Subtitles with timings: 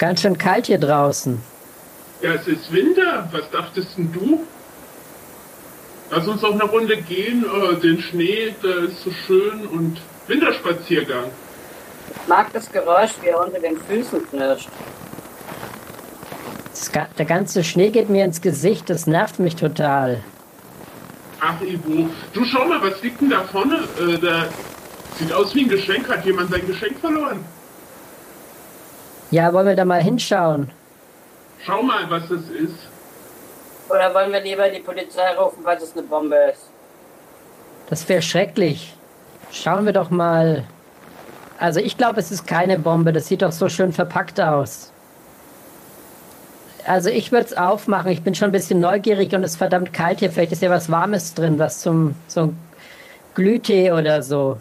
[0.00, 1.40] ganz schön kalt hier draußen.
[2.22, 3.28] Ja, es ist Winter.
[3.30, 4.44] Was dachtest denn du?
[6.10, 7.44] Lass uns doch eine Runde gehen.
[7.44, 11.26] Äh, den Schnee, der ist so schön und Winterspaziergang.
[12.22, 14.68] Ich mag das Geräusch, wie er unter den Füßen knirscht.
[17.18, 20.24] Der ganze Schnee geht mir ins Gesicht, das nervt mich total.
[21.40, 23.84] Ach, Ivo, du schau mal, was liegt denn da vorne?
[24.00, 24.46] Äh, da
[25.18, 26.08] sieht aus wie ein Geschenk.
[26.08, 27.44] Hat jemand sein Geschenk verloren?
[29.30, 30.70] Ja, wollen wir da mal hinschauen?
[31.64, 32.74] Schau mal, was das ist.
[33.88, 36.68] Oder wollen wir lieber die Polizei rufen, falls es eine Bombe ist?
[37.88, 38.94] Das wäre schrecklich.
[39.52, 40.64] Schauen wir doch mal.
[41.58, 43.12] Also ich glaube, es ist keine Bombe.
[43.12, 44.92] Das sieht doch so schön verpackt aus.
[46.86, 48.10] Also ich würde es aufmachen.
[48.10, 50.30] Ich bin schon ein bisschen neugierig und es ist verdammt kalt hier.
[50.30, 52.58] Vielleicht ist ja was Warmes drin, was zum ein
[53.34, 54.56] Glühtee oder so.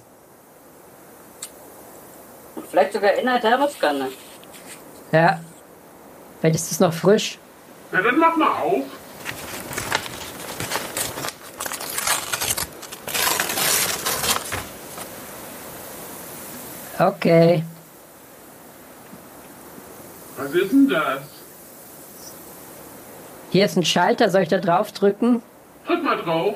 [2.70, 4.10] Vielleicht sogar in der Thermoskanne.
[5.12, 5.40] Ja.
[6.40, 7.38] Vielleicht ist es noch frisch.
[7.92, 8.84] Na, dann mach mal auf.
[17.00, 17.64] Okay.
[20.38, 21.22] Was ist denn das?
[23.52, 24.30] Hier ist ein Schalter.
[24.30, 25.42] Soll ich da drauf drücken?
[25.88, 26.56] Drück mal drauf.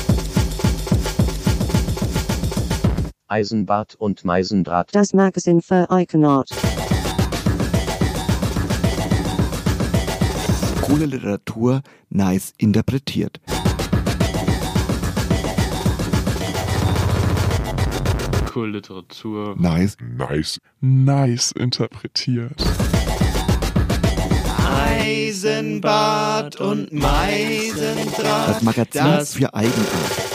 [3.31, 4.93] Eisenbart und Meisendraht.
[4.93, 6.49] Das Magazin für Eigenart.
[10.81, 13.39] Coole Literatur nice interpretiert.
[18.53, 19.55] Cool Literatur.
[19.57, 22.61] Nice, nice, nice interpretiert.
[24.89, 28.49] Eisenbad und Meisendraht.
[28.49, 30.31] Das Magazin Das für Eigenart.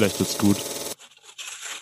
[0.00, 0.56] Vielleicht wird's gut.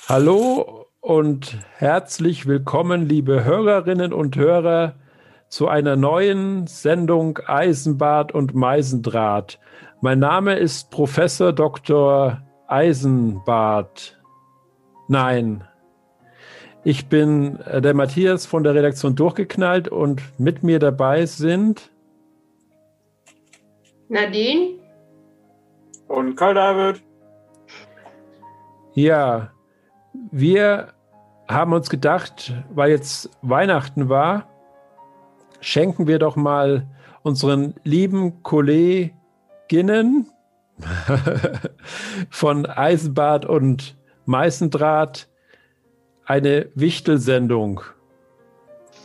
[0.09, 4.97] Hallo und herzlich willkommen, liebe Hörerinnen und Hörer,
[5.49, 9.61] zu einer neuen Sendung Eisenbad und Meisendraht.
[10.01, 12.43] Mein Name ist Professor Dr.
[12.67, 14.21] Eisenbart.
[15.07, 15.63] Nein.
[16.83, 21.93] Ich bin äh, der Matthias von der Redaktion Durchgeknallt und mit mir dabei sind
[24.09, 24.71] Nadine?
[26.09, 27.08] Und Karl David.
[28.99, 29.53] Ja,
[30.33, 30.89] wir
[31.47, 34.49] haben uns gedacht, weil jetzt Weihnachten war,
[35.61, 36.89] schenken wir doch mal
[37.23, 40.27] unseren lieben Kolleginnen
[42.29, 45.29] von Eisenbad und Meißendraht
[46.25, 47.83] eine Wichtelsendung.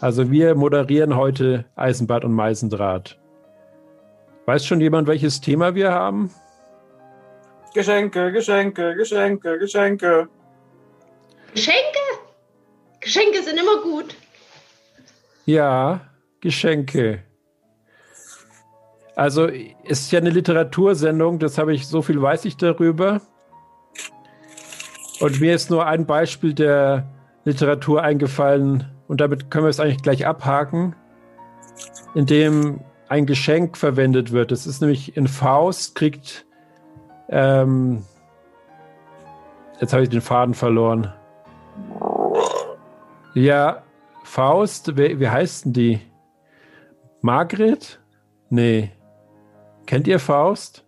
[0.02, 3.20] Also wir moderieren heute Eisenbad und Meißendraht.
[4.48, 6.32] Weiß schon jemand, welches Thema wir haben?
[7.74, 10.30] Geschenke, Geschenke, Geschenke, Geschenke.
[11.54, 12.00] Geschenke?
[13.00, 14.16] Geschenke sind immer gut.
[15.46, 16.02] Ja,
[16.40, 17.24] Geschenke.
[19.16, 23.22] Also es ist ja eine Literatursendung, das habe ich, so viel weiß ich darüber.
[25.20, 27.08] Und mir ist nur ein Beispiel der
[27.46, 30.96] Literatur eingefallen und damit können wir es eigentlich gleich abhaken,
[32.16, 34.52] in dem ein Geschenk verwendet wird.
[34.52, 36.46] Das ist nämlich in Faust kriegt,
[37.34, 38.04] ähm,
[39.82, 41.12] jetzt habe ich den Faden verloren.
[43.34, 43.82] Ja,
[44.24, 46.00] Faust, wie, wie heißt denn die?
[47.22, 48.00] Margret?
[48.50, 48.92] Nee.
[49.86, 50.84] Kennt ihr Faust?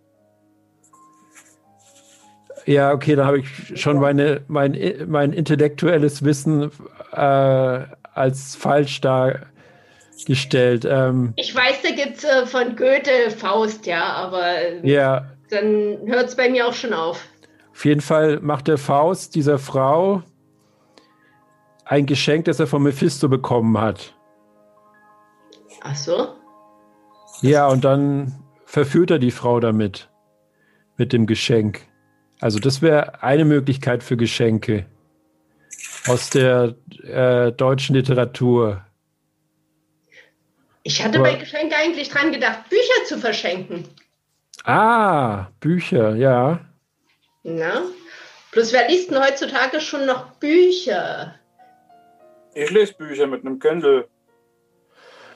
[2.66, 4.76] Ja, okay, dann habe ich schon meine, mein,
[5.06, 6.70] mein intellektuelles Wissen
[7.12, 7.80] äh,
[8.12, 10.84] als falsch dargestellt.
[10.88, 15.98] Ähm, Ich weiß, da gibt es äh, von Goethe Faust, ja, aber äh, ja, dann
[16.06, 17.24] hört es bei mir auch schon auf.
[17.72, 20.22] auf jeden Fall macht der Faust dieser Frau
[21.84, 24.14] ein Geschenk, das er von Mephisto bekommen hat.
[25.82, 26.34] Ach so?
[27.42, 28.34] Ja, und dann
[28.64, 30.08] verführt er die Frau damit.
[30.96, 31.82] Mit dem Geschenk.
[32.40, 34.86] Also, das wäre eine Möglichkeit für Geschenke.
[36.08, 38.82] Aus der äh, deutschen Literatur.
[40.82, 43.84] Ich hatte Aber- bei Geschenke eigentlich dran gedacht, Bücher zu verschenken.
[44.66, 46.58] Ah, Bücher, ja.
[47.44, 47.82] Na?
[48.52, 51.34] Bloß wer liest denn heutzutage schon noch Bücher?
[52.54, 54.08] Ich lese Bücher mit einem Kindle.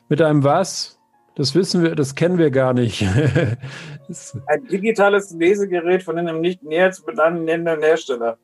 [0.08, 0.98] Mit einem was?
[1.36, 3.02] Das wissen wir, das kennen wir gar nicht.
[4.46, 8.36] Ein digitales Lesegerät von einem nicht näher zu benannenden Hersteller.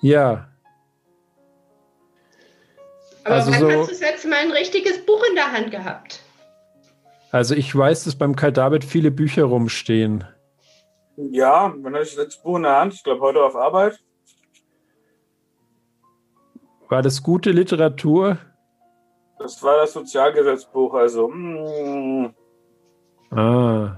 [0.00, 0.46] ja.
[3.22, 5.70] Aber Also wann so- hast du das letzte Mal ein richtiges Buch in der Hand
[5.70, 6.20] gehabt?
[7.32, 10.24] Also ich weiß, dass beim Kai David viele Bücher rumstehen.
[11.16, 13.98] Ja, wenn ich das Buch in der Hand, ich glaube heute auf Arbeit.
[16.88, 18.38] War das gute Literatur?
[19.38, 21.28] Das war das Sozialgesetzbuch, also.
[21.28, 22.34] mm,
[23.30, 23.96] Ah.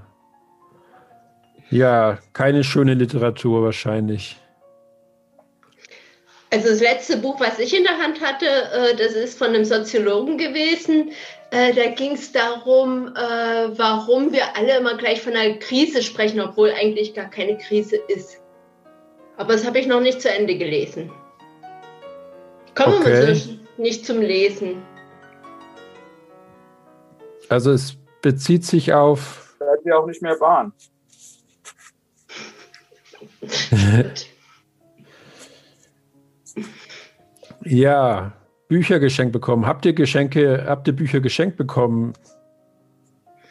[1.71, 4.39] Ja, keine schöne Literatur wahrscheinlich.
[6.51, 9.65] Also das letzte Buch, was ich in der Hand hatte, äh, das ist von einem
[9.65, 11.11] Soziologen gewesen.
[11.53, 16.41] Äh, da ging es darum, äh, warum wir alle immer gleich von einer Krise sprechen,
[16.41, 18.41] obwohl eigentlich gar keine Krise ist.
[19.37, 21.11] Aber das habe ich noch nicht zu Ende gelesen.
[22.73, 23.25] Kommen wir Okay.
[23.27, 24.81] mal so nicht zum Lesen.
[27.49, 29.55] Also es bezieht sich auf.
[29.59, 30.73] Da hat ja auch nicht mehr Bahn.
[37.65, 38.33] Ja,
[38.73, 39.67] Bücher geschenkt bekommen.
[39.67, 42.13] Habt ihr Geschenke, habt ihr Bücher geschenkt bekommen?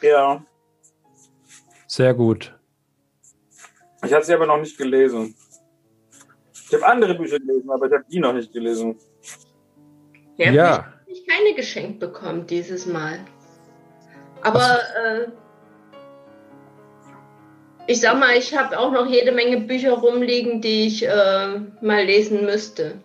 [0.00, 0.44] Ja.
[1.86, 2.52] Sehr gut.
[4.04, 5.36] Ich habe sie aber noch nicht gelesen.
[6.52, 8.96] Ich habe andere Bücher gelesen, aber ich habe die noch nicht gelesen.
[10.38, 10.50] Ja.
[10.50, 10.70] Ja.
[10.86, 13.20] Habe ich keine geschenkt bekommen dieses Mal.
[14.42, 15.28] Aber äh,
[17.86, 22.04] ich sag mal, ich habe auch noch jede Menge Bücher rumliegen, die ich äh, mal
[22.04, 23.00] lesen müsste.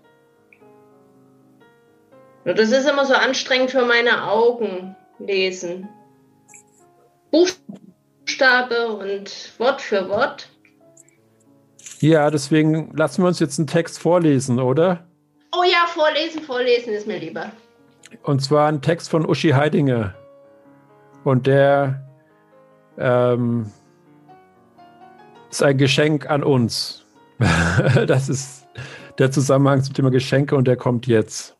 [2.55, 5.89] Das ist immer so anstrengend für meine Augen, lesen.
[7.29, 10.49] Buchstabe und Wort für Wort.
[11.99, 15.05] Ja, deswegen lassen wir uns jetzt einen Text vorlesen, oder?
[15.51, 17.51] Oh ja, vorlesen, vorlesen ist mir lieber.
[18.23, 20.15] Und zwar ein Text von Uschi Heidinger.
[21.25, 22.01] Und der
[22.97, 23.69] ähm,
[25.49, 27.03] ist ein Geschenk an uns.
[28.07, 28.67] das ist
[29.17, 31.56] der Zusammenhang zum Thema Geschenke und der kommt jetzt.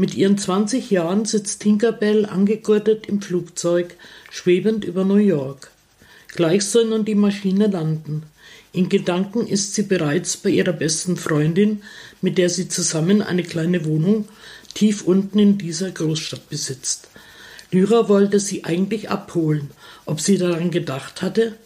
[0.00, 3.96] Mit ihren 20 Jahren sitzt Tinkerbell angegurtet im Flugzeug,
[4.30, 5.70] schwebend über New York.
[6.28, 8.22] Gleich soll nun die Maschine landen.
[8.72, 11.82] In Gedanken ist sie bereits bei ihrer besten Freundin,
[12.22, 14.26] mit der sie zusammen eine kleine Wohnung
[14.72, 17.08] tief unten in dieser Großstadt besitzt.
[17.70, 19.70] Lyra wollte sie eigentlich abholen.
[20.06, 21.56] Ob sie daran gedacht hatte?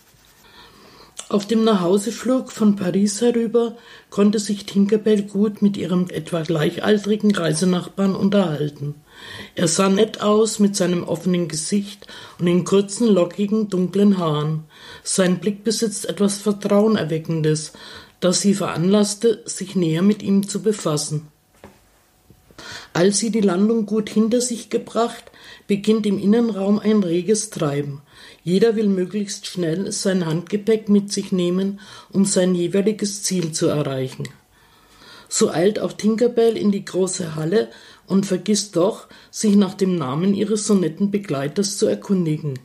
[1.30, 3.76] Auf dem Nachhauseflug von Paris herüber
[4.10, 8.94] konnte sich Tinkerbell gut mit ihrem etwa gleichaltrigen Reisenachbarn unterhalten.
[9.54, 12.06] Er sah nett aus mit seinem offenen Gesicht
[12.38, 14.64] und den kurzen, lockigen, dunklen Haaren.
[15.02, 17.72] Sein Blick besitzt etwas Vertrauenerweckendes,
[18.20, 21.28] das sie veranlasste, sich näher mit ihm zu befassen.
[22.92, 25.24] Als sie die Landung gut hinter sich gebracht,
[25.66, 28.02] beginnt im Innenraum ein reges Treiben.
[28.44, 31.80] Jeder will möglichst schnell sein Handgepäck mit sich nehmen,
[32.12, 34.28] um sein jeweiliges Ziel zu erreichen.
[35.30, 37.70] So eilt auch Tinkerbell in die große Halle
[38.06, 42.58] und vergisst doch, sich nach dem Namen ihres so netten Begleiters zu erkundigen.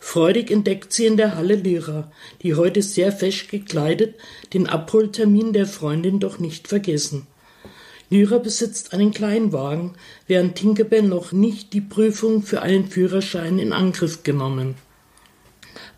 [0.00, 2.10] Freudig entdeckt sie in der Halle Lyra,
[2.42, 4.14] die heute sehr fesch gekleidet
[4.54, 7.26] den Abholtermin der Freundin doch nicht vergessen.
[8.08, 9.92] Lyra besitzt einen Kleinwagen,
[10.26, 14.76] während Tinkerbell noch nicht die Prüfung für einen Führerschein in Angriff genommen.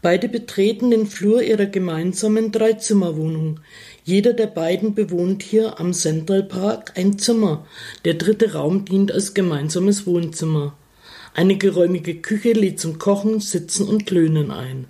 [0.00, 3.61] Beide betreten den Flur ihrer gemeinsamen Dreizimmerwohnung.
[4.05, 7.67] Jeder der beiden bewohnt hier am Central Park ein Zimmer.
[8.05, 10.76] Der dritte Raum dient als gemeinsames Wohnzimmer.
[11.35, 14.87] Eine geräumige Küche lädt zum Kochen, Sitzen und Klönen ein.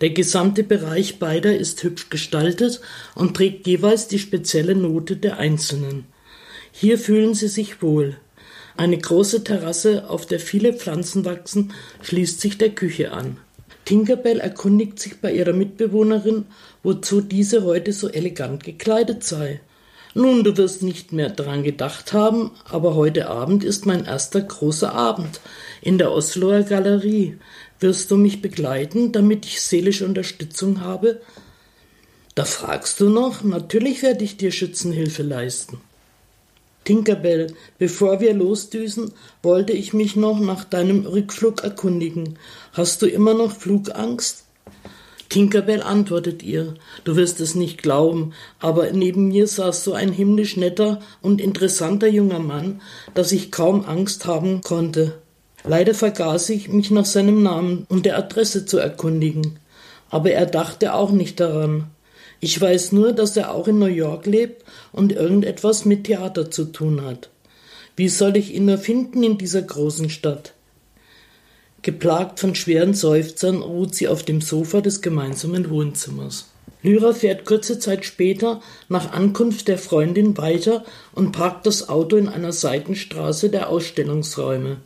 [0.00, 2.80] Der gesamte Bereich beider ist hübsch gestaltet
[3.14, 6.06] und trägt jeweils die spezielle Note der Einzelnen.
[6.72, 8.16] Hier fühlen sie sich wohl.
[8.76, 13.36] Eine große Terrasse, auf der viele Pflanzen wachsen, schließt sich der Küche an.
[13.84, 16.46] Tinkerbell erkundigt sich bei ihrer Mitbewohnerin,
[16.82, 19.60] wozu diese heute so elegant gekleidet sei.
[20.14, 24.94] Nun, du wirst nicht mehr daran gedacht haben, aber heute Abend ist mein erster großer
[24.94, 25.40] Abend
[25.82, 27.36] in der Osloer Galerie.
[27.80, 31.20] Wirst du mich begleiten, damit ich seelische Unterstützung habe?
[32.36, 35.80] Da fragst du noch, natürlich werde ich dir Schützenhilfe leisten.
[36.84, 39.12] Tinkerbell, bevor wir losdüsen,
[39.42, 42.38] wollte ich mich noch nach deinem Rückflug erkundigen.
[42.74, 44.46] Hast du immer noch Flugangst?
[45.28, 50.56] Tinkerbell antwortet ihr, du wirst es nicht glauben, aber neben mir saß so ein himmlisch
[50.56, 52.80] netter und interessanter junger Mann,
[53.14, 55.20] dass ich kaum Angst haben konnte.
[55.62, 59.60] Leider vergaß ich, mich nach seinem Namen und der Adresse zu erkundigen.
[60.10, 61.92] Aber er dachte auch nicht daran.
[62.40, 66.64] Ich weiß nur, dass er auch in New York lebt und irgendetwas mit Theater zu
[66.64, 67.30] tun hat.
[67.94, 70.53] Wie soll ich ihn nur finden in dieser großen Stadt?
[71.84, 76.48] Geplagt von schweren Seufzern ruht sie auf dem Sofa des gemeinsamen Wohnzimmers.
[76.82, 82.26] Lyra fährt kurze Zeit später nach Ankunft der Freundin weiter und parkt das Auto in
[82.26, 84.78] einer Seitenstraße der Ausstellungsräume.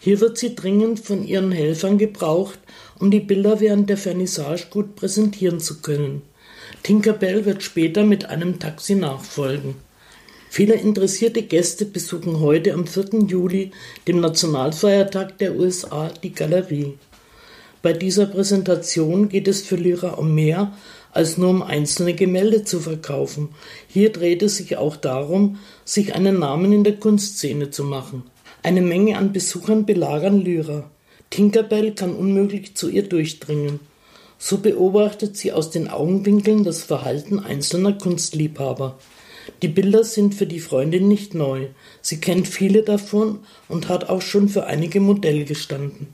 [0.00, 2.58] Hier wird sie dringend von ihren Helfern gebraucht,
[2.98, 6.22] um die Bilder während der Vernissage gut präsentieren zu können.
[6.82, 9.76] Tinkerbell wird später mit einem Taxi nachfolgen.
[10.48, 13.26] Viele interessierte Gäste besuchen heute am 4.
[13.26, 13.72] Juli,
[14.06, 16.94] dem Nationalfeiertag der USA, die Galerie.
[17.82, 20.72] Bei dieser Präsentation geht es für Lyra um mehr
[21.12, 23.48] als nur um einzelne Gemälde zu verkaufen.
[23.88, 28.24] Hier dreht es sich auch darum, sich einen Namen in der Kunstszene zu machen.
[28.62, 30.90] Eine Menge an Besuchern belagern Lyra.
[31.30, 33.80] Tinkerbell kann unmöglich zu ihr durchdringen.
[34.38, 38.98] So beobachtet sie aus den Augenwinkeln das Verhalten einzelner Kunstliebhaber.
[39.62, 41.68] Die Bilder sind für die Freundin nicht neu.
[42.02, 46.08] Sie kennt viele davon und hat auch schon für einige Modelle gestanden.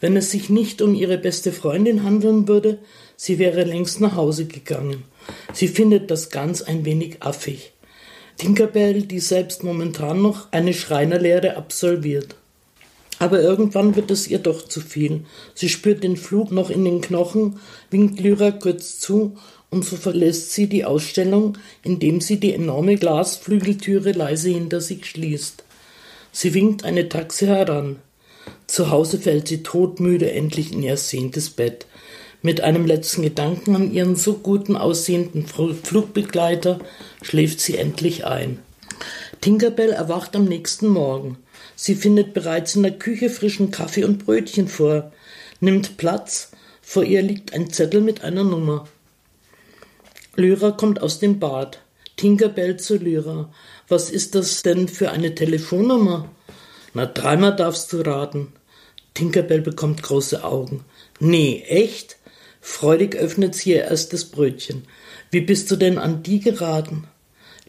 [0.00, 2.78] Wenn es sich nicht um ihre beste Freundin handeln würde,
[3.16, 5.04] sie wäre längst nach Hause gegangen.
[5.52, 7.72] Sie findet das ganz ein wenig affig.
[8.36, 12.36] Tinkerbell, die selbst momentan noch eine Schreinerlehre absolviert.
[13.18, 15.24] Aber irgendwann wird es ihr doch zu viel.
[15.54, 17.58] Sie spürt den Flug noch in den Knochen,
[17.90, 19.38] winkt Lyra kurz zu
[19.70, 25.64] und so verlässt sie die Ausstellung, indem sie die enorme Glasflügeltüre leise hinter sich schließt.
[26.32, 27.96] Sie winkt eine Taxe heran.
[28.66, 31.86] Zu Hause fällt sie todmüde endlich in ihr sehntes Bett.
[32.42, 36.78] Mit einem letzten Gedanken an ihren so guten aussehenden Flugbegleiter
[37.22, 38.58] schläft sie endlich ein.
[39.40, 41.38] Tinkerbell erwacht am nächsten Morgen.
[41.74, 45.12] Sie findet bereits in der Küche frischen Kaffee und Brötchen vor,
[45.60, 46.50] nimmt Platz,
[46.82, 48.86] vor ihr liegt ein Zettel mit einer Nummer.
[50.38, 51.80] Lyra kommt aus dem Bad.
[52.16, 53.50] Tinkerbell zu Lyra.
[53.88, 56.28] Was ist das denn für eine Telefonnummer?
[56.92, 58.52] Na, dreimal darfst du raten.
[59.14, 60.84] Tinkerbell bekommt große Augen.
[61.20, 62.18] Nee, echt?
[62.60, 64.82] Freudig öffnet sie ihr erstes Brötchen.
[65.30, 67.04] Wie bist du denn an die geraten?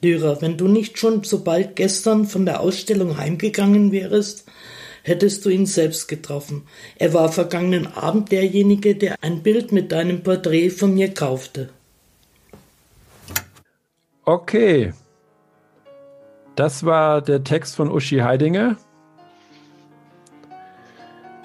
[0.02, 4.44] Lyra, wenn du nicht schon so bald gestern von der Ausstellung heimgegangen wärest,
[5.04, 6.64] hättest du ihn selbst getroffen.
[6.98, 11.70] Er war vergangenen Abend derjenige, der ein Bild mit deinem Porträt von mir kaufte.
[14.28, 14.94] Okay.
[16.56, 18.76] Das war der Text von Uschi Heidinger.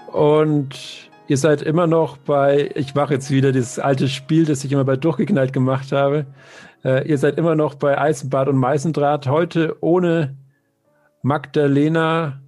[0.09, 4.73] Und Ihr seid immer noch bei, ich mache jetzt wieder dieses alte Spiel, das ich
[4.73, 6.27] immer bei Durchgeknallt gemacht habe.
[6.85, 9.29] Äh, ihr seid immer noch bei Eisenbad und Meißendraht.
[9.29, 10.37] Heute ohne
[11.23, 12.43] Magdalena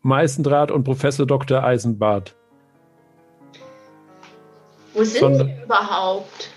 [0.00, 1.62] Meißendraht und Professor Dr.
[1.62, 2.34] Eisenbart.
[4.94, 6.55] Wo sind Sondern, die überhaupt?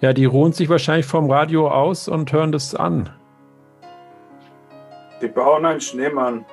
[0.00, 3.10] Ja, die ruhen sich wahrscheinlich vom Radio aus und hören das an.
[5.20, 6.44] Die bauen einen Schneemann.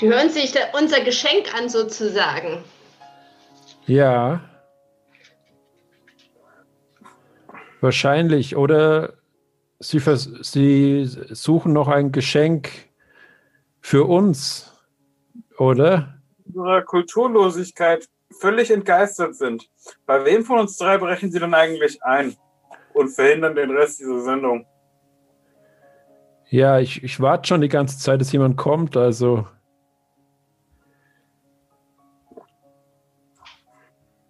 [0.00, 2.62] Die hören sich unser Geschenk an, sozusagen.
[3.86, 4.40] Ja.
[7.80, 8.56] Wahrscheinlich.
[8.56, 9.14] Oder
[9.80, 12.70] sie, sie suchen noch ein Geschenk
[13.80, 14.72] für uns,
[15.58, 16.14] oder?
[16.54, 18.08] Ihrer Kulturlosigkeit
[18.40, 19.68] völlig entgeistert sind.
[20.06, 22.36] Bei wem von uns drei brechen sie dann eigentlich ein
[22.92, 24.66] und verhindern den Rest dieser Sendung?
[26.48, 29.46] Ja, ich, ich warte schon die ganze Zeit, dass jemand kommt, also.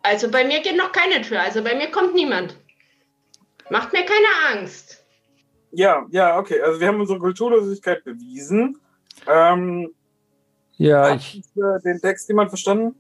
[0.03, 1.41] Also bei mir geht noch keine Tür.
[1.41, 2.59] Also bei mir kommt niemand.
[3.71, 5.05] Macht mir keine Angst.
[5.73, 6.61] Ja, ja, okay.
[6.61, 8.79] Also wir haben unsere Kulturlosigkeit bewiesen.
[9.27, 9.95] Ähm,
[10.77, 11.43] ja, hat ich.
[11.85, 12.95] Den Text jemand verstanden?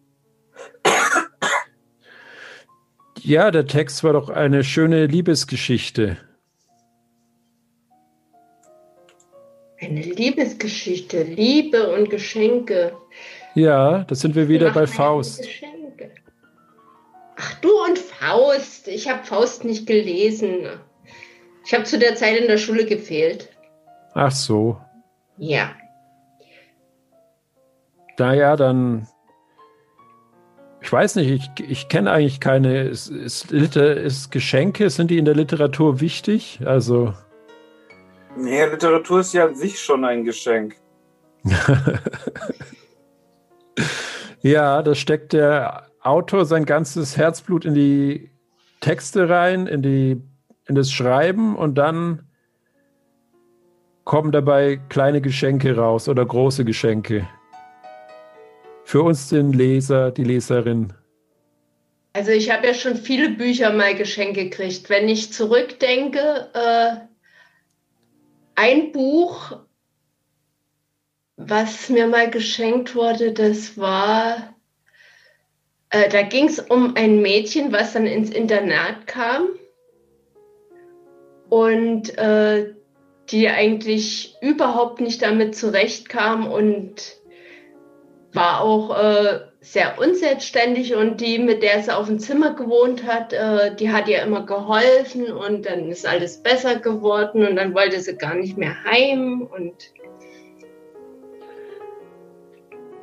[3.24, 6.18] Ja, der Text war doch eine schöne Liebesgeschichte.
[9.80, 12.94] Eine Liebesgeschichte, Liebe und Geschenke.
[13.54, 15.38] Ja, da sind wir wieder bei Faust.
[15.38, 16.10] Geschenke.
[17.36, 18.88] Ach, du und Faust.
[18.88, 20.68] Ich habe Faust nicht gelesen.
[21.64, 23.48] Ich habe zu der Zeit in der Schule gefehlt.
[24.12, 24.78] Ach so.
[25.38, 25.74] Ja.
[28.18, 29.08] Naja, dann.
[30.84, 32.82] Ich weiß nicht, ich, ich kenne eigentlich keine.
[32.82, 36.60] Ist, ist, ist Geschenke, sind die in der Literatur wichtig?
[36.62, 37.14] Also.
[38.36, 40.76] Nee, Literatur ist ja an sich schon ein Geschenk.
[44.42, 48.30] ja, da steckt der Autor sein ganzes Herzblut in die
[48.80, 50.20] Texte rein, in, die,
[50.66, 52.28] in das Schreiben und dann
[54.04, 57.26] kommen dabei kleine Geschenke raus oder große Geschenke?
[58.84, 60.92] Für uns den Leser, die Leserin.
[62.12, 64.88] Also ich habe ja schon viele Bücher mal geschenkt gekriegt.
[64.88, 66.96] Wenn ich zurückdenke, äh,
[68.54, 69.58] ein Buch,
[71.36, 74.54] was mir mal geschenkt wurde, das war,
[75.90, 79.48] äh, da ging es um ein Mädchen, was dann ins Internat kam
[81.48, 82.74] und äh,
[83.30, 87.16] die eigentlich überhaupt nicht damit zurechtkam und
[88.34, 93.32] war auch äh, sehr unselbstständig und die, mit der sie auf dem Zimmer gewohnt hat,
[93.32, 98.00] äh, die hat ihr immer geholfen und dann ist alles besser geworden und dann wollte
[98.00, 99.74] sie gar nicht mehr heim und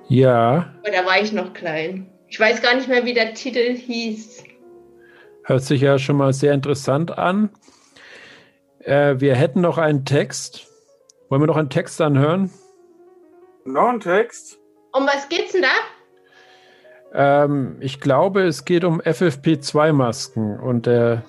[0.08, 2.12] Ja, aber da war ich noch klein.
[2.28, 4.44] Ich weiß gar nicht mehr, wie der Titel hieß.
[5.46, 7.50] hört sich ja schon mal sehr interessant an.
[8.80, 10.68] Äh, wir hätten noch einen Text.
[11.30, 12.52] Wollen wir noch einen Text anhören?
[13.64, 14.61] Noch ein Text?
[14.94, 15.70] Um was geht's denn da?
[17.14, 21.24] Ähm, ich glaube, es geht um FFP2-Masken und der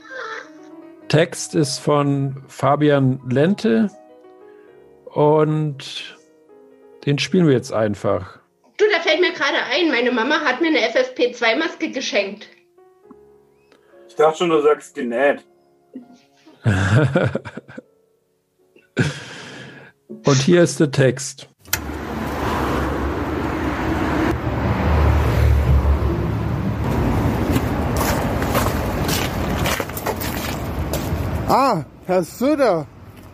[1.08, 3.90] Text ist von Fabian Lente
[5.06, 6.16] und
[7.04, 8.38] den spielen wir jetzt einfach.
[8.78, 12.48] Du, da fällt mir gerade ein, meine Mama hat mir eine FFP2-Maske geschenkt.
[14.08, 15.44] Ich dachte schon, du sagst genäht.
[20.24, 21.51] und hier ist der Text.
[31.54, 32.86] Ah, Herr Söder.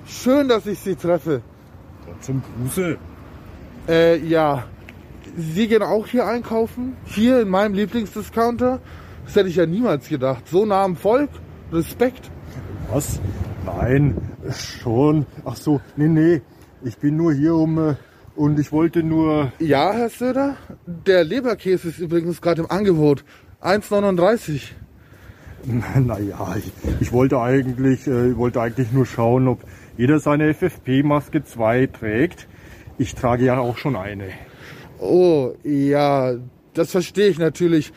[0.04, 1.40] Schön, dass ich Sie treffe.
[2.20, 2.98] Zum Gruße.
[3.86, 4.64] Äh, ja.
[5.36, 6.96] Sie gehen auch hier einkaufen?
[7.04, 8.80] Hier in meinem Lieblingsdiscounter?
[9.24, 10.48] Das hätte ich ja niemals gedacht.
[10.48, 11.30] So nah am Volk?
[11.70, 12.28] Respekt.
[12.90, 13.20] Was?
[13.64, 14.16] Nein,
[14.50, 15.24] schon.
[15.44, 16.42] Ach so, nee, nee.
[16.82, 17.94] Ich bin nur hier um äh,
[18.34, 19.52] und ich wollte nur.
[19.60, 20.56] Ja, Herr Söder?
[20.86, 23.24] Der Leberkäse ist übrigens gerade im Angebot.
[23.62, 24.72] 1,39.
[25.98, 29.60] Naja, ich, ich wollte eigentlich, äh, wollte eigentlich nur schauen, ob
[29.96, 32.46] jeder seine FFP-Maske 2 trägt.
[32.98, 34.28] Ich trage ja auch schon eine.
[34.98, 36.34] Oh, ja,
[36.74, 37.92] das verstehe ich natürlich.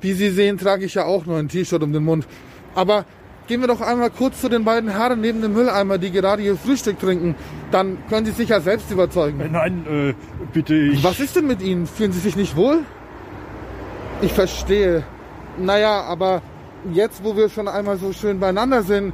[0.00, 2.26] Wie Sie sehen, trage ich ja auch nur ein T-Shirt um den Mund.
[2.74, 3.04] Aber
[3.46, 6.56] gehen wir doch einmal kurz zu den beiden Herren neben dem Mülleimer, die gerade ihr
[6.56, 7.34] Frühstück trinken.
[7.70, 9.50] Dann können Sie sich ja selbst überzeugen.
[9.52, 10.14] Nein, äh,
[10.52, 11.04] bitte ich.
[11.04, 11.86] Was ist denn mit Ihnen?
[11.86, 12.80] Fühlen Sie sich nicht wohl?
[14.22, 15.04] Ich verstehe.
[15.58, 16.42] Naja, aber
[16.92, 19.12] jetzt, wo wir schon einmal so schön beieinander sind,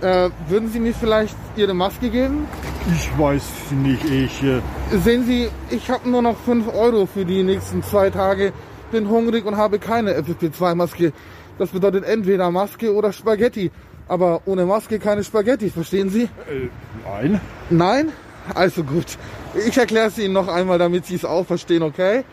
[0.00, 2.46] äh, würden Sie mir vielleicht Ihre Maske geben?
[2.94, 4.42] Ich weiß nicht, ich.
[4.42, 4.60] Äh
[5.04, 8.52] Sehen Sie, ich habe nur noch 5 Euro für die nächsten zwei Tage,
[8.92, 11.12] bin hungrig und habe keine FFP2-Maske.
[11.58, 13.70] Das bedeutet entweder Maske oder Spaghetti.
[14.06, 16.22] Aber ohne Maske keine Spaghetti, verstehen Sie?
[16.22, 16.68] Äh,
[17.04, 17.40] nein.
[17.68, 18.12] Nein?
[18.54, 19.18] Also gut.
[19.66, 22.24] Ich erkläre es Ihnen noch einmal, damit Sie es auch verstehen, okay?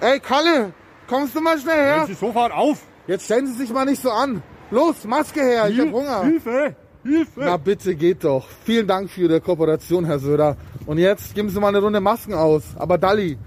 [0.00, 0.72] Ey, Kalle,
[1.06, 1.96] kommst du mal schnell her?
[1.96, 2.82] Hören Sie sofort auf!
[3.06, 4.42] Jetzt stellen Sie sich mal nicht so an.
[4.70, 6.24] Los, Maske her, ich hab Hunger.
[6.24, 6.74] Hilfe!
[7.04, 7.40] Hilfe!
[7.40, 8.48] Na bitte, geht doch.
[8.64, 10.56] Vielen Dank für Ihre Kooperation, Herr Söder.
[10.86, 12.64] Und jetzt geben Sie mal eine Runde Masken aus.
[12.76, 13.38] Aber Dalli.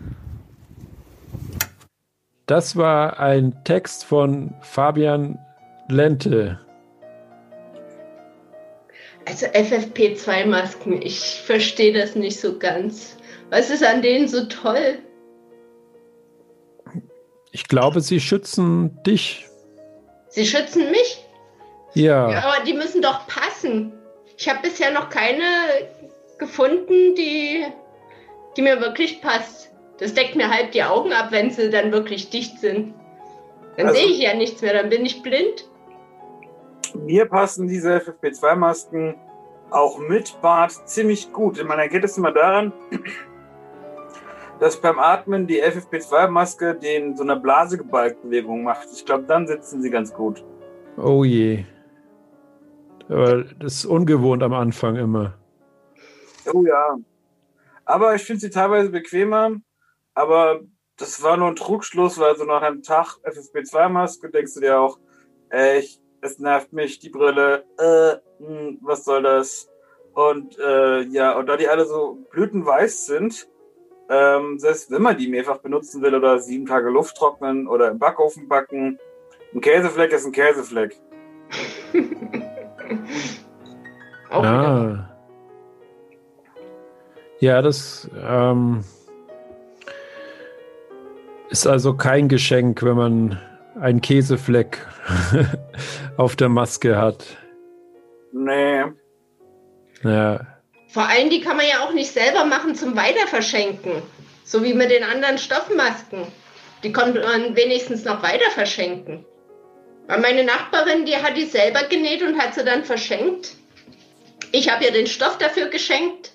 [2.46, 5.38] Das war ein Text von Fabian
[5.90, 6.60] Lente.
[9.26, 13.18] Also FFP2-Masken, ich verstehe das nicht so ganz.
[13.50, 15.00] Was ist an denen so toll?
[17.52, 19.49] Ich glaube, sie schützen dich.
[20.40, 21.26] Sie schützen mich?
[21.96, 22.30] Ja.
[22.32, 23.92] Ja, aber die müssen doch passen.
[24.38, 25.44] Ich habe bisher noch keine
[26.38, 27.66] gefunden, die,
[28.56, 29.74] die mir wirklich passt.
[29.98, 32.94] Das deckt mir halb die Augen ab, wenn sie dann wirklich dicht sind.
[33.76, 35.68] Dann Also- sehe ich ja nichts mehr, dann bin ich blind.
[36.94, 39.16] Mir passen diese FFP2-Masken
[39.72, 41.62] auch mit Bart ziemlich gut.
[41.66, 42.72] Man erkennt es immer daran,
[44.60, 48.88] dass beim Atmen die FFP2-Maske den so eine Blasegebalgbewegung macht.
[48.94, 50.44] Ich glaube, dann sitzen sie ganz gut.
[50.98, 51.64] Oh je.
[53.08, 55.34] Aber das ist ungewohnt am Anfang immer.
[56.54, 56.98] Oh ja.
[57.86, 59.52] Aber ich finde sie teilweise bequemer.
[60.14, 60.62] Aber
[60.98, 65.00] das war nur ein Trugschluss, weil so nach einem Tag FFP2-Maske denkst du dir auch,
[65.50, 69.70] echt, es nervt mich, die Brille, äh, hm, was soll das?
[70.14, 73.48] Und äh, ja, und da die alle so blütenweiß sind,
[74.10, 78.00] ähm, selbst wenn man die mehrfach benutzen will oder sieben Tage Luft trocknen oder im
[78.00, 79.00] Backofen backen,
[79.54, 80.96] ein Käsefleck ist ein Käsefleck.
[84.30, 85.10] Auch ah.
[87.40, 88.84] Ja, das ähm,
[91.50, 93.40] ist also kein Geschenk, wenn man
[93.80, 94.86] einen Käsefleck
[96.18, 97.38] auf der Maske hat.
[98.32, 98.84] Nee.
[100.04, 100.59] Ja.
[100.90, 104.02] Vor allem, die kann man ja auch nicht selber machen zum Weiterverschenken.
[104.44, 106.26] So wie mit den anderen Stoffmasken.
[106.82, 109.24] Die konnte man wenigstens noch weiter verschenken.
[110.08, 113.56] Weil meine Nachbarin, die hat die selber genäht und hat sie dann verschenkt.
[114.52, 116.34] Ich habe ihr den Stoff dafür geschenkt.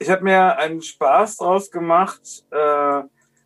[0.00, 3.02] Ich habe mir einen Spaß draus gemacht, äh,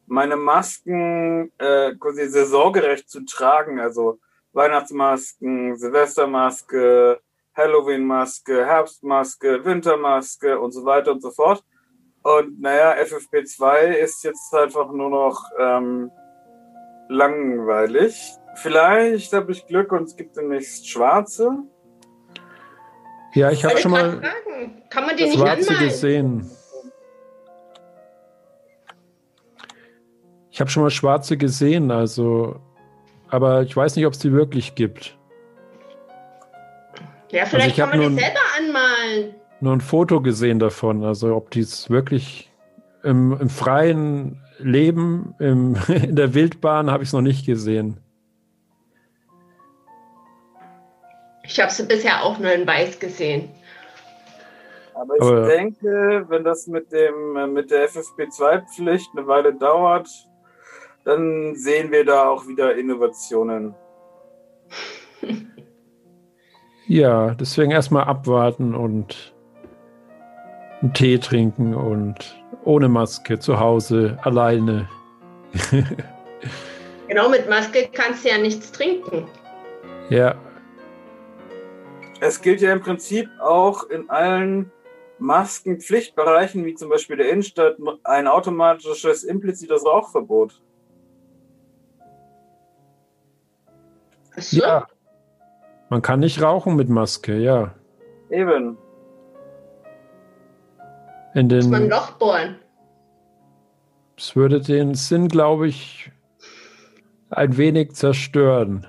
[0.06, 3.78] meine Masken äh, quasi saisongerecht zu tragen.
[3.78, 4.18] Also
[4.54, 7.20] Weihnachtsmasken, Silvestermaske,
[7.56, 11.64] Halloween-Maske, Herbstmaske, Wintermaske und so weiter und so fort.
[12.22, 16.10] Und naja, FFP2 ist jetzt einfach nur noch ähm,
[17.08, 18.20] langweilig.
[18.56, 21.50] Vielleicht habe ich Glück und es gibt demnächst schwarze.
[23.34, 24.82] Ja, ich habe schon mal Fragen.
[24.90, 25.88] Kann man die nicht schwarze anmalen?
[25.88, 26.50] gesehen.
[30.50, 32.56] Ich habe schon mal schwarze gesehen, also,
[33.28, 35.18] aber ich weiß nicht, ob es die wirklich gibt.
[37.30, 39.34] Ja, vielleicht ich hab kann man ein- selber anmalen.
[39.60, 42.50] Nur ein Foto gesehen davon, also ob die es wirklich
[43.02, 47.98] im, im freien Leben, im, in der Wildbahn habe ich es noch nicht gesehen.
[51.44, 53.48] Ich habe sie bisher auch nur in weiß gesehen.
[54.94, 60.08] Aber ich Aber- denke, wenn das mit dem mit der FFP2-Pflicht eine Weile dauert,
[61.04, 63.74] dann sehen wir da auch wieder Innovationen.
[66.88, 69.34] Ja, deswegen erstmal abwarten und
[70.82, 74.88] einen Tee trinken und ohne Maske zu Hause alleine.
[77.08, 79.28] Genau, mit Maske kannst du ja nichts trinken.
[80.10, 80.34] ja,
[82.20, 84.72] Es gilt ja im Prinzip auch in allen
[85.18, 90.60] Maskenpflichtbereichen, wie zum Beispiel der Innenstadt, ein automatisches implizites Rauchverbot.
[94.36, 94.60] Ach so?
[94.60, 94.86] ja.
[95.88, 97.72] Man kann nicht rauchen mit Maske, ja.
[98.30, 98.76] Eben.
[101.34, 102.56] In Muss man ein den, Loch bohren.
[104.16, 106.10] es würde den Sinn, glaube ich,
[107.30, 108.86] ein wenig zerstören.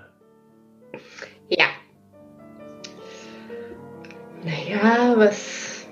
[1.50, 1.66] Ja.
[4.44, 5.88] Naja, was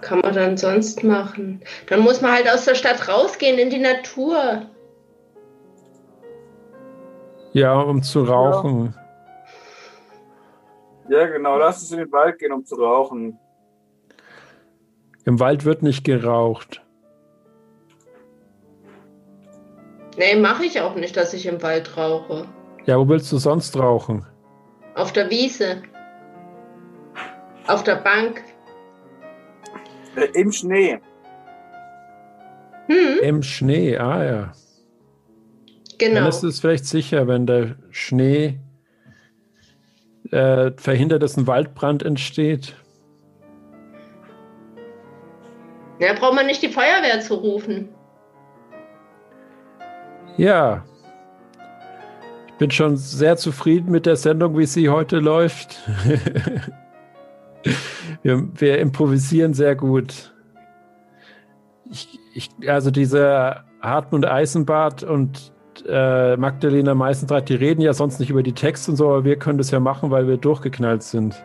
[0.00, 1.60] kann man dann sonst machen?
[1.88, 4.62] Dann muss man halt aus der Stadt rausgehen in die Natur.
[7.52, 8.94] Ja, um zu rauchen.
[8.96, 9.03] Ja,
[11.08, 11.58] genau.
[11.58, 13.38] Lass uns in den Wald gehen, um zu rauchen.
[15.24, 16.82] Im Wald wird nicht geraucht.
[20.16, 22.46] Nee, mache ich auch nicht, dass ich im Wald rauche.
[22.86, 24.24] Ja, wo willst du sonst rauchen?
[24.94, 25.82] Auf der Wiese.
[27.66, 28.42] Auf der Bank.
[30.16, 31.00] Äh, Im Schnee.
[32.86, 34.52] Hm, Im Schnee, ah ja.
[35.98, 36.28] Dann genau.
[36.28, 38.60] ist es vielleicht sicher, wenn der Schnee
[40.34, 42.74] äh, verhindert, dass ein Waldbrand entsteht.
[46.00, 47.88] Ja, braucht man nicht die Feuerwehr zu rufen.
[50.36, 50.84] Ja.
[52.48, 55.80] Ich bin schon sehr zufrieden mit der Sendung, wie sie heute läuft.
[58.22, 60.34] wir, wir improvisieren sehr gut.
[61.90, 65.53] Ich, ich, also dieser Hartmut Eisenbart und
[65.86, 69.36] äh, Magdalena Meißendrath, die reden ja sonst nicht über die Texte und so, aber wir
[69.38, 71.42] können das ja machen, weil wir durchgeknallt sind.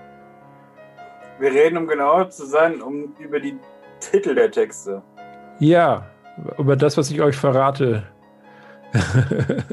[1.40, 3.58] Wir reden, um genauer zu sein, um über die
[4.00, 5.02] Titel der Texte.
[5.60, 6.06] Ja,
[6.58, 8.04] über das, was ich euch verrate.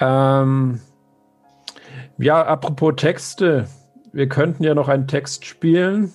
[0.00, 0.80] ähm,
[2.18, 3.66] ja, apropos Texte.
[4.12, 6.12] Wir könnten ja noch einen Text spielen.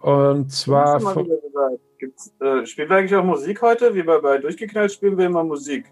[0.00, 1.28] Und zwar von,
[2.40, 3.94] äh, spielen wir eigentlich auch Musik heute?
[3.94, 5.86] Wie bei, bei Durchgeknallt spielen wir immer Musik.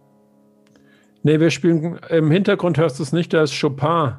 [1.22, 4.14] Nee, wir spielen im Hintergrund hörst du es nicht, da ist Chopin.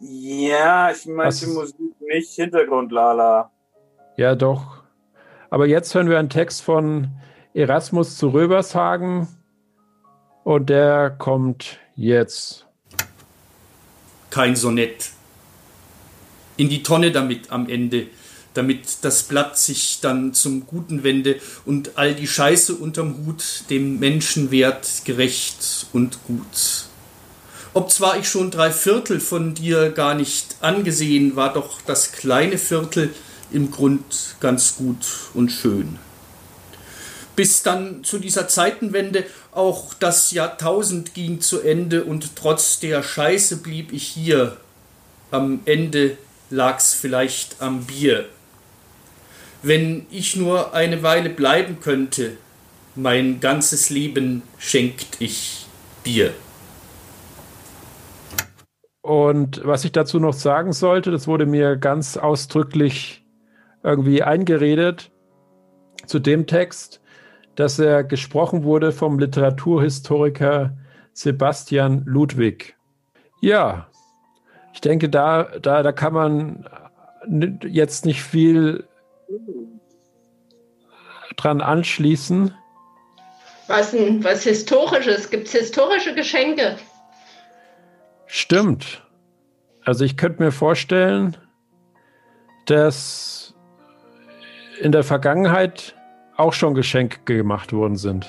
[0.00, 3.50] Ja, ich meinte Musik, nicht Hintergrund, Lala.
[4.16, 4.82] Ja, doch.
[5.50, 7.08] Aber jetzt hören wir einen Text von
[7.54, 9.28] Erasmus zu Röbershagen
[10.44, 12.66] und der kommt jetzt.
[14.30, 15.10] kein Sonett.
[16.56, 18.06] In die Tonne damit am Ende,
[18.54, 23.98] damit das Blatt sich dann zum Guten wende und all die Scheiße unterm Hut dem
[23.98, 26.86] Menschenwert gerecht und gut.
[27.74, 32.58] Ob zwar ich schon drei Viertel von dir gar nicht angesehen, war doch das kleine
[32.58, 33.14] Viertel
[33.50, 35.98] im Grund ganz gut und schön
[37.36, 43.58] bis dann zu dieser Zeitenwende auch das Jahrtausend ging zu Ende und trotz der Scheiße
[43.58, 44.56] blieb ich hier.
[45.30, 46.18] Am Ende
[46.50, 48.28] lag's vielleicht am Bier.
[49.62, 52.36] Wenn ich nur eine Weile bleiben könnte,
[52.96, 55.66] mein ganzes Leben schenkt ich
[56.04, 56.32] dir.
[59.02, 63.24] Und was ich dazu noch sagen sollte, das wurde mir ganz ausdrücklich
[63.82, 65.10] irgendwie eingeredet
[66.06, 67.00] zu dem Text,
[67.54, 70.76] dass er gesprochen wurde vom Literaturhistoriker
[71.12, 72.76] Sebastian Ludwig.
[73.40, 73.88] Ja,
[74.72, 76.68] ich denke, da, da, da kann man
[77.62, 78.84] jetzt nicht viel
[81.36, 82.54] dran anschließen.
[83.68, 85.30] Was, ein, was Historisches?
[85.30, 86.76] Gibt es historische Geschenke?
[88.26, 89.02] Stimmt.
[89.84, 91.36] Also ich könnte mir vorstellen,
[92.66, 93.54] dass
[94.80, 95.94] in der Vergangenheit
[96.36, 98.26] auch schon Geschenke gemacht worden sind.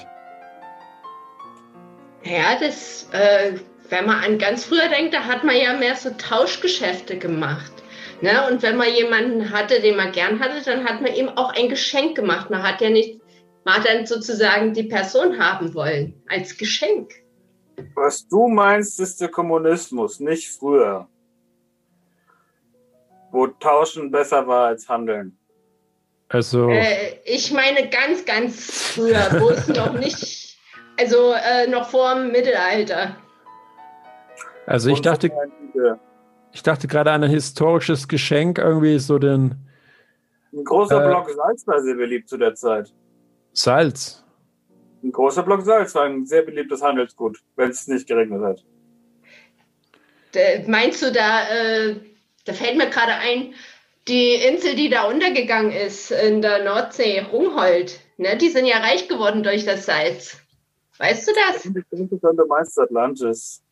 [2.24, 3.54] Ja, das, äh,
[3.90, 7.83] wenn man an ganz früher denkt, da hat man ja mehr so Tauschgeschäfte gemacht.
[8.22, 8.48] Ne?
[8.50, 11.70] Und wenn man jemanden hatte, den man gern hatte, dann hat man ihm auch ein
[11.70, 12.50] Geschenk gemacht.
[12.50, 13.20] Man hat ja nicht,
[13.66, 17.12] man hat dann sozusagen die Person haben wollen als Geschenk.
[17.96, 21.08] Was du meinst, ist der Kommunismus, nicht früher.
[23.32, 25.38] Wo Tauschen besser war als Handeln.
[26.30, 26.70] Also.
[26.70, 30.58] Äh, ich meine ganz, ganz früher, wo es noch nicht,
[31.00, 33.16] also äh, noch vor dem Mittelalter.
[34.66, 35.30] Also ich dachte,
[36.54, 39.56] ich dachte gerade an ein historisches Geschenk, irgendwie so den.
[40.54, 42.94] Ein großer Äh, Block Salz war sehr beliebt zu der Zeit.
[43.54, 44.24] Salz.
[45.04, 48.64] Ein großer Block Salz war ein sehr beliebtes Handelsgut, wenn es nicht geregnet hat.
[50.34, 51.96] Da- Meinst du da, äh,
[52.46, 53.54] da fällt mir gerade ein,
[54.08, 59.08] die Insel, die da untergegangen ist in der Nordsee, Rungholt, ne, die sind ja reich
[59.08, 60.38] geworden durch das Salz.
[61.00, 61.66] Weißt du das?
[61.66, 63.63] Ich denke schon, du meinst Atlantis.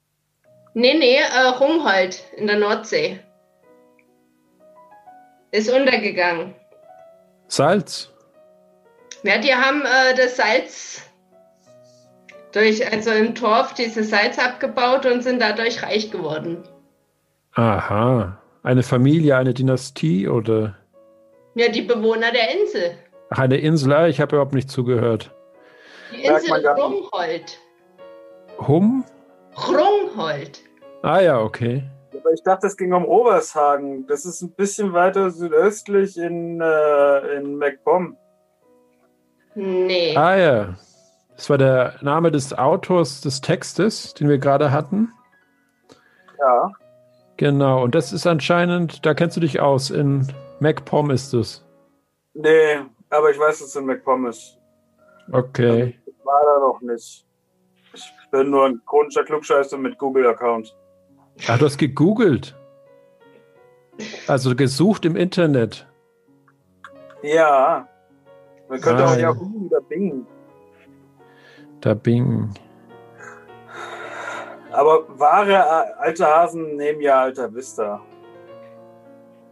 [0.74, 3.20] Nee, nee, äh, Rungholt in der Nordsee.
[5.52, 6.56] Ist untergegangen.
[7.48, 8.10] Salz.
[9.24, 11.02] Ja, die haben äh, das Salz
[12.54, 16.64] durch, also im Torf dieses Salz abgebaut und sind dadurch reich geworden.
[17.54, 18.38] Aha.
[18.64, 20.78] Eine Familie, eine Dynastie oder
[21.56, 22.98] Ja, die Bewohner der Insel.
[23.30, 23.92] Ach, eine Insel?
[23.94, 25.32] Ah, Ich habe überhaupt nicht zugehört.
[26.14, 26.66] Die Insel.
[26.68, 27.60] Rungholt.
[28.68, 29.04] Hum?
[29.58, 30.64] Rungholt.
[31.02, 31.84] Ah ja, okay.
[32.18, 34.06] Aber ich dachte, es ging um Obershagen.
[34.08, 38.16] Das ist ein bisschen weiter südöstlich in, äh, in MacPom.
[39.56, 40.16] Nee.
[40.16, 40.76] Ah ja.
[41.36, 45.12] Das war der Name des Autors des Textes, den wir gerade hatten.
[46.40, 46.72] Ja.
[47.38, 47.84] Genau.
[47.84, 49.90] Und das ist anscheinend, da kennst du dich aus.
[49.90, 50.28] In
[50.60, 51.66] MacPom ist es.
[52.34, 54.60] Nee, aber ich weiß, dass es in MacPom ist.
[55.32, 56.00] Okay.
[56.06, 57.26] Ich war da noch nicht.
[58.34, 60.74] Ich bin nur ein chronischer Klugscheißer mit Google-Account.
[61.50, 62.56] Ah, du hast gegoogelt.
[64.26, 65.86] Also gesucht im Internet.
[67.24, 67.90] Ja.
[68.70, 69.20] Man könnte Ah, auch ja.
[69.20, 70.26] Yahoo oder Bing.
[71.82, 72.50] Da Bing.
[74.72, 78.00] Aber wahre äh, alte Hasen nehmen ja Alter Vista.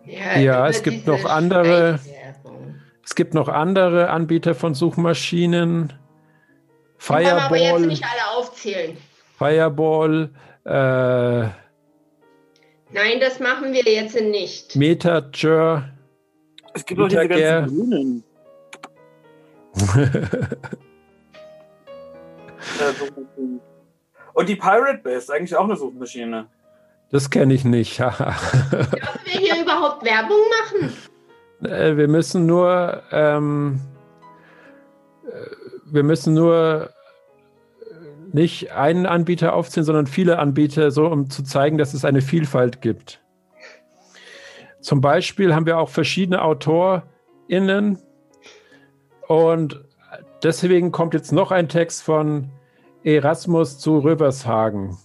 [0.06, 2.00] Ja, es gibt noch andere.
[3.04, 5.92] Es gibt noch andere Anbieter von Suchmaschinen.
[7.02, 8.98] Die wollen wir aber jetzt Fireball, nicht alle aufzählen.
[9.38, 10.30] Fireball,
[10.66, 11.50] äh,
[12.92, 14.76] Nein, das machen wir jetzt nicht.
[14.76, 15.90] Metager.
[16.74, 17.62] Es gibt auch diese Metager.
[17.62, 18.24] ganzen Grünen.
[24.34, 26.48] Und die Pirate Bay ist eigentlich auch eine Suchmaschine.
[27.12, 28.00] Das kenne ich nicht.
[28.00, 28.18] Dürfen
[29.26, 30.94] wir hier überhaupt Werbung machen?
[31.64, 33.82] Äh, wir müssen nur, ähm,
[35.28, 35.30] äh,
[35.92, 36.90] wir müssen nur
[38.32, 42.82] nicht einen Anbieter aufzählen, sondern viele Anbieter, so um zu zeigen, dass es eine Vielfalt
[42.82, 43.22] gibt.
[44.82, 48.00] Zum Beispiel haben wir auch verschiedene AutorInnen
[49.28, 49.84] und
[50.44, 52.50] deswegen kommt jetzt noch ein Text von
[53.04, 54.98] Erasmus zu Röbershagen.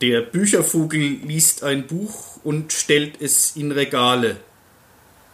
[0.00, 4.36] Der Büchervogel liest ein Buch und stellt es in Regale.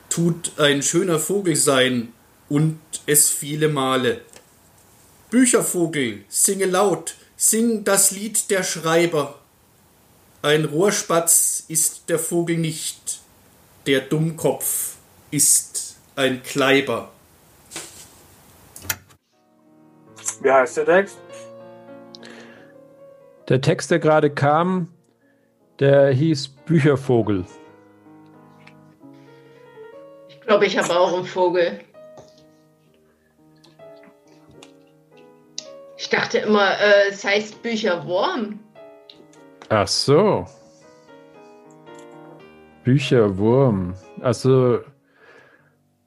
[0.08, 2.12] Tut ein schöner Vogel sein
[2.52, 4.20] und es viele Male.
[5.30, 9.38] Büchervogel, singe laut, sing das Lied der Schreiber.
[10.42, 13.20] Ein Rohrspatz ist der Vogel nicht,
[13.86, 14.96] der Dummkopf
[15.30, 17.10] ist ein Kleiber.
[20.42, 21.16] Wie heißt der Text?
[23.48, 24.92] Der Text, der gerade kam,
[25.78, 27.46] der hieß Büchervogel.
[30.28, 31.80] Ich glaube, ich habe auch einen Vogel.
[36.02, 38.58] Ich dachte immer, äh, es heißt Bücherwurm.
[39.68, 40.44] Ach so.
[42.82, 43.94] Bücherwurm.
[44.20, 44.80] Also,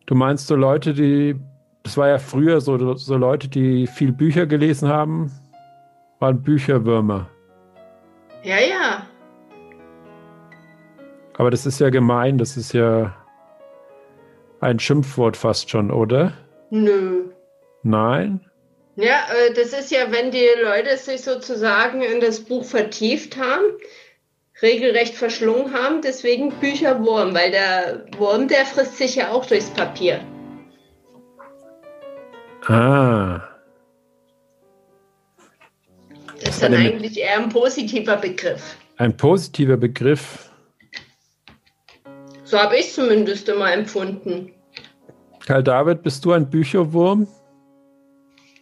[0.05, 1.39] du meinst so Leute, die,
[1.83, 5.31] das war ja früher so, so Leute, die viel Bücher gelesen haben,
[6.19, 7.29] waren Bücherwürmer.
[8.43, 9.07] Ja, ja.
[11.37, 13.15] Aber das ist ja gemein, das ist ja
[14.59, 16.33] ein Schimpfwort fast schon, oder?
[16.69, 17.29] Nö.
[17.83, 18.41] Nein?
[18.95, 23.65] Ja, äh, das ist ja, wenn die Leute sich sozusagen in das Buch vertieft haben,
[24.61, 30.21] regelrecht verschlungen haben, deswegen Bücherwurm, weil der Wurm, der frisst sich ja auch durchs Papier.
[32.67, 33.41] Ah.
[36.41, 38.77] Das ist dann eigentlich eher ein positiver Begriff.
[38.97, 40.49] Ein positiver Begriff.
[42.43, 44.53] So habe ich es zumindest immer empfunden.
[45.45, 47.27] Karl David, bist du ein Bücherwurm?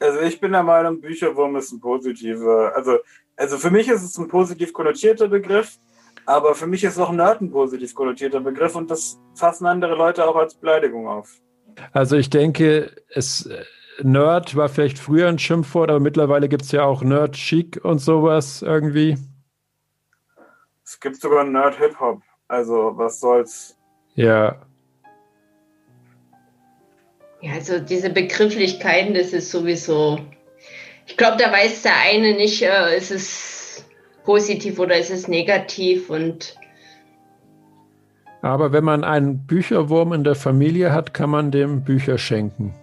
[0.03, 2.73] Also ich bin der Meinung, Bücherwurm ist ein positiver.
[2.75, 2.97] Also,
[3.37, 5.79] also für mich ist es ein positiv konnotierter Begriff,
[6.25, 10.27] aber für mich ist auch Nerd ein positiv konnotierter Begriff und das fassen andere Leute
[10.27, 11.31] auch als Beleidigung auf.
[11.93, 13.49] Also ich denke, es
[14.01, 17.99] Nerd war vielleicht früher ein Schimpfwort, aber mittlerweile gibt es ja auch Nerd Chic und
[17.99, 19.17] sowas irgendwie.
[20.83, 22.21] Es gibt sogar Nerd Hip Hop.
[22.49, 23.79] Also was soll's?
[24.15, 24.57] Ja.
[27.43, 30.17] Ja, also diese Begrifflichkeiten, das ist sowieso.
[31.05, 33.85] Ich glaube, da weiß der eine nicht, äh, ist es
[34.23, 36.55] positiv oder ist es negativ und.
[38.41, 42.73] Aber wenn man einen Bücherwurm in der Familie hat, kann man dem Bücher schenken.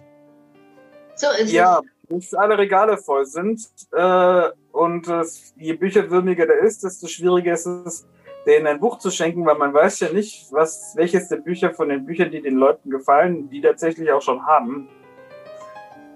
[1.15, 2.07] So ist ja, es.
[2.07, 5.23] bis alle Regale voll sind äh, und äh,
[5.55, 8.07] je bücherwürmiger der ist, desto schwieriger ist es,
[8.45, 11.89] denen ein Buch zu schenken, weil man weiß ja nicht, was, welches der Bücher von
[11.89, 14.89] den Büchern, die den Leuten gefallen, die tatsächlich auch schon haben.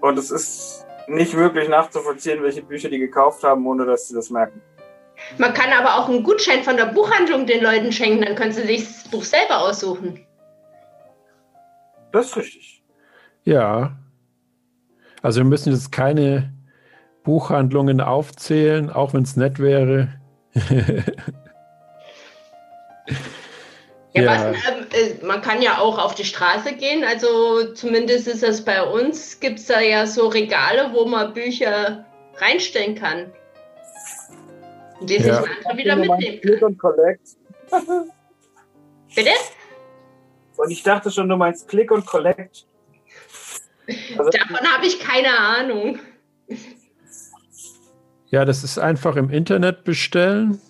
[0.00, 4.30] Und es ist nicht wirklich nachzuvollziehen, welche Bücher die gekauft haben, ohne dass sie das
[4.30, 4.60] merken.
[5.38, 8.66] Man kann aber auch einen Gutschein von der Buchhandlung den Leuten schenken, dann können sie
[8.66, 10.26] sich das Buch selber aussuchen.
[12.12, 12.82] Das ist richtig.
[13.44, 13.96] Ja.
[15.22, 16.52] Also wir müssen jetzt keine
[17.24, 20.08] Buchhandlungen aufzählen, auch wenn es nett wäre.
[24.16, 24.52] Ja, ja.
[24.52, 24.56] Was,
[24.94, 27.04] äh, man kann ja auch auf die Straße gehen.
[27.04, 32.06] Also zumindest ist das bei uns, gibt es da ja so Regale, wo man Bücher
[32.36, 33.32] reinstellen kann.
[35.00, 35.42] Und die ja.
[35.42, 37.28] sich andere wieder mitnehmen Collect.
[39.14, 39.30] Bitte?
[40.56, 42.66] Und ich dachte schon, du meinst Click und Collect.
[44.16, 45.98] Also, Davon habe ich keine Ahnung.
[48.30, 50.60] Ja, das ist einfach im Internet bestellen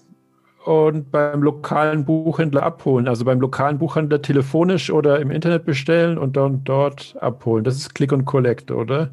[0.66, 3.06] und beim lokalen Buchhändler abholen.
[3.06, 7.62] Also beim lokalen Buchhändler telefonisch oder im Internet bestellen und dann dort abholen.
[7.62, 9.10] Das ist Click und Collect, oder?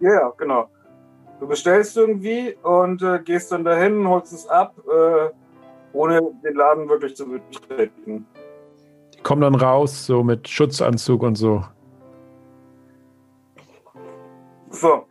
[0.00, 0.68] Ja, yeah, genau.
[1.40, 5.30] Du bestellst irgendwie und äh, gehst dann dahin, holst es ab, äh,
[5.94, 8.26] ohne den Laden wirklich zu betreten.
[9.14, 11.64] Die kommen dann raus, so mit Schutzanzug und so.
[14.70, 15.06] So.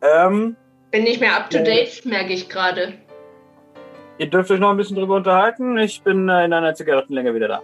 [0.00, 0.56] Ähm,
[0.90, 2.94] Bin nicht mehr up to date, äh, merke ich gerade.
[4.20, 5.78] Ihr dürft euch noch ein bisschen drüber unterhalten.
[5.78, 7.62] Ich bin äh, in einer Zigarettenlänge wieder da.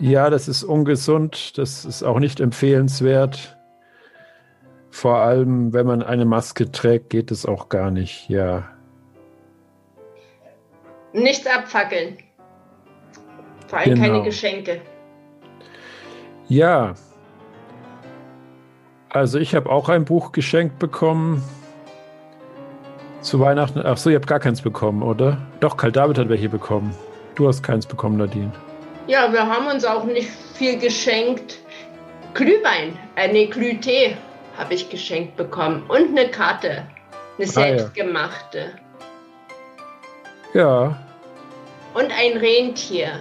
[0.00, 1.58] Ja, das ist ungesund.
[1.58, 3.58] Das ist auch nicht empfehlenswert.
[4.90, 8.30] Vor allem, wenn man eine Maske trägt, geht es auch gar nicht.
[8.30, 8.66] Ja.
[11.12, 12.16] Nichts abfackeln.
[13.66, 14.06] Vor allem genau.
[14.06, 14.80] keine Geschenke.
[16.48, 16.94] Ja.
[19.10, 21.42] Also ich habe auch ein Buch geschenkt bekommen.
[23.22, 23.80] Zu Weihnachten.
[23.84, 25.38] Ach so, ihr habt gar keins bekommen, oder?
[25.60, 26.94] Doch, Karl David hat welche bekommen.
[27.36, 28.52] Du hast keins bekommen, Nadine.
[29.06, 31.58] Ja, wir haben uns auch nicht viel geschenkt.
[32.34, 34.16] Glühwein, äh, nee, Glühtee
[34.58, 35.84] habe ich geschenkt bekommen.
[35.88, 36.84] Und eine Karte.
[37.38, 38.72] Eine selbstgemachte.
[40.52, 40.84] Ah, ja.
[40.84, 40.98] ja.
[41.94, 43.12] Und ein Rentier.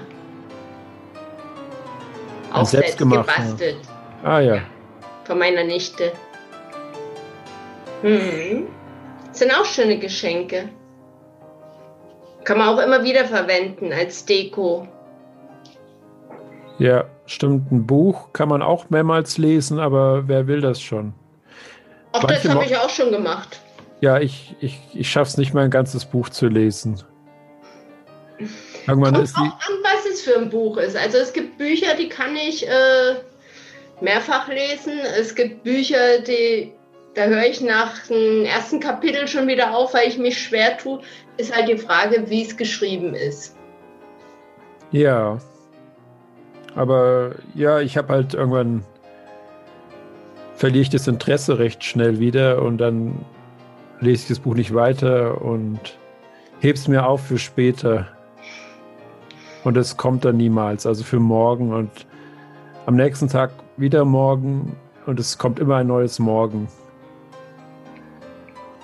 [2.50, 3.78] Ein auch selbst gebastelt.
[4.24, 4.56] Ah ja.
[4.56, 4.62] ja.
[5.26, 6.12] Von meiner Nichte.
[8.02, 8.68] Hm.
[9.42, 10.70] Sind auch schöne Geschenke.
[12.44, 14.88] Kann man auch immer wieder verwenden als Deko.
[16.78, 17.72] Ja, stimmt.
[17.72, 21.16] Ein Buch kann man auch mehrmals lesen, aber wer will das schon?
[22.12, 23.60] Auch Manche das habe ich auch schon gemacht.
[24.00, 27.04] Ja, ich, ich, ich schaffe es nicht mal ein ganzes Buch zu lesen.
[28.86, 30.96] Irgendwann Kommt ist auch an, was es für ein Buch ist.
[30.96, 33.16] Also es gibt Bücher, die kann ich äh,
[34.02, 35.00] mehrfach lesen.
[35.20, 36.74] Es gibt Bücher, die
[37.14, 41.02] da höre ich nach dem ersten Kapitel schon wieder auf, weil ich mich schwer tue.
[41.38, 43.56] Ist halt die Frage, wie es geschrieben ist.
[44.92, 45.38] Ja.
[46.76, 48.86] Aber ja, ich habe halt irgendwann
[50.56, 53.26] verliere ich das Interesse recht schnell wieder und dann
[54.00, 55.98] lese ich das Buch nicht weiter und
[56.60, 58.08] hebe es mir auf für später.
[59.64, 61.90] Und es kommt dann niemals, also für morgen und
[62.86, 66.68] am nächsten Tag wieder morgen und es kommt immer ein neues Morgen.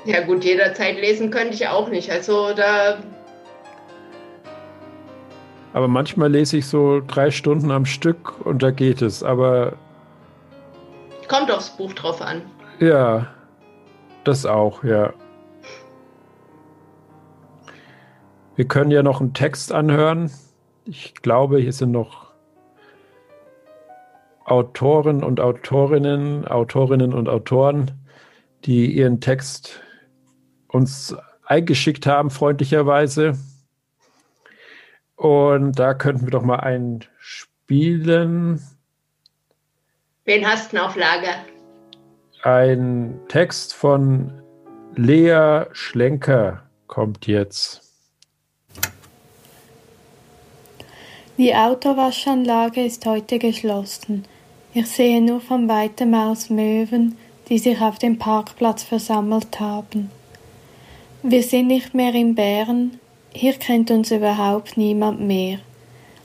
[0.08, 2.10] Ja gut, jederzeit lesen könnte ich auch nicht.
[2.10, 2.98] Also da
[5.74, 9.22] Aber manchmal lese ich so drei Stunden am Stück und da geht es.
[9.22, 9.74] Aber
[11.28, 12.42] kommt aufs Buch drauf an.
[12.80, 13.28] ja,
[14.24, 15.14] das auch, ja.
[18.56, 20.32] Wir können ja noch einen Text anhören.
[20.86, 22.32] Ich glaube, hier sind noch
[24.46, 27.92] Autoren und Autorinnen, Autorinnen und Autoren,
[28.64, 29.82] die ihren Text
[30.78, 31.16] uns
[31.46, 33.38] eingeschickt haben, freundlicherweise.
[35.16, 38.62] Und da könnten wir doch mal einen spielen.
[40.26, 41.36] Wen hast du denn auf Lager?
[42.44, 44.32] Ein Text von
[44.96, 47.82] Lea Schlenker kommt jetzt.
[51.38, 54.26] Die Autowaschanlage ist heute geschlossen.
[54.74, 57.18] Ich sehe nur von weitem aus Möwen,
[57.50, 60.10] die sich auf dem Parkplatz versammelt haben.
[61.30, 63.02] Wir sind nicht mehr in Bern,
[63.34, 65.60] hier kennt uns überhaupt niemand mehr.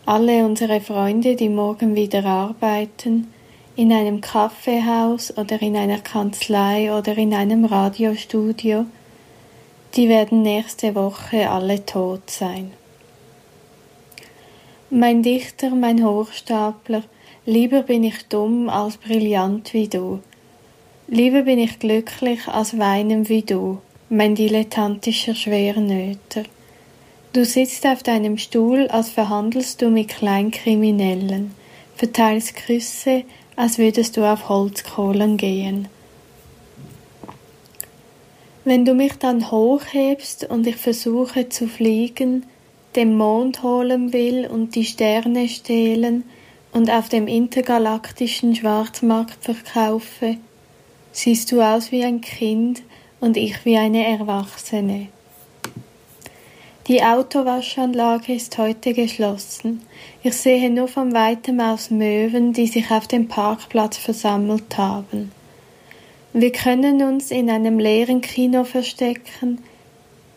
[0.06, 3.26] Alle unsere Freunde, die morgen wieder arbeiten,
[3.74, 8.86] in einem Kaffeehaus oder in einer Kanzlei oder in einem Radiostudio,
[9.96, 12.70] die werden nächste Woche alle tot sein.
[14.88, 17.02] Mein Dichter, mein Hochstapler,
[17.44, 20.20] lieber bin ich dumm als brillant wie du.
[21.08, 23.80] Lieber bin ich glücklich als weinen wie du,
[24.12, 26.42] mein dilettantischer Schwernöter.
[27.32, 31.52] Du sitzt auf deinem Stuhl, als verhandelst du mit Kleinkriminellen,
[31.96, 33.24] verteilst Küsse,
[33.56, 35.88] als würdest du auf Holzkohlen gehen.
[38.64, 42.44] Wenn du mich dann hochhebst und ich versuche zu fliegen,
[42.94, 46.24] den Mond holen will und die Sterne stehlen
[46.72, 50.36] und auf dem intergalaktischen Schwarzmarkt verkaufe,
[51.12, 52.82] siehst du aus wie ein Kind
[53.22, 55.06] und ich wie eine Erwachsene.
[56.88, 59.82] Die Autowaschanlage ist heute geschlossen.
[60.24, 65.30] Ich sehe nur von weitem aus Möwen, die sich auf dem Parkplatz versammelt haben.
[66.32, 69.62] Wir können uns in einem leeren Kino verstecken,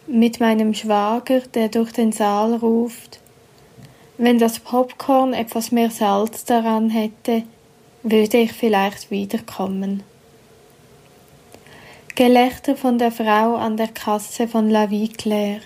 [0.05, 3.19] mit meinem Schwager, der durch den Saal ruft.
[4.19, 7.41] Wenn das Popcorn etwas mehr Salz daran hätte,
[8.03, 10.03] würde ich vielleicht wiederkommen.
[12.15, 15.59] Gelächter von der Frau an der Kasse von La Vie Claire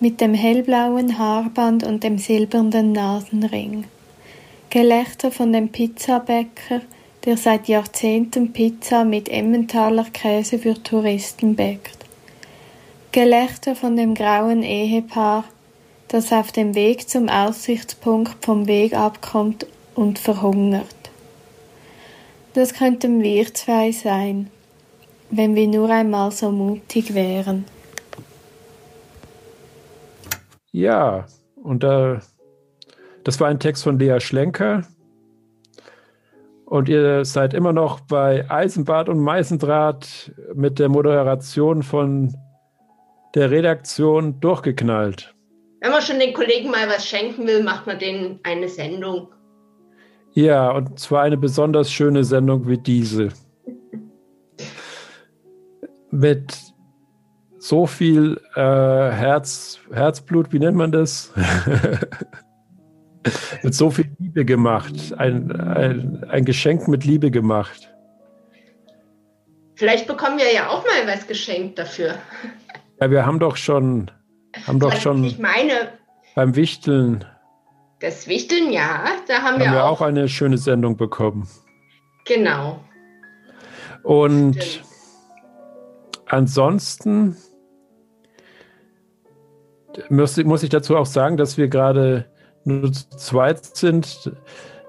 [0.00, 3.84] mit dem hellblauen Haarband und dem silbernen Nasenring.
[4.70, 6.80] Gelächter von dem Pizzabäcker,
[7.26, 11.98] der seit Jahrzehnten Pizza mit Emmentaler Käse für Touristen bäckt.
[13.12, 15.44] Gelächter von dem grauen Ehepaar,
[16.08, 20.86] das auf dem Weg zum Aussichtspunkt vom Weg abkommt und verhungert.
[22.54, 24.48] Das könnten wir zwei sein,
[25.30, 27.64] wenn wir nur einmal so mutig wären.
[30.72, 31.26] Ja,
[31.62, 32.18] und äh,
[33.24, 34.82] das war ein Text von Lea Schlenker.
[36.64, 42.36] Und ihr seid immer noch bei Eisenbad und Meißendraht mit der Moderation von
[43.34, 45.34] der Redaktion durchgeknallt.
[45.80, 49.28] Wenn man schon den Kollegen mal was schenken will, macht man denen eine Sendung.
[50.32, 53.30] Ja, und zwar eine besonders schöne Sendung wie diese.
[56.10, 56.56] Mit
[57.58, 61.32] so viel äh, Herz, Herzblut, wie nennt man das?
[63.62, 65.14] mit so viel Liebe gemacht.
[65.18, 67.92] Ein, ein, ein Geschenk mit Liebe gemacht.
[69.76, 72.14] Vielleicht bekommen wir ja auch mal was geschenkt dafür.
[73.00, 74.10] Ja, wir haben doch schon,
[74.66, 75.72] haben doch schon Ich meine,
[76.34, 77.24] beim Wichteln
[78.00, 80.00] das Wichteln, ja, da haben, haben wir, wir auch.
[80.00, 81.46] auch eine schöne Sendung bekommen.
[82.24, 82.80] Genau.
[84.02, 84.86] Und Stimmt.
[86.30, 87.36] Ansonsten
[90.08, 92.26] muss, muss ich dazu auch sagen, dass wir gerade
[92.64, 94.32] nur zu zweit sind,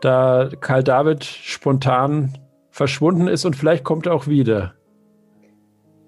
[0.02, 2.38] da Karl David spontan
[2.70, 4.74] verschwunden ist und vielleicht kommt er auch wieder.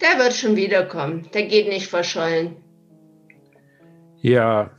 [0.02, 1.30] Der wird schon wiederkommen.
[1.34, 2.58] Der geht nicht verschollen.
[4.22, 4.72] Ja,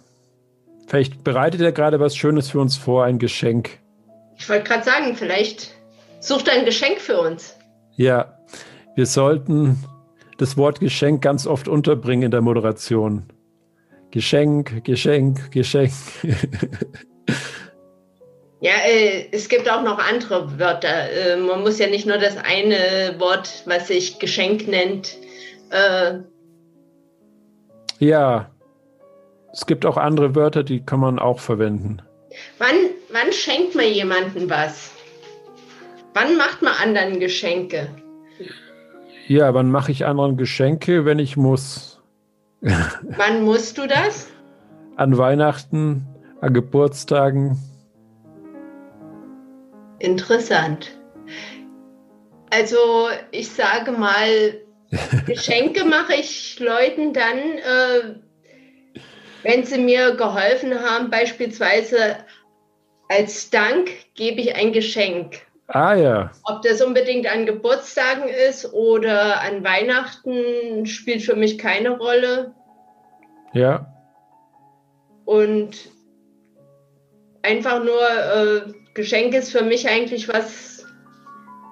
[0.86, 3.78] vielleicht bereitet er gerade was Schönes für uns vor, ein Geschenk.
[4.38, 5.74] Ich wollte gerade sagen, vielleicht
[6.20, 7.56] sucht er ein Geschenk für uns.
[7.96, 8.38] Ja,
[8.94, 9.84] wir sollten
[10.38, 13.24] das Wort Geschenk ganz oft unterbringen in der Moderation.
[14.10, 15.92] Geschenk, Geschenk, Geschenk.
[18.60, 21.10] Ja, äh, es gibt auch noch andere Wörter.
[21.10, 25.18] Äh, man muss ja nicht nur das eine Wort, was sich Geschenk nennt.
[25.68, 26.20] Äh,
[27.98, 28.50] ja,
[29.52, 32.00] es gibt auch andere Wörter, die kann man auch verwenden.
[32.56, 32.74] wann,
[33.12, 34.92] wann schenkt man jemandem was?
[36.14, 37.90] Wann macht man anderen Geschenke?
[39.26, 42.02] Ja, wann mache ich anderen Geschenke, wenn ich muss?
[42.60, 44.28] Wann musst du das?
[44.96, 46.06] An Weihnachten,
[46.40, 47.58] an Geburtstagen.
[49.98, 50.90] Interessant.
[52.50, 54.28] Also ich sage mal,
[55.26, 59.00] Geschenke mache ich Leuten dann, äh,
[59.42, 62.16] wenn sie mir geholfen haben, beispielsweise
[63.08, 65.40] als Dank gebe ich ein Geschenk.
[65.68, 66.30] Ah ja.
[66.44, 72.52] Ob das unbedingt an Geburtstagen ist oder an Weihnachten, spielt für mich keine Rolle.
[73.54, 73.86] Ja.
[75.24, 75.88] Und
[77.42, 80.84] einfach nur äh, Geschenk ist für mich eigentlich was,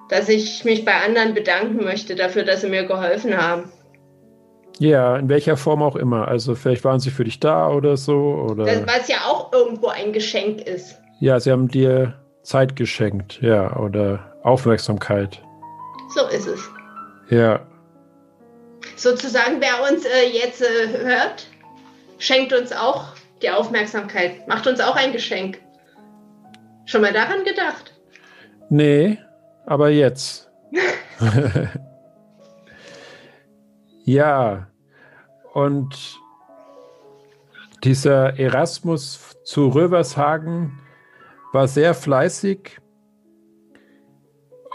[0.09, 3.71] dass ich mich bei anderen bedanken möchte dafür, dass sie mir geholfen haben.
[4.79, 6.27] Ja, in welcher Form auch immer.
[6.27, 8.47] Also vielleicht waren sie für dich da oder so.
[8.49, 10.99] Oder Das, was ja auch irgendwo ein Geschenk ist.
[11.19, 15.41] ja, sie haben dir Zeit geschenkt, ja, oder Aufmerksamkeit.
[16.13, 16.69] So ist es.
[17.29, 17.61] Ja.
[18.95, 21.47] Sozusagen, wer uns äh, jetzt äh, hört,
[22.19, 23.05] schenkt uns auch
[23.41, 25.59] die Aufmerksamkeit, macht uns auch ein Geschenk.
[26.85, 27.93] Schon mal daran gedacht?
[28.69, 29.17] Nee,
[29.65, 30.51] aber jetzt.
[34.03, 34.67] ja,
[35.53, 36.19] und
[37.83, 40.79] dieser Erasmus zu Rövershagen
[41.53, 42.79] war sehr fleißig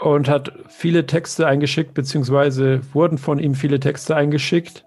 [0.01, 4.85] und hat viele Texte eingeschickt, beziehungsweise wurden von ihm viele Texte eingeschickt.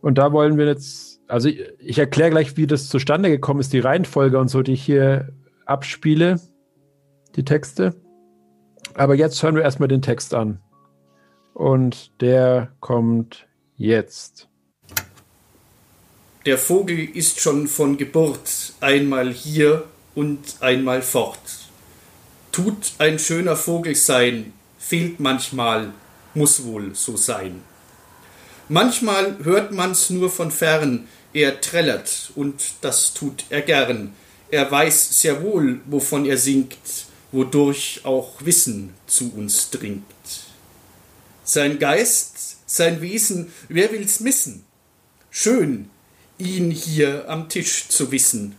[0.00, 3.72] Und da wollen wir jetzt, also ich, ich erkläre gleich, wie das zustande gekommen ist,
[3.72, 5.32] die Reihenfolge und so, die ich hier
[5.66, 6.40] abspiele,
[7.34, 7.96] die Texte.
[8.94, 10.60] Aber jetzt hören wir erstmal den Text an.
[11.54, 14.48] Und der kommt jetzt.
[16.46, 19.84] Der Vogel ist schon von Geburt einmal hier
[20.18, 21.38] und einmal fort.
[22.50, 25.92] Tut ein schöner Vogel sein, fehlt manchmal,
[26.34, 27.62] muss wohl so sein.
[28.68, 34.12] Manchmal hört man's nur von fern, er trällert, und das tut er gern.
[34.50, 36.78] Er weiß sehr wohl, wovon er singt,
[37.30, 40.02] wodurch auch Wissen zu uns dringt.
[41.44, 44.64] Sein Geist, sein Wesen, wer will's missen?
[45.30, 45.90] Schön,
[46.38, 48.56] ihn hier am Tisch zu wissen.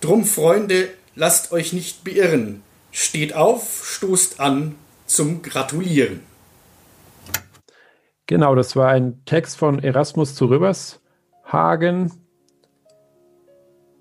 [0.00, 2.62] Drum, Freunde, lasst euch nicht beirren.
[2.90, 4.74] Steht auf, stoßt an
[5.06, 6.22] zum Gratulieren.
[8.26, 12.12] Genau, das war ein Text von Erasmus zu Röbershagen.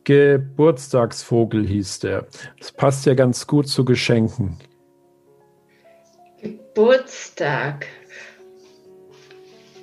[0.03, 2.27] Geburtstagsvogel hieß der.
[2.57, 4.57] Das passt ja ganz gut zu Geschenken.
[6.41, 7.85] Geburtstag.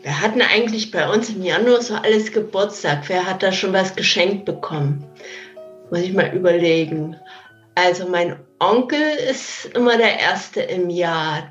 [0.02, 3.08] Wir hatten eigentlich bei uns im Januar so alles Geburtstag.
[3.08, 5.05] Wer hat da schon was geschenkt bekommen?
[5.90, 7.16] Muss ich mal überlegen.
[7.74, 11.50] Also mein Onkel ist immer der Erste im Jahr.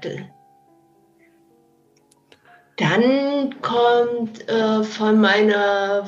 [2.77, 6.05] Dann kommt äh, von meiner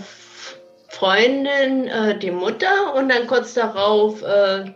[0.89, 4.73] Freundin äh, die Mutter und dann kurz darauf äh,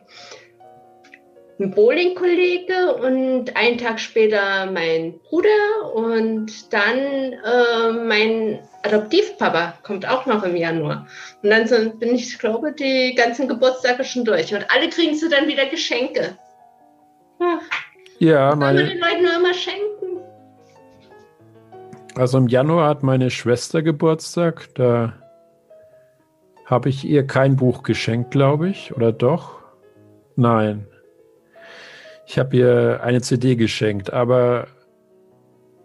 [1.61, 10.25] ein Bowling-Kollege und einen Tag später mein Bruder und dann äh, mein Adoptivpapa kommt auch
[10.25, 11.07] noch im Januar.
[11.43, 14.53] Und dann sind, bin ich, glaube die ganzen Geburtstage schon durch.
[14.53, 16.35] Und alle kriegen sie dann wieder Geschenke.
[17.39, 17.61] Ach,
[18.19, 20.19] Ja, kann man meine, den Leuten nur immer schenken.
[22.15, 24.69] also im Januar hat meine Schwester Geburtstag.
[24.75, 25.13] Da
[26.65, 28.95] habe ich ihr kein Buch geschenkt, glaube ich.
[28.95, 29.59] Oder doch?
[30.35, 30.87] Nein.
[32.31, 34.67] Ich habe ihr eine CD geschenkt, aber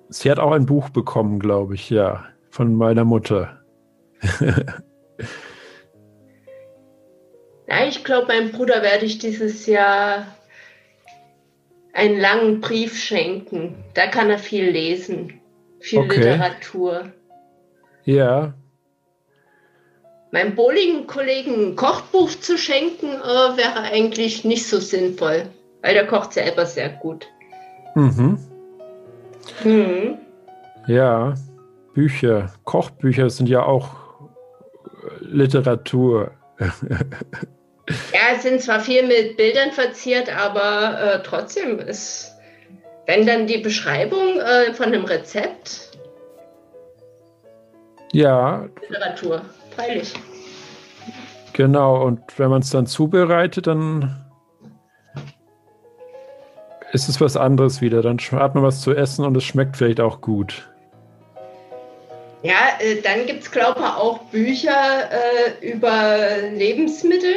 [0.09, 3.61] sie hat auch ein Buch bekommen, glaube ich, ja, von meiner Mutter.
[7.69, 10.25] Ja, ich glaube, meinem Bruder werde ich dieses Jahr
[11.93, 13.83] einen langen Brief schenken.
[13.95, 15.41] Da kann er viel lesen.
[15.81, 16.19] Viel Okay.
[16.21, 17.11] Literatur.
[18.05, 18.55] ja,
[20.31, 25.47] Meinem Bowling-Kollegen ein Kochbuch zu schenken, äh, wäre eigentlich nicht so sinnvoll,
[25.87, 27.29] weil der kocht selber sehr gut.
[27.95, 28.39] mhm.
[29.63, 30.19] Mhm.
[30.89, 31.35] Ja,
[31.95, 33.91] Bücher, Kochbücher sind ja auch
[34.85, 36.33] äh, Literatur.
[38.13, 42.33] Ja, es sind zwar viel mit Bildern verziert, aber äh, trotzdem ist,
[43.07, 45.93] wenn dann die Beschreibung äh, von einem Rezept,
[48.13, 49.43] Ja, Literatur,
[49.77, 50.15] freilich.
[51.53, 52.05] genau.
[52.05, 54.26] Und wenn man es dann zubereitet, dann
[56.93, 58.03] ist es was anderes wieder.
[58.03, 60.71] Dann hat man was zu essen und es schmeckt vielleicht auch gut.
[62.43, 67.35] Ja, äh, dann gibt es, glaube ich, auch Bücher äh, über Lebensmittel.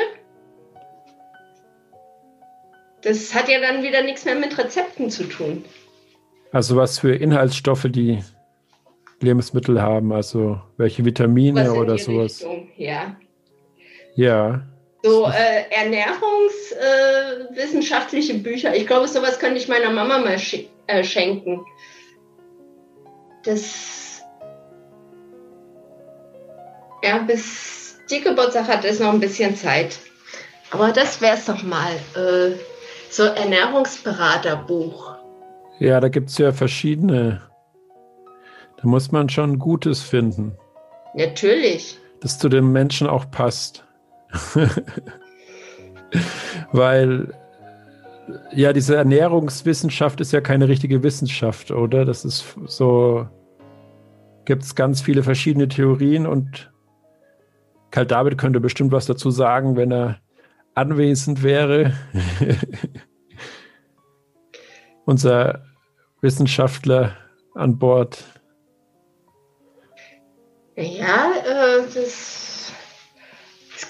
[3.01, 5.63] Das hat ja dann wieder nichts mehr mit Rezepten zu tun.
[6.51, 8.21] Also was für Inhaltsstoffe die
[9.21, 12.41] Lebensmittel haben, also welche Vitamine oder die sowas.
[12.41, 13.15] Richtung, Ja.
[14.15, 14.63] Ja,
[15.01, 18.75] So äh, ernährungswissenschaftliche Bücher.
[18.75, 21.65] Ich glaube, sowas könnte ich meiner Mama mal schi- äh, schenken.
[23.45, 24.21] Das.
[27.01, 29.97] Ja, bis die Geburtstag hat, ist noch ein bisschen Zeit.
[30.71, 31.93] Aber das wäre es doch mal.
[32.15, 32.57] Äh,
[33.09, 35.15] so Ernährungsberaterbuch.
[35.79, 37.41] ja, da gibt es ja verschiedene.
[38.77, 40.55] Da muss man schon Gutes finden,
[41.15, 41.97] Natürlich.
[42.21, 43.83] das zu dem Menschen auch passt.
[46.71, 47.33] Weil
[48.53, 52.05] ja, diese Ernährungswissenschaft ist ja keine richtige Wissenschaft, oder?
[52.05, 53.27] Das ist so,
[54.45, 56.71] gibt es ganz viele verschiedene Theorien und
[57.91, 60.19] Karl David könnte bestimmt was dazu sagen, wenn er
[60.75, 61.93] anwesend wäre.
[65.05, 65.63] Unser
[66.21, 67.15] Wissenschaftler
[67.55, 68.23] an Bord.
[70.75, 72.48] Ja, äh, das,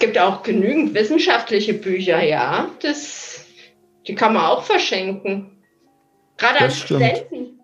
[0.00, 2.68] gibt auch genügend wissenschaftliche Bücher, ja.
[2.82, 3.44] Das,
[4.06, 5.62] die kann man auch verschenken.
[6.36, 7.02] Gerade an Das stimmt.
[7.02, 7.60] Studenten.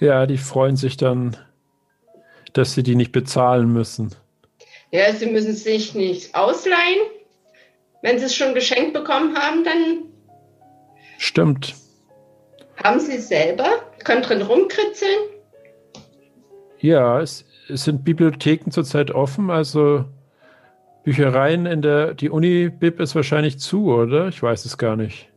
[0.00, 1.36] Ja, die freuen sich dann,
[2.52, 4.14] dass sie die nicht bezahlen müssen.
[4.90, 7.00] Ja, sie müssen sich nicht ausleihen.
[8.02, 10.04] Wenn sie es schon geschenkt bekommen haben, dann
[11.18, 11.74] Stimmt.
[12.82, 13.66] haben sie es selber,
[14.04, 15.30] können drin rumkritzeln.
[16.80, 20.04] Ja, es, es sind Bibliotheken zurzeit offen, also
[21.04, 24.28] Büchereien in der, die Uni-Bib ist wahrscheinlich zu, oder?
[24.28, 25.28] Ich weiß es gar nicht.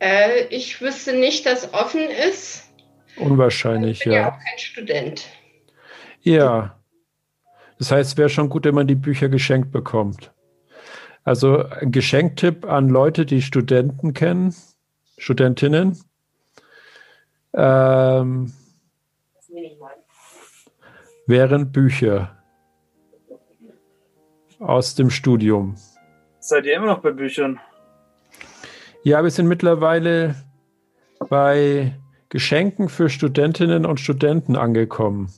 [0.00, 2.64] Äh, ich wüsste nicht, dass offen ist.
[3.16, 4.28] Unwahrscheinlich, Ich bin ja ja.
[4.28, 5.26] auch kein Student.
[6.22, 6.78] Ja.
[7.78, 10.32] Das heißt, es wäre schon gut, wenn man die Bücher geschenkt bekommt.
[11.22, 14.54] Also ein Geschenktipp an Leute, die Studenten kennen,
[15.18, 15.98] Studentinnen.
[17.52, 18.52] Ähm,
[21.26, 22.37] wären Bücher
[24.58, 25.76] aus dem Studium.
[26.40, 27.60] Seid ihr immer noch bei Büchern?
[29.02, 30.34] Ja, wir sind mittlerweile
[31.28, 31.94] bei
[32.28, 35.32] Geschenken für Studentinnen und Studenten angekommen.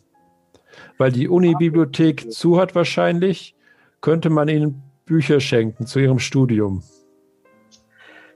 [0.99, 3.55] Weil die Uni-Bibliothek zu hat wahrscheinlich,
[4.01, 6.83] könnte man ihnen Bücher schenken zu ihrem Studium.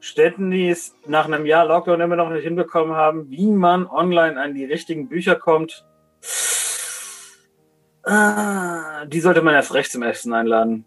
[0.00, 4.40] Städten, die es nach einem Jahr Lockdown immer noch nicht hinbekommen haben, wie man online
[4.40, 5.86] an die richtigen Bücher kommt,
[8.06, 10.84] ah, die sollte man erst recht zum Essen einladen.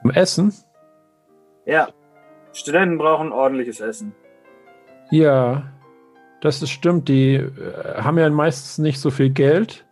[0.00, 0.54] Zum Essen?
[1.66, 1.88] Ja,
[2.52, 4.14] Studenten brauchen ordentliches Essen.
[5.10, 5.70] Ja,
[6.40, 7.08] das ist stimmt.
[7.08, 9.84] Die äh, haben ja meistens nicht so viel Geld.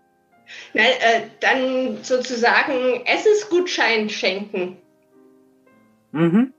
[0.74, 4.76] Na, äh, dann sozusagen Essensgutschein schenken.
[6.12, 6.52] Mhm.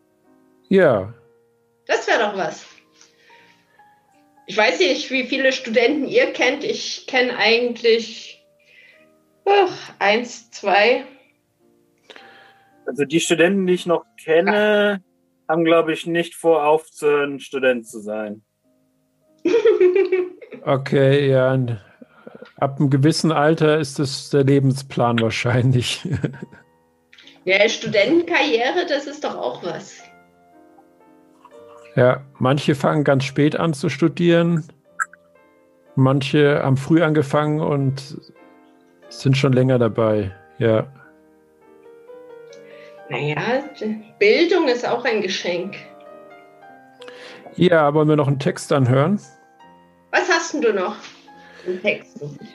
[0.70, 1.14] Ja,
[1.88, 2.66] Das wäre doch was.
[4.46, 6.64] Ich weiß nicht, wie viele Studenten ihr kennt.
[6.64, 8.27] Ich kenne eigentlich
[9.48, 11.06] ach, eins, zwei.
[12.86, 15.04] Also die Studenten, die ich noch kenne,
[15.48, 18.44] haben, glaube ich, nicht vor, aufzuhören, Student zu sein.
[20.64, 21.58] okay, ja.
[22.58, 26.08] Ab einem gewissen Alter ist das der Lebensplan wahrscheinlich.
[27.48, 30.02] Ja, Studentenkarriere, das ist doch auch was.
[31.96, 34.66] Ja, manche fangen ganz spät an zu studieren.
[35.96, 38.18] Manche haben früh angefangen und
[39.10, 40.32] sind schon länger dabei.
[40.58, 40.88] Ja.
[43.10, 43.64] Naja,
[44.20, 45.76] Bildung ist auch ein Geschenk.
[47.56, 49.20] Ja, wollen wir noch einen Text anhören?
[50.12, 50.96] Was hast denn du noch?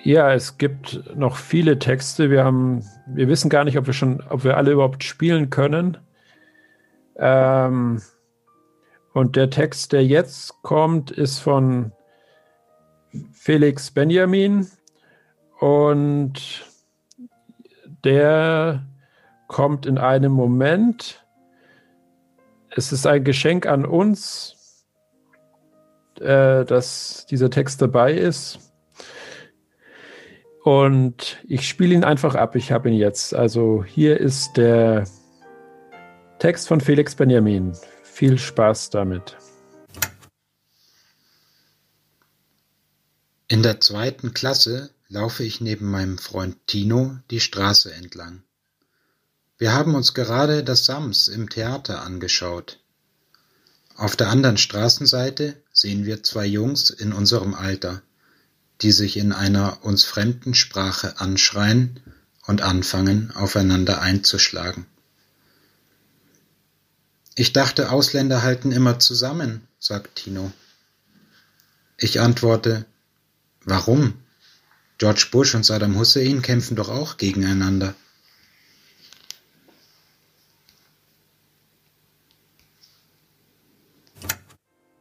[0.05, 2.31] Ja, es gibt noch viele Texte.
[2.31, 5.99] Wir haben, wir wissen gar nicht, ob wir schon, ob wir alle überhaupt spielen können.
[7.17, 8.01] Ähm,
[9.13, 11.93] und der Text, der jetzt kommt, ist von
[13.33, 14.67] Felix Benjamin
[15.63, 16.65] und
[18.03, 18.85] der
[19.47, 21.25] kommt in einem Moment.
[22.71, 24.85] Es ist ein Geschenk an uns,
[26.19, 28.59] äh, dass dieser Text dabei ist.
[30.65, 32.57] Und ich spiele ihn einfach ab.
[32.57, 33.33] Ich habe ihn jetzt.
[33.33, 35.05] Also hier ist der
[36.41, 37.73] Text von Felix Benjamin.
[38.03, 39.37] Viel Spaß damit.
[43.47, 48.43] In der zweiten Klasse laufe ich neben meinem Freund Tino die Straße entlang.
[49.59, 52.81] Wir haben uns gerade das Sams im Theater angeschaut.
[53.95, 58.01] Auf der anderen Straßenseite sehen wir zwei Jungs in unserem Alter,
[58.81, 62.01] die sich in einer uns fremden Sprache anschreien
[62.47, 64.87] und anfangen, aufeinander einzuschlagen.
[67.35, 70.53] Ich dachte, Ausländer halten immer zusammen, sagt Tino.
[71.99, 72.87] Ich antworte,
[73.65, 74.22] warum?
[75.03, 77.95] George Bush und Saddam Hussein kämpfen doch auch gegeneinander.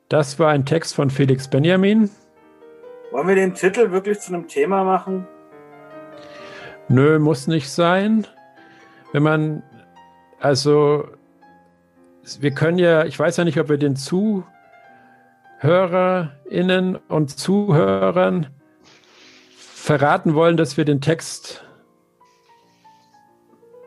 [0.09, 2.09] Das war ein Text von Felix Benjamin.
[3.11, 5.27] Wollen wir den Titel wirklich zu einem Thema machen?
[6.87, 8.25] Nö, muss nicht sein.
[9.11, 9.61] Wenn man,
[10.39, 11.09] also,
[12.39, 18.47] wir können ja, ich weiß ja nicht, ob wir den ZuhörerInnen und Zuhörern
[19.81, 21.65] verraten wollen, dass wir den Text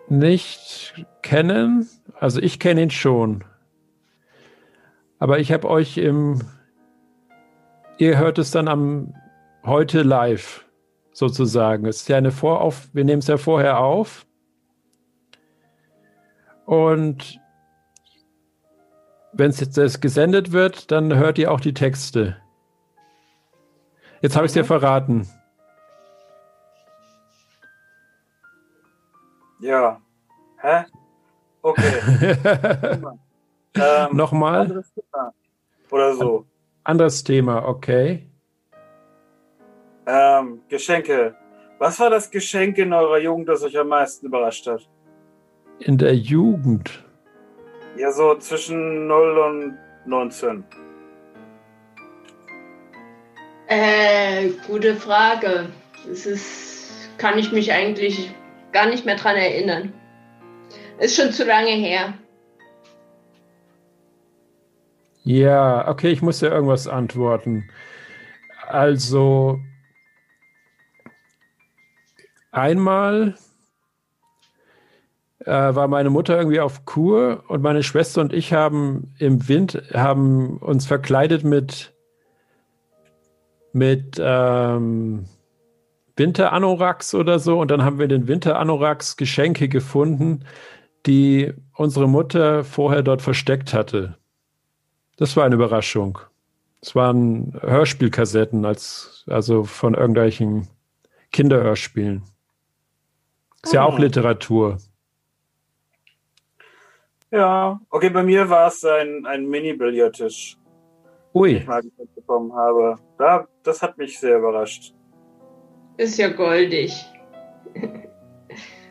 [0.08, 1.88] nicht kennen.
[2.18, 3.44] Also ich kenne ihn schon.
[5.20, 6.42] Aber ich habe euch im,
[7.98, 9.14] ihr hört es dann am
[9.64, 10.66] heute live
[11.12, 11.86] sozusagen.
[11.86, 14.26] Es ist ja eine Vorauf, wir nehmen es ja vorher auf.
[16.66, 17.40] Und
[19.32, 22.36] wenn es jetzt gesendet wird, dann hört ihr auch die Texte.
[24.22, 25.28] Jetzt habe ich es dir verraten.
[29.64, 29.98] Ja.
[30.60, 30.84] Hä?
[31.62, 32.36] Okay.
[33.74, 34.60] ähm, Nochmal?
[34.60, 35.32] anderes Thema.
[35.90, 36.44] Oder so.
[36.84, 38.28] Anderes Thema, okay.
[40.06, 41.34] Ähm, Geschenke.
[41.78, 44.86] Was war das Geschenk in eurer Jugend, das euch am meisten überrascht hat?
[45.78, 47.02] In der Jugend.
[47.96, 50.62] Ja, so zwischen 0 und 19.
[53.68, 55.70] Äh, gute Frage.
[56.06, 58.34] Das ist, kann ich mich eigentlich
[58.74, 59.94] gar nicht mehr dran erinnern.
[60.98, 62.12] Ist schon zu lange her.
[65.22, 67.70] Ja, okay, ich muss ja irgendwas antworten.
[68.66, 69.58] Also,
[72.50, 73.36] einmal
[75.40, 79.82] äh, war meine Mutter irgendwie auf Kur und meine Schwester und ich haben im Wind
[79.94, 81.94] haben uns verkleidet mit
[83.72, 85.26] mit ähm,
[86.16, 90.44] Winteranoraks oder so und dann haben wir in den Winteranoraks Geschenke gefunden,
[91.06, 94.16] die unsere Mutter vorher dort versteckt hatte.
[95.16, 96.18] Das war eine Überraschung.
[96.80, 100.68] Es waren Hörspielkassetten, als, also von irgendwelchen
[101.32, 102.22] Kinderhörspielen.
[103.62, 104.02] Ist ja auch Oh.
[104.02, 104.78] Literatur.
[107.30, 110.56] Ja, okay, bei mir war es ein, ein Mini-Billardtisch,
[111.34, 111.82] den Ui, ich mal
[112.14, 112.96] bekommen habe.
[113.18, 114.94] Da, das hat mich sehr überrascht.
[115.96, 117.04] Ist ja goldig.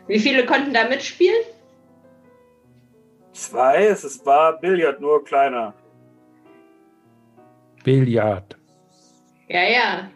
[0.06, 1.44] Wie viele konnten da mitspielen?
[3.32, 5.74] Zwei, es ist war Billard, nur kleiner.
[7.82, 8.56] Billard.
[9.48, 10.10] Ja, ja.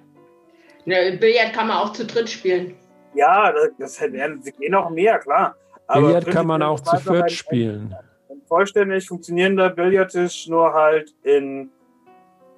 [0.85, 2.77] Ne, Billard kann man auch zu dritt spielen.
[3.15, 5.57] Ja, das, das werden sie gehen auch mehr, klar.
[5.93, 7.95] Billard kann man auch zu viert spielen.
[8.29, 11.71] Ein vollständig funktionierender Billardtisch, nur halt in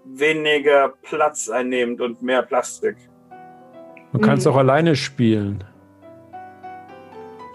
[0.04, 2.96] weniger Platz einnehmend und mehr Plastik.
[4.12, 4.52] Man kann es Mhm.
[4.52, 5.64] auch alleine spielen.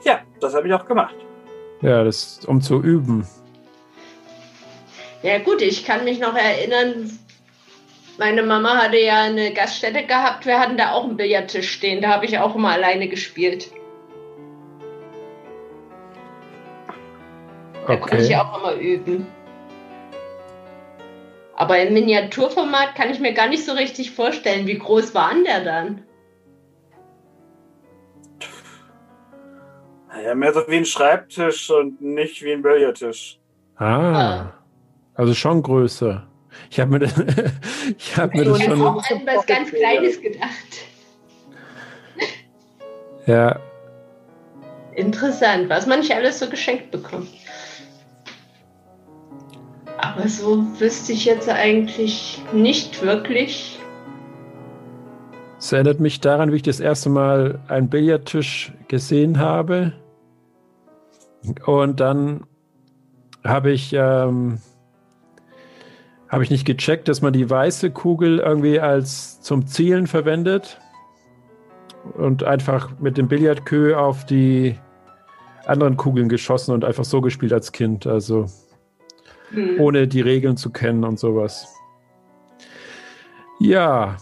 [0.04, 1.16] Ja, das habe ich auch gemacht.
[1.82, 3.28] Ja, das um zu üben.
[5.24, 7.10] Ja gut, ich kann mich noch erinnern,
[8.20, 12.10] meine Mama hatte ja eine Gaststätte gehabt, wir hatten da auch einen Billardtisch stehen, da
[12.10, 13.72] habe ich auch immer alleine gespielt.
[17.88, 18.36] Da konnte ich Okay.
[18.36, 19.28] auch immer üben.
[21.56, 25.64] Aber im Miniaturformat kann ich mir gar nicht so richtig vorstellen, wie groß war der
[25.64, 26.04] dann?
[30.24, 33.40] Ja, mehr so wie ein Schreibtisch und nicht wie ein Billardtisch.
[33.78, 34.52] Ah,
[35.16, 36.26] also schon größer.
[36.70, 37.14] Ich habe mir, das-
[37.98, 38.82] ich hab mir Ich das schon.
[38.82, 40.50] auch an was ganz Kleines gedacht.
[43.28, 43.60] Ja,
[44.94, 47.28] Interessant, was man nicht alles so geschenkt bekommt.
[49.98, 53.80] Aber so wüsste ich jetzt eigentlich nicht wirklich.
[55.60, 59.92] es erinnert mich daran, wie ich das erste Mal einen Billardtisch gesehen habe.
[61.66, 62.46] Und dann
[63.44, 64.60] habe ich, ähm,
[66.30, 70.80] habe ich nicht gecheckt, dass man die weiße Kugel irgendwie als zum Zielen verwendet
[72.14, 74.78] und einfach mit dem Billardkö auf die
[75.66, 78.06] anderen Kugeln geschossen und einfach so gespielt als Kind.
[78.08, 78.48] Also
[79.50, 79.80] Hm.
[79.80, 81.68] ohne die Regeln zu kennen und sowas.
[83.60, 84.18] Ja,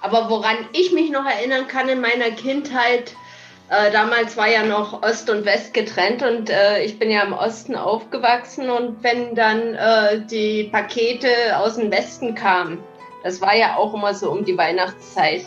[0.00, 3.14] Aber woran ich mich noch erinnern kann in meiner Kindheit,
[3.70, 7.34] äh, damals war ja noch Ost und West getrennt und äh, ich bin ja im
[7.34, 12.78] Osten aufgewachsen und wenn dann äh, die Pakete aus dem Westen kamen,
[13.24, 15.46] das war ja auch immer so um die Weihnachtszeit.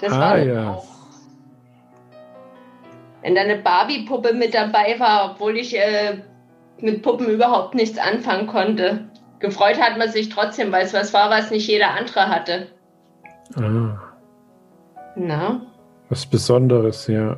[0.00, 0.72] Das ah war ja.
[0.72, 0.86] auch.
[3.22, 6.18] Wenn da eine Barbie-Puppe mit dabei war, obwohl ich äh,
[6.80, 9.08] mit Puppen überhaupt nichts anfangen konnte.
[9.38, 12.68] gefreut hat man sich trotzdem, weil es was war, was nicht jeder andere hatte.
[13.54, 14.05] Ah,
[15.16, 15.60] Na?
[16.08, 17.36] was Besonderes, ja.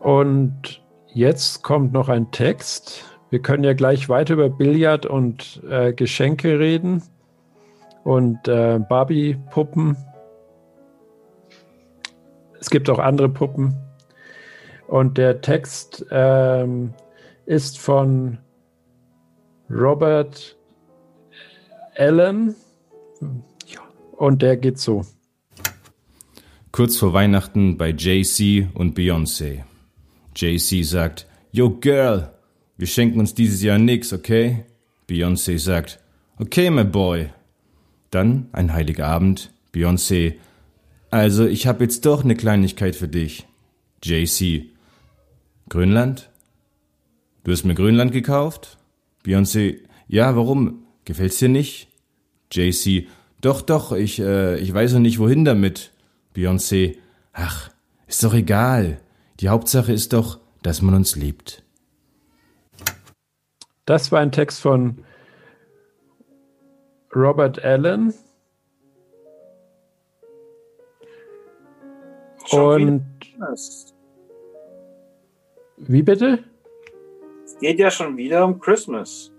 [0.00, 3.04] Und jetzt kommt noch ein Text.
[3.30, 7.02] Wir können ja gleich weiter über Billard und äh, Geschenke reden
[8.02, 9.96] und äh, Barbie-Puppen.
[12.58, 13.74] Es gibt auch andere Puppen.
[14.88, 16.92] Und der Text ähm,
[17.46, 18.38] ist von
[19.70, 20.56] Robert
[21.96, 22.56] Allen
[24.20, 25.06] und der geht so.
[26.72, 29.64] Kurz vor Weihnachten bei JC und Beyoncé.
[30.36, 32.30] JC sagt, Yo Girl,
[32.76, 34.66] wir schenken uns dieses Jahr nix, okay?
[35.08, 35.98] Beyoncé sagt,
[36.38, 37.30] Okay, my boy.
[38.10, 39.52] Dann ein heiliger Abend.
[39.74, 40.34] Beyoncé,
[41.10, 43.46] also ich hab jetzt doch ne Kleinigkeit für dich.
[44.04, 44.66] JC,
[45.68, 46.30] Grönland?
[47.44, 48.78] Du hast mir Grönland gekauft?
[49.24, 50.84] Beyoncé, ja, warum?
[51.04, 51.88] Gefällt's dir nicht?
[52.52, 53.06] JC,
[53.40, 55.92] doch, doch, ich, äh, ich weiß noch nicht, wohin damit.
[56.34, 56.96] Beyoncé,
[57.32, 57.70] ach,
[58.06, 59.00] ist doch egal.
[59.40, 61.62] Die Hauptsache ist doch, dass man uns liebt.
[63.86, 65.04] Das war ein Text von
[67.14, 68.14] Robert Allen.
[72.50, 73.04] Und
[73.52, 73.94] Es
[75.78, 76.44] wie bitte?
[77.60, 79.32] geht ja schon wieder um Christmas.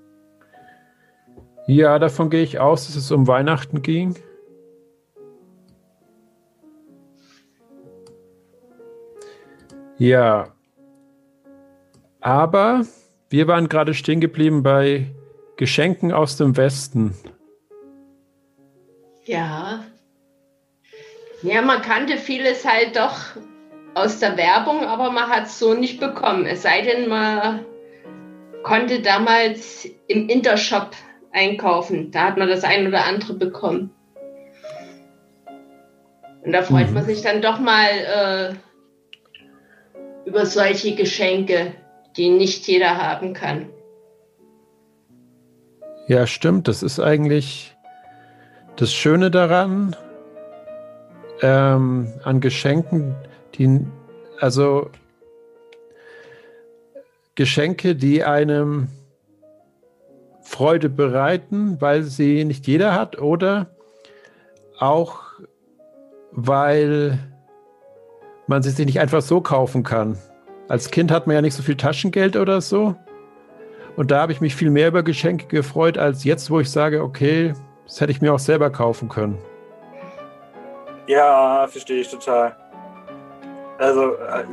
[1.72, 4.16] Ja, davon gehe ich aus, dass es um Weihnachten ging.
[9.98, 10.50] Ja.
[12.20, 12.86] Aber
[13.30, 15.16] wir waren gerade stehen geblieben bei
[15.56, 17.16] Geschenken aus dem Westen.
[19.24, 19.86] Ja.
[21.44, 23.18] Ja, man kannte vieles halt doch
[23.94, 26.46] aus der Werbung, aber man hat es so nicht bekommen.
[26.46, 27.66] Es sei denn, man
[28.64, 30.92] konnte damals im Intershop
[31.34, 32.12] einkaufen.
[32.12, 33.92] Da hat man das ein oder andere bekommen.
[36.44, 36.94] Und da freut Mhm.
[36.96, 38.54] man sich dann doch mal äh,
[40.26, 41.74] über solche Geschenke,
[42.18, 43.70] die nicht jeder haben kann.
[46.08, 46.68] Ja, stimmt.
[46.68, 47.76] Das ist eigentlich
[48.76, 49.96] das Schöne daran,
[51.42, 53.16] ähm, an Geschenken,
[53.56, 53.82] die,
[54.40, 54.90] also
[57.36, 58.90] Geschenke, die einem
[60.52, 63.68] Freude bereiten, weil sie nicht jeder hat oder
[64.80, 65.22] auch
[66.32, 67.18] weil
[68.48, 70.18] man sie sich nicht einfach so kaufen kann.
[70.68, 72.96] Als Kind hat man ja nicht so viel Taschengeld oder so.
[73.96, 77.02] Und da habe ich mich viel mehr über Geschenke gefreut, als jetzt, wo ich sage,
[77.02, 77.54] okay,
[77.86, 79.38] das hätte ich mir auch selber kaufen können.
[81.08, 82.56] Ja, verstehe ich total.
[83.78, 84.44] Also, äh,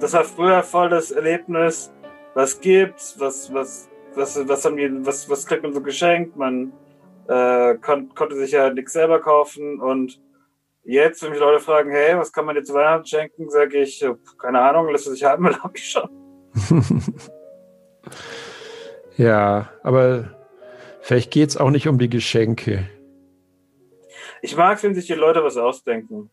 [0.00, 1.92] das war früher voll das Erlebnis,
[2.34, 6.72] was gibt's, was, was, was, was haben die, was, was kriegt man so geschenkt, man
[7.28, 10.20] äh, kon konnte sich ja nichts selber kaufen und
[10.84, 14.02] jetzt, wenn mich Leute fragen, hey, was kann man dir zu Weihnachten schenken, sage ich,
[14.02, 16.08] äh, keine Ahnung, lässt es sich haben, hab ich schon.
[19.18, 20.30] Ja, aber
[21.00, 22.88] vielleicht geht es auch nicht um die Geschenke.
[24.42, 26.30] Ich mag, wenn sich die Leute was ausdenken.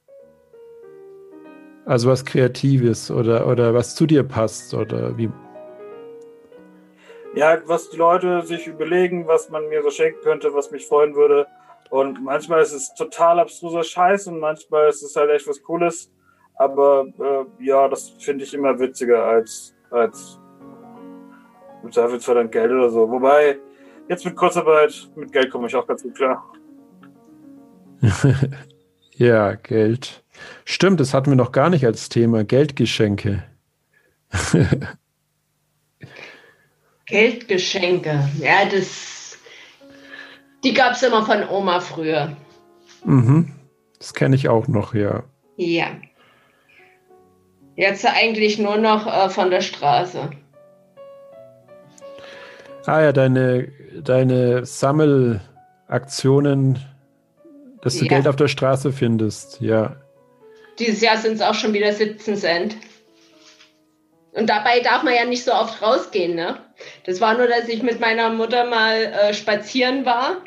[1.85, 5.29] Also was Kreatives oder, oder was zu dir passt oder wie.
[7.35, 11.15] Ja, was die Leute sich überlegen, was man mir so schenken könnte, was mich freuen
[11.15, 11.47] würde.
[11.89, 16.11] Und manchmal ist es total abstruser Scheiß und manchmal ist es halt echt was Cooles.
[16.55, 20.39] Aber äh, ja, das finde ich immer witziger als, als
[21.83, 23.09] im Zweifelsfall dann Geld oder so.
[23.09, 23.59] Wobei,
[24.07, 26.53] jetzt mit Kurzarbeit, mit Geld komme ich auch ganz gut klar.
[29.11, 30.23] ja, Geld.
[30.63, 32.45] Stimmt, das hatten wir noch gar nicht als Thema.
[32.45, 33.43] Geldgeschenke.
[37.05, 39.37] Geldgeschenke, ja, das.
[40.63, 42.35] Die gab es immer von Oma früher.
[43.03, 43.51] mhm.
[43.99, 45.23] Das kenne ich auch noch, ja.
[45.55, 45.87] Ja.
[47.75, 50.29] Jetzt eigentlich nur noch äh, von der Straße.
[52.85, 53.69] Ah ja, deine,
[54.03, 56.77] deine Sammelaktionen,
[57.81, 58.09] dass du Ja.
[58.09, 59.95] Geld auf der Straße findest, ja.
[60.77, 62.77] Dieses Jahr sind es auch schon wieder 17 Cent.
[64.35, 66.57] Und dabei darf man ja nicht so oft rausgehen, ne?
[67.05, 70.37] Das war nur, dass ich mit meiner Mutter mal äh, spazieren war,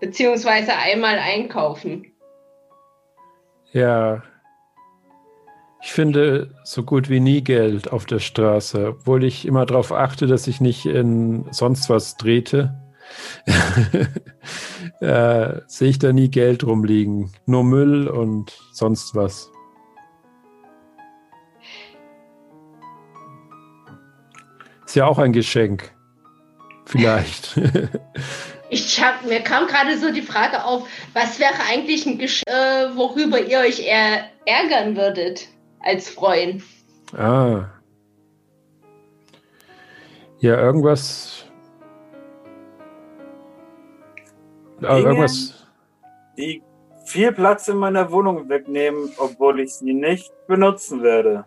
[0.00, 2.12] beziehungsweise einmal einkaufen.
[3.72, 4.22] Ja.
[5.82, 10.26] Ich finde so gut wie nie Geld auf der Straße, obwohl ich immer darauf achte,
[10.26, 12.74] dass ich nicht in sonst was trete.
[15.00, 17.32] äh, sehe ich da nie Geld rumliegen.
[17.46, 19.50] Nur Müll und sonst was.
[24.96, 25.92] Ja auch ein Geschenk.
[26.86, 27.60] Vielleicht.
[28.68, 32.96] Ich hab, mir kam gerade so die Frage auf, was wäre eigentlich ein Geschenk, äh,
[32.96, 35.46] worüber ihr euch eher ärgern würdet
[35.80, 36.64] als Freund?
[37.16, 37.66] ah.
[40.38, 41.46] Ja, irgendwas.
[44.82, 45.66] Ah, Dinge, irgendwas.
[46.36, 46.62] die
[47.06, 51.46] viel Platz in meiner Wohnung wegnehmen, obwohl ich sie nicht benutzen werde.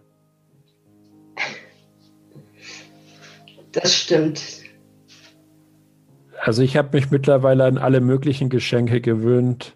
[3.71, 4.41] Das stimmt.
[6.41, 9.75] Also ich habe mich mittlerweile an alle möglichen Geschenke gewöhnt.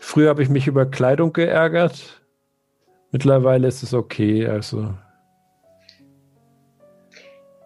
[0.00, 2.22] Früher habe ich mich über Kleidung geärgert.
[3.10, 4.46] Mittlerweile ist es okay.
[4.46, 4.94] Also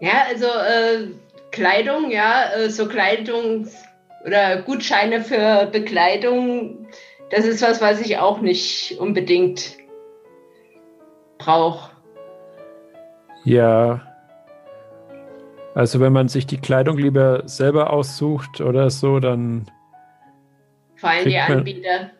[0.00, 1.08] Ja, also äh,
[1.50, 3.68] Kleidung, ja, äh, so Kleidung
[4.24, 6.86] oder Gutscheine für Bekleidung,
[7.30, 9.76] das ist was, was ich auch nicht unbedingt
[11.38, 11.90] brauche.
[13.44, 14.07] ja.
[15.78, 19.70] Also wenn man sich die Kleidung lieber selber aussucht oder so, dann
[20.96, 22.10] Vor allem die Kriegt man- Anbieter.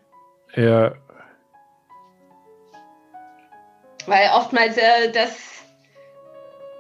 [0.55, 0.93] ja,
[4.07, 5.65] Weil oftmals äh, das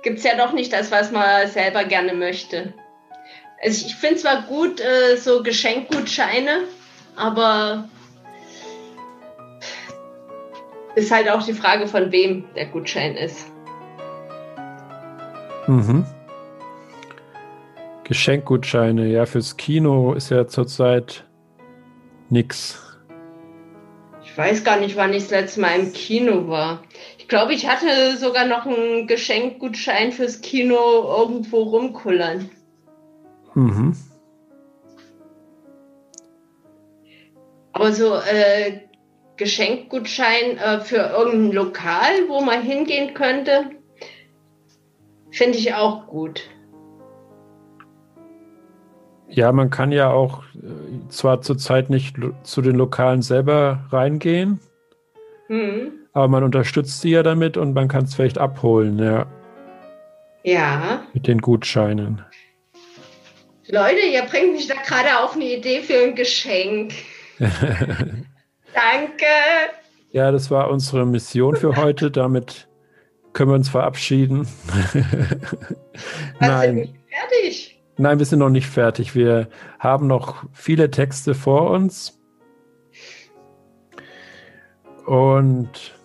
[0.05, 2.73] gibt es ja doch nicht das, was man selber gerne möchte.
[3.61, 6.61] Also ich finde zwar gut, äh, so Geschenkgutscheine,
[7.17, 7.89] aber
[10.95, 13.51] ist halt auch die Frage, von wem der Gutschein ist.
[15.67, 16.07] Mhm.
[18.09, 21.27] Geschenkgutscheine, ja, fürs Kino ist ja zurzeit
[22.31, 22.83] nix.
[24.25, 26.83] Ich weiß gar nicht, wann ich das letzte Mal im Kino war.
[27.19, 30.77] Ich glaube, ich hatte sogar noch einen Geschenkgutschein fürs Kino
[31.19, 32.49] irgendwo rumkullern.
[33.55, 33.95] Mhm.
[37.73, 38.81] Aber so äh,
[39.37, 43.67] Geschenkgutschein äh, für irgendein Lokal, wo man hingehen könnte,
[45.31, 46.49] finde ich auch gut.
[49.31, 54.59] Ja, man kann ja auch äh, zwar zurzeit nicht zu den Lokalen selber reingehen,
[55.49, 55.93] Hm.
[56.13, 59.27] aber man unterstützt sie ja damit und man kann es vielleicht abholen, ja,
[60.45, 61.03] Ja.
[61.13, 62.23] mit den Gutscheinen.
[63.71, 66.93] Leute, ihr bringt mich da gerade auf eine Idee für ein Geschenk.
[67.39, 69.27] Danke.
[70.11, 72.11] Ja, das war unsere Mission für heute.
[72.11, 72.67] Damit
[73.35, 74.49] können wir uns verabschieden.
[76.41, 76.95] Nein.
[77.11, 77.68] Fertig.
[78.01, 79.17] Nein, wir sind noch nicht fertig.
[79.17, 79.49] Wir
[79.81, 82.17] haben noch viele Texte vor uns.
[85.05, 85.99] Und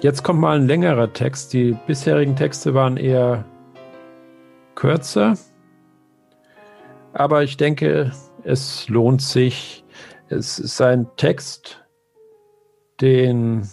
[0.00, 1.52] jetzt kommt mal ein längerer Text.
[1.52, 3.44] Die bisherigen Texte waren eher
[4.76, 5.36] kürzer.
[7.12, 8.12] Aber ich denke,
[8.44, 9.84] es lohnt sich.
[10.28, 11.84] Es ist ein Text,
[13.00, 13.68] den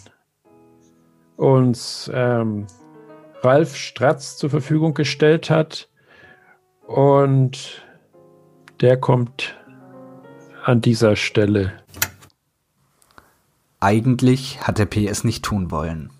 [1.36, 2.66] uns ähm,
[3.42, 5.88] Ralf Stratz zur Verfügung gestellt hat.
[6.86, 7.82] Und
[8.80, 9.56] der kommt
[10.64, 11.72] an dieser Stelle.
[13.80, 15.06] Eigentlich hatte P.
[15.06, 16.10] es nicht tun wollen.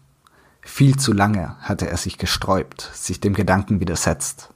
[0.63, 4.51] Viel zu lange hatte er sich gesträubt, sich dem Gedanken widersetzt.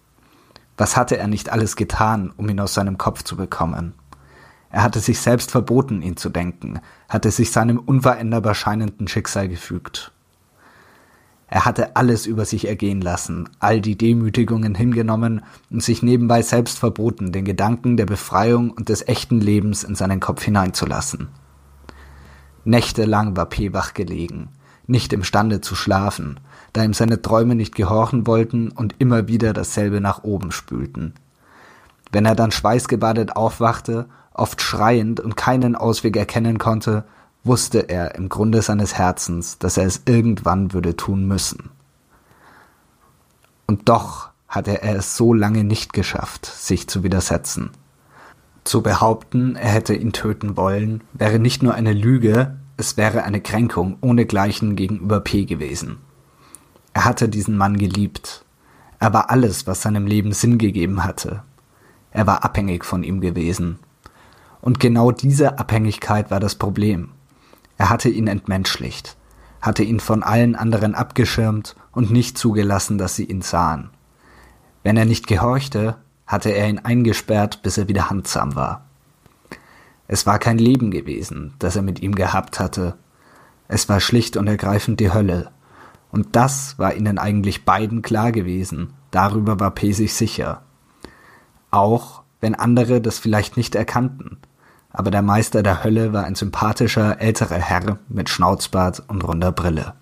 [0.77, 3.95] Was hatte er nicht alles getan, um ihn aus seinem Kopf zu bekommen?
[4.71, 10.13] Er hatte sich selbst verboten, ihn zu denken, hatte sich seinem unveränderbar scheinenden Schicksal gefügt.
[11.51, 16.79] Er hatte alles über sich ergehen lassen, all die Demütigungen hingenommen und sich nebenbei selbst
[16.79, 21.29] verboten, den Gedanken der Befreiung und des echten Lebens in seinen Kopf hineinzulassen.
[22.65, 23.73] Nächtelang war P.
[23.73, 24.51] wach gelegen,
[24.87, 26.39] nicht imstande zu schlafen,
[26.75, 31.15] da ihm seine Träume nicht gehorchen wollten und immer wieder dasselbe nach oben spülten.
[32.13, 37.05] Wenn er dann schweißgebadet aufwachte, oft schreiend und keinen Ausweg erkennen konnte,
[37.49, 41.71] wusste er im Grunde seines Herzens, dass er es irgendwann würde tun müssen.
[43.67, 47.71] Und doch hatte er es so lange nicht geschafft, sich zu widersetzen.
[48.65, 53.41] Zu behaupten, er hätte ihn töten wollen, wäre nicht nur eine Lüge, es wäre eine
[53.41, 55.99] Kränkung ohnegleichen gegenüber P gewesen.
[56.93, 58.45] Er hatte diesen Mann geliebt.
[59.01, 61.43] Er war alles, was seinem Leben Sinn gegeben hatte.
[62.11, 63.79] Er war abhängig von ihm gewesen.
[64.61, 67.11] Und genau diese Abhängigkeit war das Problem.
[67.79, 69.17] Er hatte ihn entmenschlicht,
[69.61, 73.91] hatte ihn von allen anderen abgeschirmt und nicht zugelassen, dass sie ihn sahen.
[74.83, 78.85] Wenn er nicht gehorchte, hatte er ihn eingesperrt, bis er wieder handsam war.
[80.09, 82.97] Es war kein Leben gewesen, das er mit ihm gehabt hatte.
[83.69, 85.51] Es war schlicht und ergreifend die Hölle.
[86.11, 90.63] Und das war ihnen eigentlich beiden klar gewesen, darüber war P sich sicher.
[91.71, 94.39] Auch wenn andere das vielleicht nicht erkannten,
[94.99, 99.95] aber der Meister der Hölle war ein sympathischer älterer Herr mit Schnauzbart und runder Brille.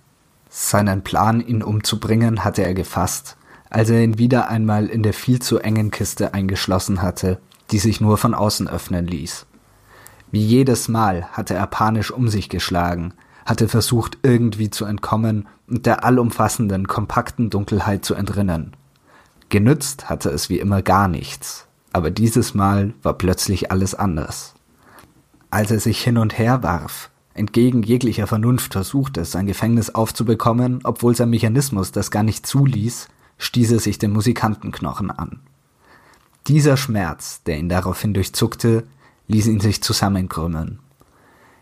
[0.48, 3.36] Seinen Plan, ihn umzubringen, hatte er gefasst,
[3.68, 7.38] als er ihn wieder einmal in der viel zu engen Kiste eingeschlossen hatte,
[7.70, 9.44] die sich nur von außen öffnen ließ.
[10.30, 13.12] Wie jedes Mal hatte er panisch um sich geschlagen,
[13.44, 18.72] hatte versucht, irgendwie zu entkommen und der allumfassenden, kompakten Dunkelheit zu entrinnen.
[19.50, 24.55] Genützt hatte es wie immer gar nichts, aber dieses Mal war plötzlich alles anders.
[25.56, 31.16] Als er sich hin und her warf, entgegen jeglicher Vernunft versuchte, sein Gefängnis aufzubekommen, obwohl
[31.16, 35.40] sein Mechanismus das gar nicht zuließ, stieß er sich den Musikantenknochen an.
[36.46, 38.86] Dieser Schmerz, der ihn daraufhin durchzuckte,
[39.28, 40.80] ließ ihn sich zusammenkrümmeln.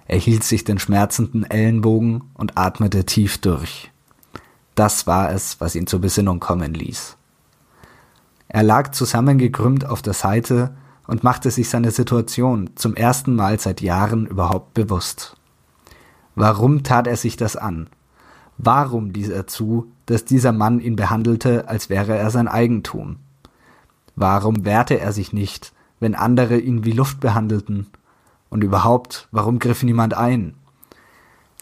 [0.09, 3.93] Er hielt sich den schmerzenden Ellenbogen und atmete tief durch.
[4.75, 7.17] Das war es, was ihn zur Besinnung kommen ließ.
[8.49, 10.75] Er lag zusammengekrümmt auf der Seite
[11.07, 15.37] und machte sich seine Situation zum ersten Mal seit Jahren überhaupt bewusst.
[16.35, 17.89] Warum tat er sich das an?
[18.59, 23.17] Warum ließ er zu, dass dieser Mann ihn behandelte, als wäre er sein Eigentum?
[24.17, 27.89] Warum wehrte er sich nicht, wenn andere ihn wie Luft behandelten?
[28.51, 30.55] Und überhaupt, warum griff niemand ein?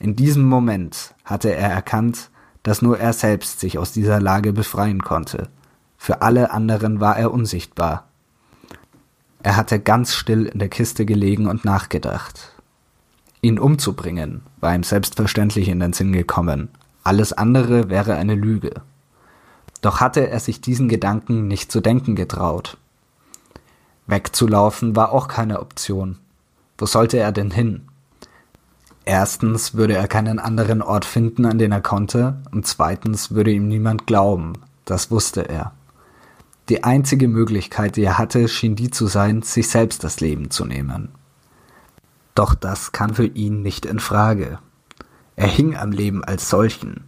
[0.01, 2.31] In diesem Moment hatte er erkannt,
[2.63, 5.49] dass nur er selbst sich aus dieser Lage befreien konnte.
[5.97, 8.09] Für alle anderen war er unsichtbar.
[9.43, 12.53] Er hatte ganz still in der Kiste gelegen und nachgedacht.
[13.41, 16.69] Ihn umzubringen war ihm selbstverständlich in den Sinn gekommen,
[17.05, 18.83] alles andere wäre eine Lüge.
[19.81, 22.77] Doch hatte er sich diesen Gedanken nicht zu denken getraut.
[24.07, 26.19] Wegzulaufen war auch keine Option.
[26.79, 27.89] Wo sollte er denn hin?
[29.05, 33.67] Erstens würde er keinen anderen Ort finden, an den er konnte, und zweitens würde ihm
[33.67, 34.53] niemand glauben,
[34.85, 35.73] das wusste er.
[36.69, 40.65] Die einzige Möglichkeit, die er hatte, schien die zu sein, sich selbst das Leben zu
[40.65, 41.09] nehmen.
[42.35, 44.59] Doch das kam für ihn nicht in Frage.
[45.37, 47.05] Er hing am Leben als solchen,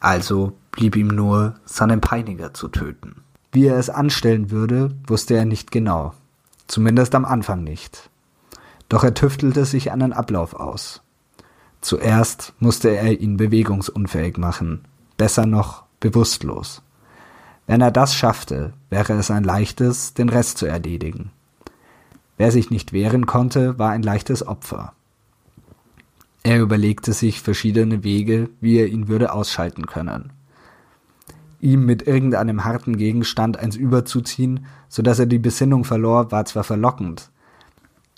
[0.00, 3.22] also blieb ihm nur, seinen Peiniger zu töten.
[3.52, 6.14] Wie er es anstellen würde, wusste er nicht genau,
[6.66, 8.10] zumindest am Anfang nicht.
[8.88, 11.02] Doch er tüftelte sich einen Ablauf aus.
[11.80, 14.82] Zuerst musste er ihn bewegungsunfähig machen,
[15.16, 16.82] besser noch bewusstlos.
[17.66, 21.30] Wenn er das schaffte, wäre es ein leichtes, den Rest zu erledigen.
[22.36, 24.92] Wer sich nicht wehren konnte, war ein leichtes Opfer.
[26.42, 30.32] Er überlegte sich verschiedene Wege, wie er ihn würde ausschalten können.
[31.60, 36.64] Ihm mit irgendeinem harten Gegenstand eins überzuziehen, so dass er die Besinnung verlor, war zwar
[36.64, 37.30] verlockend,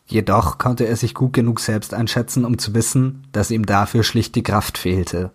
[0.06, 4.34] Jedoch konnte er sich gut genug selbst einschätzen, um zu wissen, dass ihm dafür schlicht
[4.34, 5.30] die Kraft fehlte.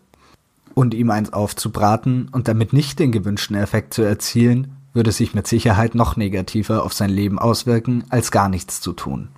[0.78, 5.48] Und ihm eins aufzubraten und damit nicht den gewünschten Effekt zu erzielen, würde sich mit
[5.48, 9.30] Sicherheit noch negativer auf sein Leben auswirken, als gar nichts zu tun.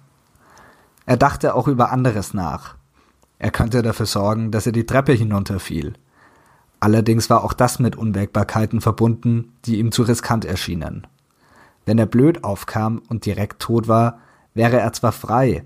[1.05, 2.75] Er dachte auch über anderes nach.
[3.37, 5.93] Er könnte dafür sorgen, dass er die Treppe hinunterfiel.
[6.81, 11.07] Allerdings war auch das mit Unwägbarkeiten verbunden, die ihm zu riskant erschienen.
[11.85, 14.19] Wenn er blöd aufkam und direkt tot war,
[14.53, 15.63] wäre er zwar frei,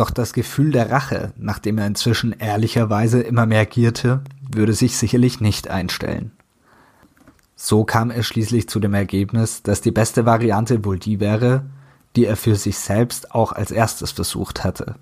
[0.00, 5.40] doch das Gefühl der Rache, nachdem er inzwischen ehrlicherweise immer mehr gierte, würde sich sicherlich
[5.40, 6.32] nicht einstellen.
[7.54, 11.66] So kam er schließlich zu dem Ergebnis, dass die beste Variante wohl die wäre,
[12.16, 14.94] die er für sich selbst auch als erstes versucht hatte.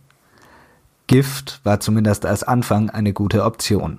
[1.06, 3.98] Gift war zumindest als Anfang eine gute Option.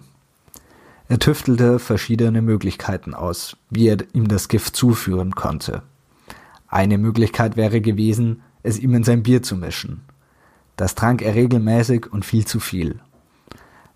[1.08, 5.82] Er tüftelte verschiedene Möglichkeiten aus, wie er ihm das Gift zuführen konnte.
[6.67, 10.01] Eine Möglichkeit wäre gewesen, es ihm in sein Bier zu mischen.
[10.80, 13.01] Das trank er regelmäßig und viel zu viel.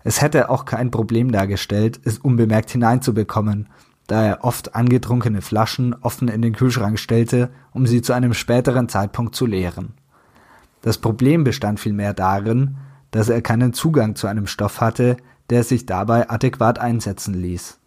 [0.02, 3.70] Es hätte auch kein Problem dargestellt, es unbemerkt hineinzubekommen,
[4.06, 8.90] da er oft angetrunkene Flaschen offen in den Kühlschrank stellte, um sie zu einem späteren
[8.90, 9.94] Zeitpunkt zu leeren.
[10.82, 12.76] Das Problem bestand vielmehr darin,
[13.12, 15.16] dass er keinen Zugang zu einem Stoff hatte,
[15.48, 17.78] der sich dabei adäquat einsetzen ließ.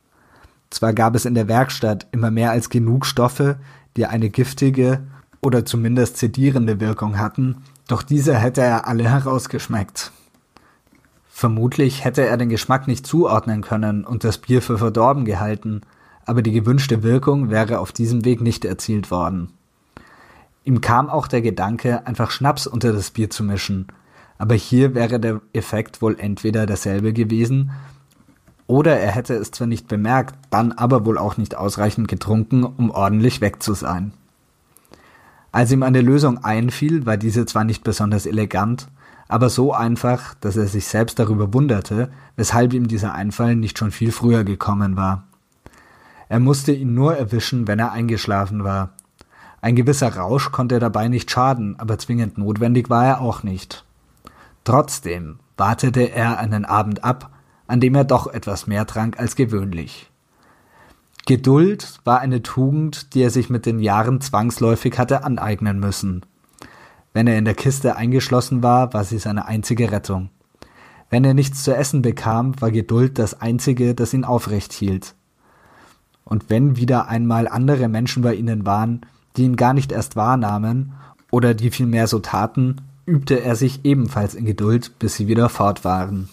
[0.71, 3.59] Zwar gab es in der Werkstatt immer mehr als genug Stoffe,
[3.95, 5.03] die eine giftige
[5.43, 7.57] oder zumindest sedierende Wirkung hatten,
[7.87, 10.11] doch diese hätte er alle herausgeschmeckt.
[11.29, 15.81] Vermutlich hätte er den Geschmack nicht zuordnen können und das Bier für verdorben gehalten,
[16.25, 19.53] aber die gewünschte Wirkung wäre auf diesem Weg nicht erzielt worden.
[20.63, 23.87] Ihm kam auch der Gedanke, einfach Schnaps unter das Bier zu mischen,
[24.37, 27.71] aber hier wäre der Effekt wohl entweder derselbe gewesen,
[28.67, 32.91] oder er hätte es zwar nicht bemerkt, dann aber wohl auch nicht ausreichend getrunken, um
[32.91, 34.11] ordentlich weg zu sein.
[35.57, 38.89] Als ihm eine Lösung einfiel, war diese zwar nicht besonders elegant,
[39.27, 43.89] aber so einfach, dass er sich selbst darüber wunderte, weshalb ihm dieser Einfall nicht schon
[43.89, 45.23] viel früher gekommen war.
[46.29, 48.91] Er musste ihn nur erwischen, wenn er eingeschlafen war.
[49.59, 53.83] Ein gewisser Rausch konnte dabei nicht schaden, aber zwingend notwendig war er auch nicht.
[54.63, 57.31] Trotzdem wartete er einen Abend ab,
[57.65, 60.11] an dem er doch etwas mehr trank als gewöhnlich.
[61.27, 66.21] Geduld war eine Tugend, die er sich mit den Jahren zwangsläufig hatte aneignen müssen.
[67.11, 70.29] Wenn er in der Kiste eingeschlossen war, war sie seine einzige Rettung.
[71.09, 75.15] Wenn er nichts zu essen bekam, war Geduld das einzige, das ihn aufrecht hielt.
[76.23, 79.01] Und wenn wieder einmal andere Menschen bei ihnen waren,
[79.35, 80.93] die ihn gar nicht erst wahrnahmen
[81.29, 85.83] oder die vielmehr so taten, übte er sich ebenfalls in Geduld, bis sie wieder fort
[85.83, 86.29] waren.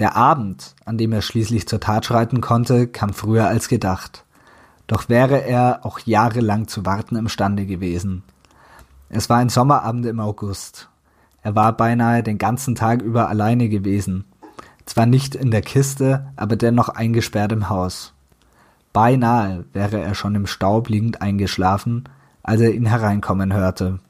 [0.00, 4.24] Der Abend, an dem er schließlich zur Tat schreiten konnte, kam früher als gedacht.
[4.86, 8.22] Doch wäre er auch jahrelang zu warten imstande gewesen.
[9.08, 10.88] Es war ein Sommerabend im August.
[11.42, 14.24] Er war beinahe den ganzen Tag über alleine gewesen.
[14.86, 18.12] Zwar nicht in der Kiste, aber dennoch eingesperrt im Haus.
[18.92, 22.04] Beinahe wäre er schon im Staub liegend eingeschlafen,
[22.42, 24.00] als er ihn hereinkommen hörte.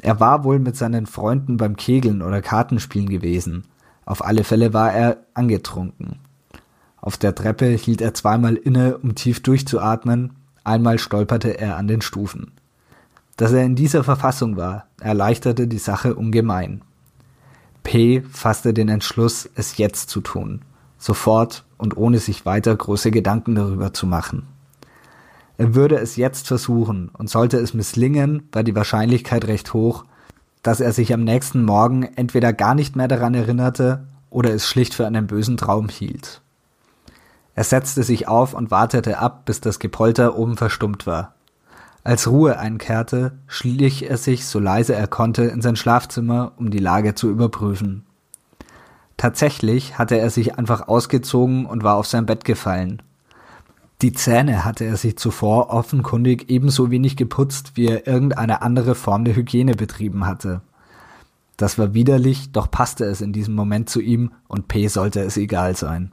[0.00, 3.64] Er war wohl mit seinen Freunden beim Kegeln oder Kartenspielen gewesen.
[4.08, 6.20] Auf alle Fälle war er angetrunken.
[6.96, 10.32] Auf der Treppe hielt er zweimal inne, um tief durchzuatmen,
[10.64, 12.52] einmal stolperte er an den Stufen.
[13.36, 16.80] Dass er in dieser Verfassung war, erleichterte die Sache ungemein.
[17.82, 20.62] P fasste den Entschluss, es jetzt zu tun,
[20.96, 24.46] sofort und ohne sich weiter große Gedanken darüber zu machen.
[25.58, 30.06] Er würde es jetzt versuchen, und sollte es misslingen, war die Wahrscheinlichkeit recht hoch,
[30.68, 34.92] dass er sich am nächsten Morgen entweder gar nicht mehr daran erinnerte oder es schlicht
[34.92, 36.42] für einen bösen Traum hielt.
[37.54, 41.32] Er setzte sich auf und wartete ab, bis das Gepolter oben verstummt war.
[42.04, 46.80] Als Ruhe einkehrte, schlich er sich, so leise er konnte, in sein Schlafzimmer, um die
[46.80, 48.04] Lage zu überprüfen.
[49.16, 53.00] Tatsächlich hatte er sich einfach ausgezogen und war auf sein Bett gefallen.
[54.00, 59.24] Die Zähne hatte er sich zuvor offenkundig ebenso wenig geputzt, wie er irgendeine andere Form
[59.24, 60.60] der Hygiene betrieben hatte.
[61.56, 65.36] Das war widerlich, doch passte es in diesem Moment zu ihm und P sollte es
[65.36, 66.12] egal sein.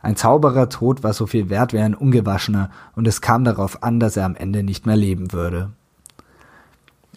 [0.00, 3.98] Ein Zauberer Tod war so viel wert wie ein ungewaschener und es kam darauf an,
[3.98, 5.72] dass er am Ende nicht mehr leben würde.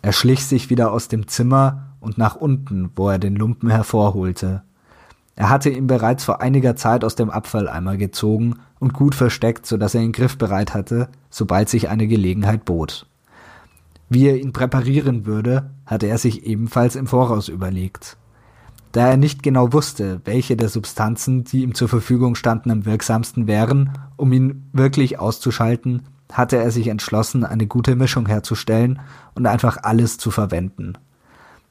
[0.02, 4.64] Er schlich sich wieder aus dem Zimmer und nach unten, wo er den Lumpen hervorholte.
[5.36, 9.78] Er hatte ihn bereits vor einiger Zeit aus dem Abfalleimer gezogen und gut versteckt, so
[9.78, 13.08] dass er ihn griffbereit hatte, sobald sich eine Gelegenheit bot.
[14.10, 18.18] Wie er ihn präparieren würde, hatte er sich ebenfalls im Voraus überlegt.
[18.92, 23.48] Da er nicht genau wusste, welche der Substanzen, die ihm zur Verfügung standen, am wirksamsten
[23.48, 29.00] wären, um ihn wirklich auszuschalten, hatte er sich entschlossen, eine gute Mischung herzustellen
[29.34, 30.94] und einfach alles zu verwenden.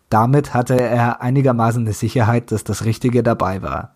[0.09, 3.95] Damit hatte er einigermaßen die Sicherheit, dass das Richtige dabei war.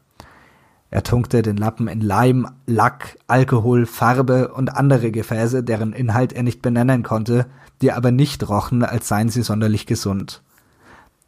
[0.97, 6.43] Er tunkte den Lappen in Leim, Lack, Alkohol, Farbe und andere Gefäße, deren Inhalt er
[6.43, 7.44] nicht benennen konnte,
[7.82, 10.40] die aber nicht rochen, als seien sie sonderlich gesund.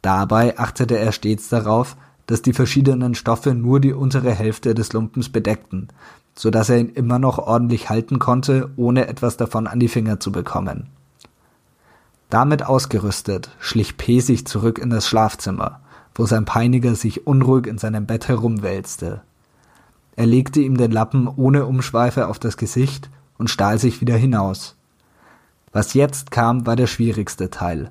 [0.01, 5.29] Dabei achtete er stets darauf, dass die verschiedenen Stoffe nur die untere Hälfte des Lumpens
[5.29, 5.89] bedeckten,
[6.33, 10.19] so dass er ihn immer noch ordentlich halten konnte, ohne etwas davon an die Finger
[10.19, 10.87] zu bekommen.
[12.31, 14.19] Damit ausgerüstet, schlich P.
[14.19, 15.81] sich zurück in das Schlafzimmer,
[16.15, 19.21] wo sein Peiniger sich unruhig in seinem Bett herumwälzte.
[20.19, 24.75] Er legte ihm den Lappen ohne Umschweife auf das Gesicht und stahl sich wieder hinaus.
[25.71, 27.89] Was jetzt kam, war der schwierigste Teil.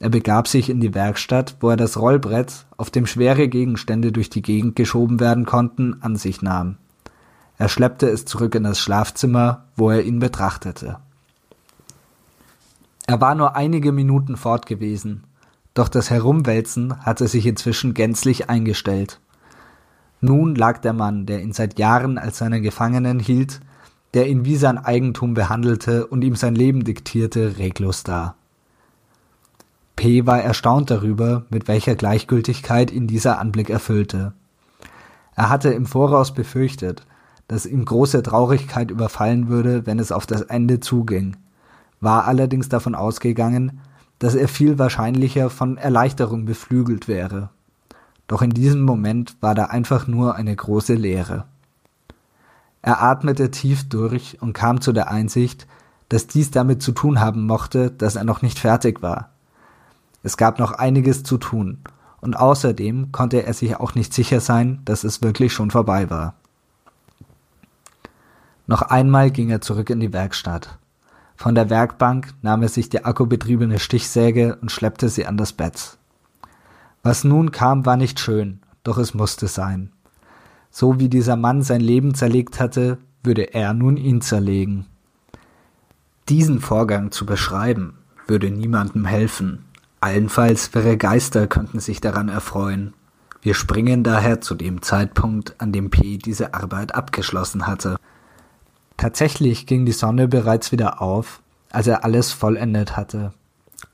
[0.00, 4.30] Er begab sich in die Werkstatt, wo er das Rollbrett, auf dem schwere Gegenstände durch
[4.30, 6.76] die Gegend geschoben werden konnten, an sich nahm.
[7.56, 10.98] Er schleppte es zurück in das Schlafzimmer, wo er ihn betrachtete.
[13.06, 15.22] Er war nur einige Minuten fort gewesen,
[15.74, 19.20] doch das Herumwälzen hatte sich inzwischen gänzlich eingestellt.
[20.20, 23.60] Nun lag der Mann, der ihn seit Jahren als seinen Gefangenen hielt,
[24.14, 28.34] der ihn wie sein Eigentum behandelte und ihm sein Leben diktierte, reglos da.
[29.96, 30.26] P.
[30.26, 34.32] war erstaunt darüber, mit welcher Gleichgültigkeit ihn dieser Anblick erfüllte.
[35.34, 37.04] Er hatte im Voraus befürchtet,
[37.48, 41.36] dass ihm große Traurigkeit überfallen würde, wenn es auf das Ende zuging,
[42.00, 43.80] war allerdings davon ausgegangen,
[44.18, 47.50] dass er viel wahrscheinlicher von Erleichterung beflügelt wäre.
[48.28, 51.46] Doch in diesem Moment war da einfach nur eine große Leere.
[52.82, 55.66] Er atmete tief durch und kam zu der Einsicht,
[56.08, 59.30] dass dies damit zu tun haben mochte, dass er noch nicht fertig war.
[60.22, 61.78] Es gab noch einiges zu tun,
[62.20, 66.34] und außerdem konnte er sich auch nicht sicher sein, dass es wirklich schon vorbei war.
[68.66, 70.78] Noch einmal ging er zurück in die Werkstatt.
[71.36, 75.96] Von der Werkbank nahm er sich die akkubetriebene Stichsäge und schleppte sie an das Bett.
[77.02, 79.92] Was nun kam, war nicht schön, doch es musste sein.
[80.70, 84.86] So wie dieser Mann sein Leben zerlegt hatte, würde er nun ihn zerlegen.
[86.28, 89.64] Diesen Vorgang zu beschreiben, würde niemandem helfen.
[90.00, 92.94] Allenfalls wäre Geister könnten sich daran erfreuen.
[93.40, 97.96] Wir springen daher zu dem Zeitpunkt, an dem P diese Arbeit abgeschlossen hatte.
[98.96, 103.32] Tatsächlich ging die Sonne bereits wieder auf, als er alles vollendet hatte.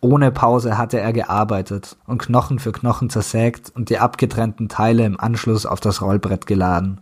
[0.01, 5.19] Ohne Pause hatte er gearbeitet und Knochen für Knochen zersägt und die abgetrennten Teile im
[5.19, 7.01] Anschluss auf das Rollbrett geladen.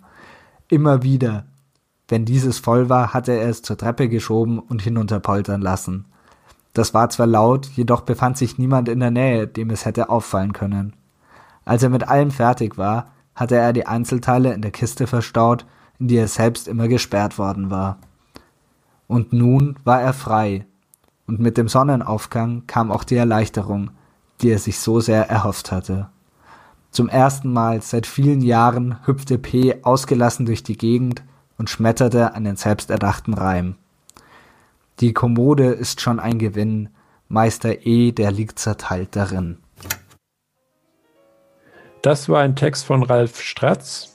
[0.69, 1.45] Immer wieder.
[2.09, 6.07] Wenn dieses voll war, hatte er es zur Treppe geschoben und hinunterpoltern lassen.
[6.75, 10.53] Das war zwar laut, jedoch befand sich niemand in der Nähe, dem es hätte auffallen
[10.53, 10.95] können.
[11.65, 15.67] Als er mit allem fertig war, hatte er die Einzelteile in der Kiste verstaut,
[15.99, 17.99] in die er selbst immer gesperrt worden war.
[19.07, 20.67] Und nun war er frei,
[21.27, 23.91] und mit dem Sonnenaufgang kam auch die Erleichterung,
[24.41, 26.09] die er sich so sehr erhofft hatte.
[26.91, 31.23] Zum ersten Mal seit vielen Jahren hüpfte P ausgelassen durch die Gegend
[31.57, 33.77] und schmetterte einen selbsterdachten Reim.
[35.01, 36.91] Die Kommode ist schon ein Gewinn,
[37.29, 39.57] Meister E, der liegt zerteilt darin.
[42.03, 44.12] Das war ein Text von Ralf Stratz.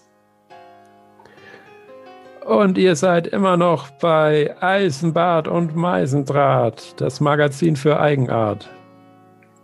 [2.47, 8.69] Und ihr seid immer noch bei Eisenbad und Meisendraht, das Magazin für Eigenart.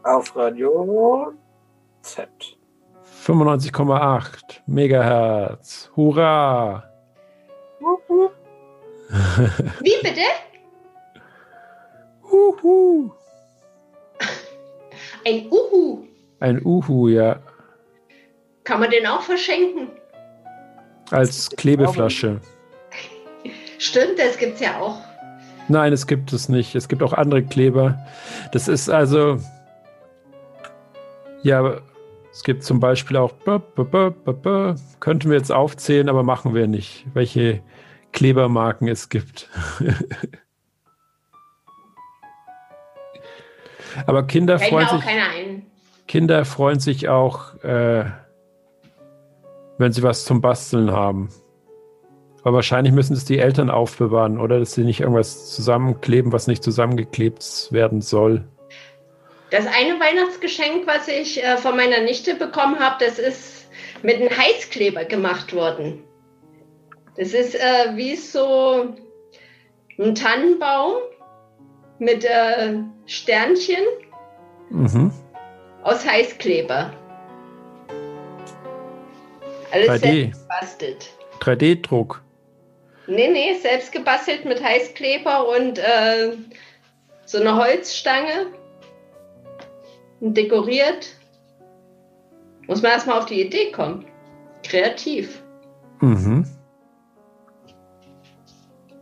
[0.03, 1.31] Auf Radio
[2.01, 2.27] Z.
[3.26, 5.89] 95,8 Megahertz.
[5.95, 6.84] Hurra!
[9.80, 10.22] Wie bitte?
[12.30, 13.11] Uhu.
[15.26, 16.03] Ein Uhu.
[16.41, 17.39] Ein Uhu, ja.
[18.65, 19.88] Kann man den auch verschenken?
[21.11, 22.41] Als Klebeflasche.
[23.84, 25.01] Stimmt, das gibt's ja auch.
[25.68, 26.73] Nein, es gibt es nicht.
[26.73, 27.99] Es gibt auch andere Kleber.
[28.53, 29.39] Das ist also.
[31.41, 31.81] Ja,
[32.31, 33.34] es gibt zum Beispiel auch.
[35.01, 37.61] Könnten wir jetzt aufzählen, aber machen wir nicht, welche
[38.14, 39.49] Klebermarken es gibt.
[44.05, 45.03] aber Kinder freuen sich.
[46.07, 48.05] Kinder freuen sich auch, äh,
[49.77, 51.27] wenn sie was zum Basteln haben.
[52.44, 54.60] Aber wahrscheinlich müssen es die Eltern aufbewahren, oder?
[54.60, 58.44] Dass sie nicht irgendwas zusammenkleben, was nicht zusammengeklebt werden soll.
[59.49, 63.68] Das eine Weihnachtsgeschenk, was ich äh, von meiner Nichte bekommen habe, das ist
[64.02, 66.03] mit einem Heißkleber gemacht worden.
[67.15, 68.95] Das ist äh, wie so
[69.99, 70.94] ein Tannenbaum
[71.99, 73.84] mit äh, Sternchen
[74.70, 75.11] Mhm.
[75.84, 76.91] aus Heißkleber.
[79.72, 79.99] Alles 3D.
[80.02, 81.10] selbst gebastelt.
[81.41, 82.22] 3D-Druck.
[83.08, 86.34] Nee, nee, selbst gebastelt mit Heißkleber und äh,
[87.26, 88.48] so eine Holzstange.
[90.20, 91.08] Und dekoriert.
[92.68, 94.06] Muss man erstmal auf die Idee kommen.
[94.64, 95.44] Kreativ.
[96.00, 96.46] Mhm.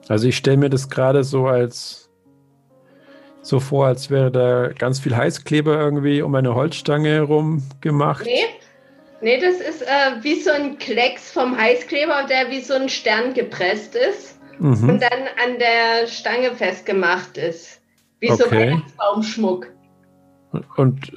[0.07, 2.09] Also ich stelle mir das gerade so als
[3.43, 8.23] so vor, als wäre da ganz viel Heißkleber irgendwie um eine Holzstange herum gemacht.
[8.25, 8.45] Nee,
[9.21, 13.33] nee das ist äh, wie so ein Klecks vom Heißkleber, der wie so ein Stern
[13.33, 14.89] gepresst ist Mhm.
[14.89, 17.81] und dann an der Stange festgemacht ist.
[18.19, 18.71] Wie so Okay.
[18.73, 19.67] Weihnachtsbaumschmuck.
[20.77, 21.11] Und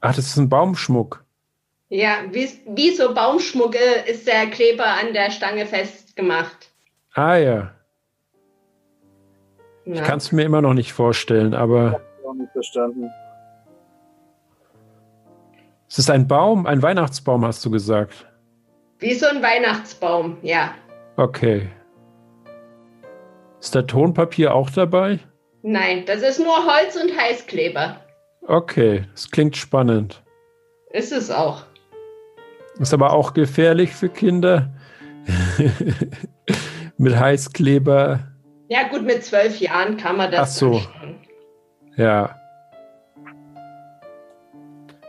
[0.00, 1.22] ach, das ist ein Baumschmuck.
[1.90, 6.70] Ja, wie, wie so Baumschmuck äh, ist der Kleber an der Stange festgemacht.
[7.14, 7.74] Ah ja.
[9.84, 13.10] Ich kann es mir immer noch nicht vorstellen, aber Auch nicht verstanden.
[15.88, 18.26] Es ist ein Baum, ein Weihnachtsbaum, hast du gesagt.
[18.98, 20.74] Wie so ein Weihnachtsbaum, ja.
[21.16, 21.68] Okay.
[23.60, 25.18] Ist da Tonpapier auch dabei?
[25.62, 28.00] Nein, das ist nur Holz und Heißkleber.
[28.46, 30.22] Okay, das klingt spannend.
[30.90, 31.64] Ist es auch.
[32.78, 34.72] Ist aber auch gefährlich für Kinder.
[36.96, 38.20] Mit Heißkleber.
[38.68, 40.40] Ja, gut, mit zwölf Jahren kann man das.
[40.40, 40.78] Ach so.
[40.80, 41.16] schon.
[41.96, 42.37] Ja.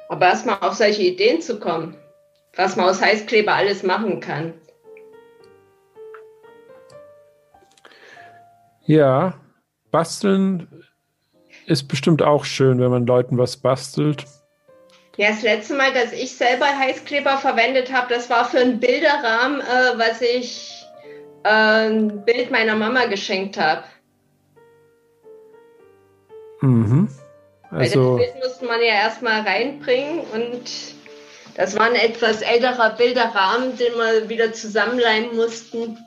[0.10, 1.96] Aber erstmal auf solche Ideen zu kommen,
[2.56, 4.54] was man aus Heißkleber alles machen kann.
[8.86, 9.36] Ja.
[9.92, 10.84] Basteln
[11.66, 14.26] ist bestimmt auch schön, wenn man Leuten was bastelt.
[15.18, 19.62] Ja, das letzte Mal, dass ich selber Heißkleber verwendet habe, das war für einen Bilderrahmen,
[19.62, 20.86] äh, was ich
[21.44, 23.84] äh, ein Bild meiner Mama geschenkt habe.
[26.62, 27.10] Mhm.
[27.72, 30.96] Weil Also, das Bild musste man ja erstmal reinbringen und
[31.56, 35.98] das war ein etwas älterer Bilderrahmen, den wir wieder zusammenleimen mussten.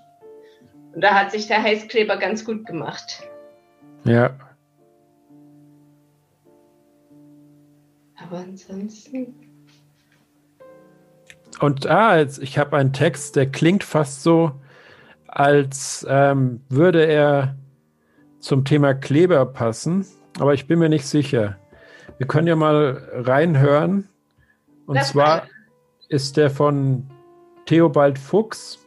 [0.95, 3.23] Und da hat sich der Heißkleber ganz gut gemacht.
[4.05, 4.31] ja.
[8.17, 9.35] Aber ansonsten.
[11.61, 14.53] Und ah, jetzt, ich habe einen Text, der klingt fast so,
[15.27, 17.57] als ähm, würde er
[18.39, 20.07] zum Thema Kleber passen,
[20.39, 21.59] aber ich bin mir nicht sicher.
[22.19, 24.09] Wir können ja mal reinhören.
[24.87, 25.49] Und Das zwar
[26.09, 27.11] ist der von
[27.67, 28.79] Theobald Fuchs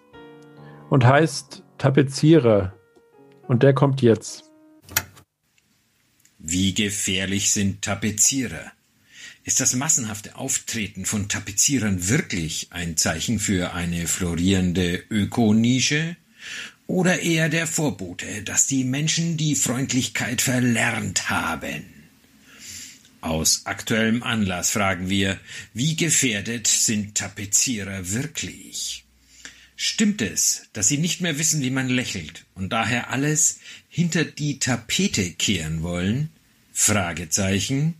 [0.89, 2.73] und heißt Tapezierer.
[3.47, 4.51] Und der kommt jetzt.
[6.39, 8.71] Wie gefährlich sind Tapezierer?
[9.43, 16.15] Ist das massenhafte Auftreten von Tapezierern wirklich ein Zeichen für eine florierende Ökonische?
[16.87, 21.83] Oder eher der Vorbote, dass die Menschen die Freundlichkeit verlernt haben?
[23.21, 25.39] Aus aktuellem Anlass fragen wir,
[25.73, 29.03] wie gefährdet sind Tapezierer wirklich?
[29.75, 33.59] Stimmt es, dass sie nicht mehr wissen, wie man lächelt und daher alles
[33.89, 36.29] hinter die Tapete kehren wollen?
[36.71, 37.95] Fragezeichen.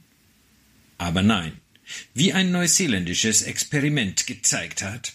[0.99, 1.53] Aber nein,
[2.13, 5.13] wie ein neuseeländisches Experiment gezeigt hat,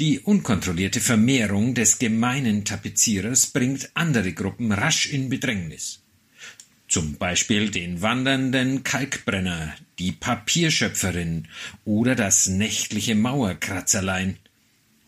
[0.00, 6.00] die unkontrollierte Vermehrung des gemeinen Tapezierers bringt andere Gruppen rasch in Bedrängnis.
[6.88, 11.48] Zum Beispiel den wandernden Kalkbrenner, die Papierschöpferin
[11.84, 14.36] oder das nächtliche Mauerkratzerlein.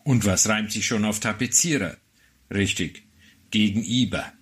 [0.03, 1.97] Und was reimt sich schon auf Tapezierer?
[2.51, 3.03] Richtig,
[3.51, 4.33] gegenüber.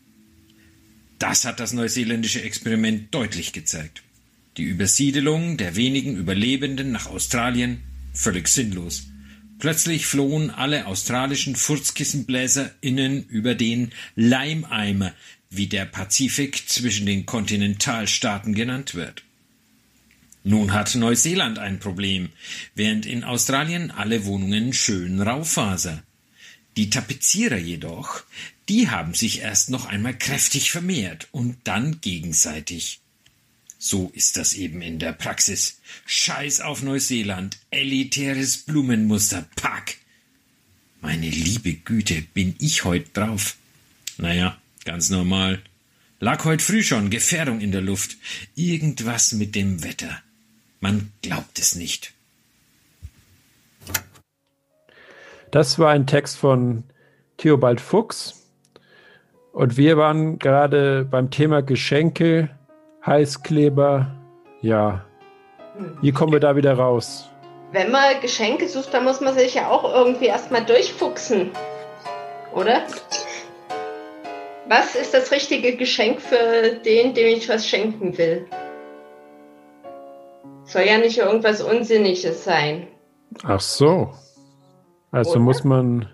[1.19, 4.03] Das hat das neuseeländische Experiment deutlich gezeigt.
[4.57, 7.81] Die Übersiedelung der wenigen Überlebenden nach Australien
[8.13, 9.07] völlig sinnlos.
[9.57, 15.13] Plötzlich flohen alle australischen FurzkissenbläserInnen über den Leimeimer,
[15.49, 19.23] wie der Pazifik zwischen den Kontinentalstaaten genannt wird.
[20.43, 22.29] Nun hat Neuseeland ein Problem,
[22.75, 26.03] während in Australien alle Wohnungen schön Raufaser.
[26.77, 28.21] Die Tapezierer jedoch,
[28.69, 32.99] die haben sich erst noch einmal kräftig vermehrt und dann gegenseitig.
[33.87, 35.79] So ist das eben in der Praxis.
[36.07, 39.97] Scheiß auf Neuseeland, elitäres Blumenmuster, pack.
[41.01, 43.57] Meine liebe Güte, bin ich heut drauf.
[44.17, 45.61] Naja, ganz normal.
[46.19, 48.17] Lag heut früh schon Gefährdung in der Luft.
[48.55, 50.19] Irgendwas mit dem Wetter.
[50.79, 52.11] Man glaubt es nicht.
[55.51, 56.85] Das war ein Text von
[57.37, 58.47] Theobald Fuchs.
[59.53, 62.49] Und wir waren gerade beim Thema Geschenke,
[63.05, 64.07] Heißkleber.
[64.61, 65.05] Ja.
[66.01, 67.29] Wie kommen wir da wieder raus?
[67.71, 71.51] Wenn man Geschenke sucht, dann muss man sich ja auch irgendwie erstmal durchfuchsen.
[72.53, 72.83] Oder?
[74.67, 78.47] Was ist das richtige Geschenk für den, dem ich was schenken will?
[80.63, 82.87] Soll ja nicht irgendwas Unsinniges sein.
[83.43, 84.11] Ach so.
[85.11, 85.39] Also Oder?
[85.39, 86.09] muss man.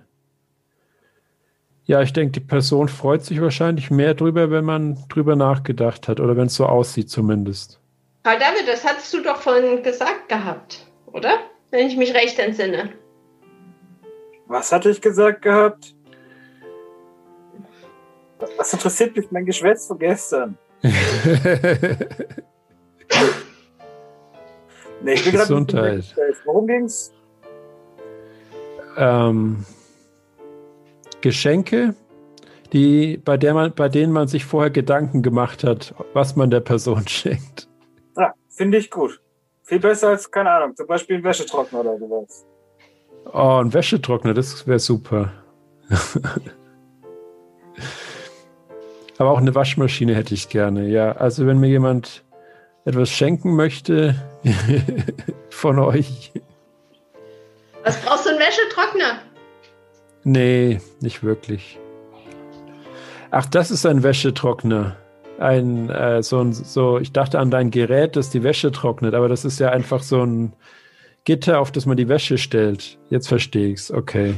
[1.91, 6.21] Ja, ich denke, die Person freut sich wahrscheinlich mehr drüber, wenn man drüber nachgedacht hat
[6.21, 7.81] oder wenn es so aussieht zumindest.
[8.23, 11.39] Karl David, das hast du doch vorhin gesagt gehabt, oder?
[11.69, 12.93] Wenn ich mich recht entsinne.
[14.47, 15.93] Was hatte ich gesagt gehabt?
[18.55, 20.57] Was interessiert mich mein Geschwätz von gestern?
[20.81, 20.91] nee,
[25.11, 26.15] ich bin Gesundheit.
[26.45, 27.11] Worum ging's?
[28.95, 29.65] Ähm,
[31.21, 31.95] Geschenke,
[32.73, 36.61] die, bei, der man, bei denen man sich vorher Gedanken gemacht hat, was man der
[36.61, 37.67] Person schenkt.
[38.17, 39.21] Ja, finde ich gut.
[39.63, 42.45] Viel besser als, keine Ahnung, zum Beispiel ein Wäschetrockner oder sowas.
[43.31, 45.31] Oh, ein Wäschetrockner, das wäre super.
[49.17, 51.11] Aber auch eine Waschmaschine hätte ich gerne, ja.
[51.11, 52.23] Also wenn mir jemand
[52.85, 54.15] etwas schenken möchte
[55.49, 56.31] von euch.
[57.83, 59.19] Was brauchst du einen Wäschetrockner?
[60.23, 61.79] Nee, nicht wirklich.
[63.31, 64.97] Ach, das ist ein Wäschetrockner.
[65.39, 69.27] Ein, äh, so ein, so, ich dachte an dein Gerät, das die Wäsche trocknet, aber
[69.27, 70.53] das ist ja einfach so ein
[71.23, 72.99] Gitter, auf das man die Wäsche stellt.
[73.09, 74.35] Jetzt verstehe ich's, okay.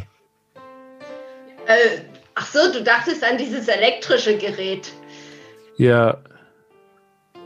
[1.65, 2.01] Äh,
[2.35, 4.91] ach so, du dachtest an dieses elektrische Gerät.
[5.77, 6.17] Ja.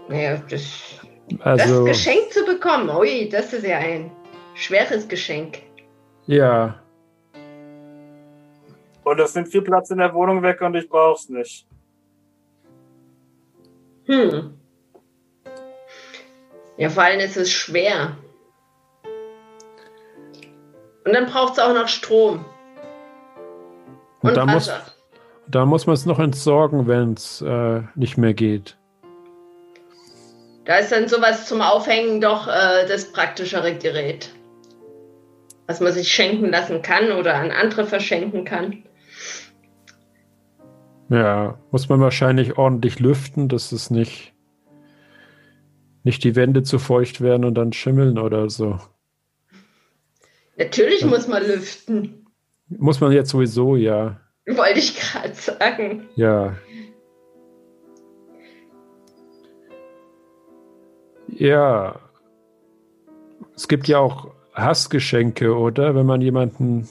[0.09, 0.99] Ja, das,
[1.39, 4.11] also, das Geschenk zu bekommen, ui, das ist ja ein
[4.55, 5.59] schweres Geschenk.
[6.27, 6.79] Ja.
[9.07, 11.65] Und es nimmt viel Platz in der Wohnung weg und ich brauch's nicht.
[14.05, 14.53] Hm.
[16.75, 18.17] Ja, vor allem ist es schwer.
[21.05, 22.43] Und dann braucht es auch noch Strom.
[24.21, 24.69] Und, und da, muss,
[25.47, 28.77] da muss man es noch entsorgen, wenn es äh, nicht mehr geht.
[30.65, 34.33] Da ist dann sowas zum Aufhängen doch äh, das praktischere Gerät.
[35.65, 38.83] Was man sich schenken lassen kann oder an andere verschenken kann.
[41.09, 44.33] Ja, muss man wahrscheinlich ordentlich lüften, dass es nicht,
[46.03, 48.79] nicht die Wände zu feucht werden und dann schimmeln oder so.
[50.57, 51.07] Natürlich ja.
[51.07, 52.25] muss man lüften.
[52.69, 54.19] Muss man jetzt sowieso, ja.
[54.45, 56.09] Wollte ich gerade sagen.
[56.15, 56.55] Ja.
[61.29, 61.99] Ja.
[63.55, 65.95] Es gibt ja auch Hassgeschenke, oder?
[65.95, 66.87] Wenn man jemanden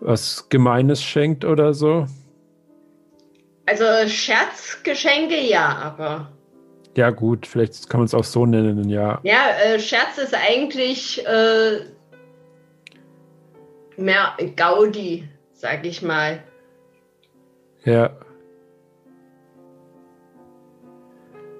[0.00, 2.06] was Gemeines schenkt oder so.
[3.70, 6.32] Also Scherzgeschenke ja, aber.
[6.96, 9.20] Ja, gut, vielleicht kann man es auch so nennen, ja.
[9.22, 11.82] Ja, äh, Scherz ist eigentlich äh,
[13.96, 16.42] mehr Gaudi, sag ich mal.
[17.84, 18.10] Ja.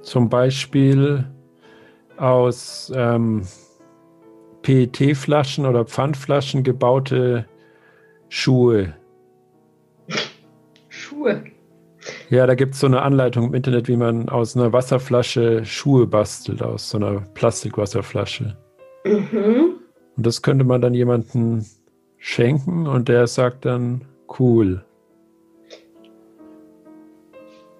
[0.02, 1.30] Zum Beispiel
[2.16, 3.46] aus ähm,
[4.62, 7.46] PET-Flaschen oder Pfandflaschen gebaute
[8.28, 8.96] Schuhe.
[10.88, 11.44] Schuhe.
[12.30, 16.06] Ja, da gibt es so eine Anleitung im Internet, wie man aus einer Wasserflasche Schuhe
[16.06, 18.56] bastelt, aus so einer Plastikwasserflasche.
[19.04, 19.74] Mhm.
[20.16, 21.64] Und das könnte man dann jemandem
[22.18, 24.04] schenken und der sagt dann,
[24.38, 24.84] cool.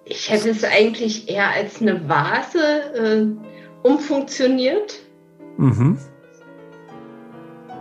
[0.03, 2.59] Ich hätte es eigentlich eher als eine Vase
[2.95, 4.99] äh, umfunktioniert
[5.57, 5.97] Mhm.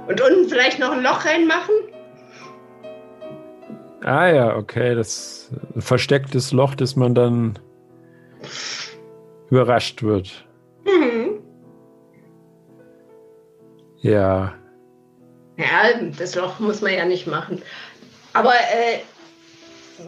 [0.06, 1.74] und unten vielleicht noch ein Loch reinmachen.
[4.10, 7.56] Ah ja, okay, das verstecktes Loch, das man dann
[9.50, 10.44] überrascht wird.
[10.84, 11.38] Mhm.
[14.00, 14.52] Ja,
[15.56, 17.62] Ja, das Loch muss man ja nicht machen.
[18.32, 18.98] Aber äh,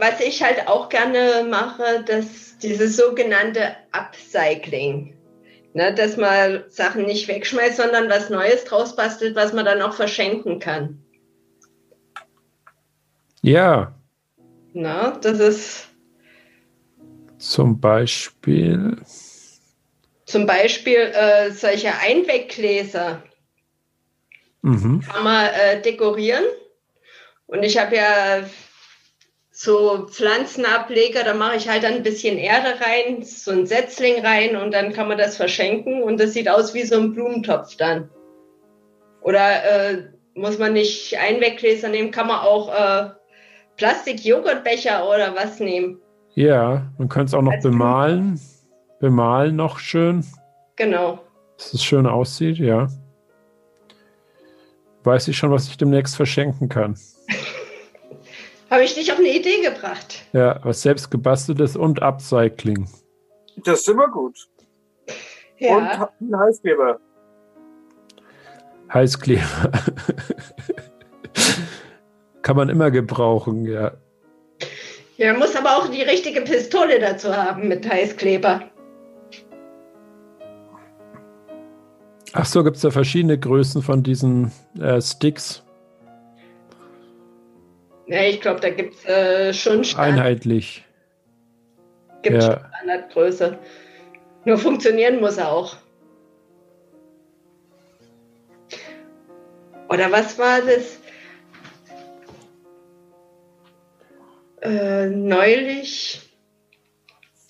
[0.01, 5.17] was ich halt auch gerne mache, das dieses sogenannte Upcycling.
[5.75, 9.95] Ne, dass man Sachen nicht wegschmeißt, sondern was Neues draus bastelt, was man dann auch
[9.95, 10.99] verschenken kann.
[13.43, 13.95] Ja,
[14.75, 15.89] Ne, das ist
[17.39, 18.97] zum Beispiel.
[20.25, 23.23] zum Beispiel äh, solche Einweggläser.
[24.63, 25.01] Mhm.
[25.01, 26.45] kann man äh, dekorieren.
[27.47, 28.45] Und ich habe ja
[29.51, 34.57] so Pflanzenableger, da mache ich halt dann ein bisschen Erde rein, so ein Setzling rein
[34.57, 38.09] und dann kann man das verschenken und das sieht aus wie so ein Blumentopf dann.
[39.21, 40.03] Oder äh,
[40.35, 43.11] muss man nicht Einweggläser nehmen, kann man auch äh,
[43.77, 45.99] Plastik-Joghurtbecher oder was nehmen.
[46.35, 48.41] Ja, man kann es auch noch bemalen.
[49.01, 50.25] Bemalen noch schön,
[50.77, 51.19] Genau.
[51.59, 52.89] dass es schön aussieht, ja.
[55.05, 56.97] Weiß ich schon, was ich demnächst verschenken kann.
[58.71, 60.23] Habe ich dich auf eine Idee gebracht.
[60.33, 62.89] Ja, was selbst gebasteltes und Upcycling.
[63.65, 64.39] Das ist immer gut.
[65.59, 65.77] Ja.
[65.77, 66.99] Und ein Heißkleber.
[68.93, 69.43] Heißkleber.
[72.43, 73.93] kann man immer gebrauchen, ja.
[75.17, 78.63] Ja, muss aber auch die richtige Pistole dazu haben mit Heißkleber.
[82.33, 84.51] Ach so, gibt es da verschiedene Größen von diesen
[84.81, 85.63] äh, Sticks?
[88.07, 90.85] Ja, ich glaube, da gibt es äh, schon Stand, Einheitlich.
[92.23, 92.53] gibt's ja.
[92.53, 93.59] schon Standardgröße.
[94.45, 95.77] Nur funktionieren muss er auch.
[99.89, 101.02] Oder was war das?
[104.63, 106.21] Äh, neulich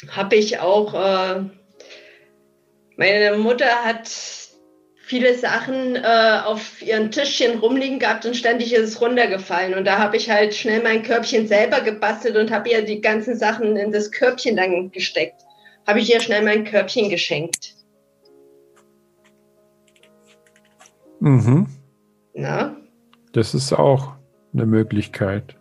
[0.09, 1.45] habe ich auch, äh,
[2.97, 4.09] meine Mutter hat
[5.05, 9.75] viele Sachen äh, auf ihren Tischchen rumliegen gehabt und ständig ist es runtergefallen.
[9.75, 13.37] Und da habe ich halt schnell mein Körbchen selber gebastelt und habe ihr die ganzen
[13.37, 15.43] Sachen in das Körbchen dann gesteckt.
[15.87, 17.75] Habe ich ihr schnell mein Körbchen geschenkt.
[21.21, 21.67] Mhm.
[22.33, 22.75] Na?
[23.33, 24.15] Das ist auch
[24.55, 25.57] eine Möglichkeit.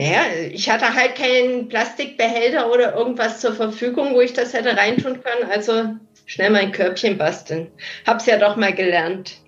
[0.00, 5.22] Naja, ich hatte halt keinen Plastikbehälter oder irgendwas zur Verfügung, wo ich das hätte reintun
[5.22, 5.50] können.
[5.50, 5.94] Also
[6.24, 7.70] schnell mein Körbchen basteln.
[8.06, 9.42] Hab's ja doch mal gelernt.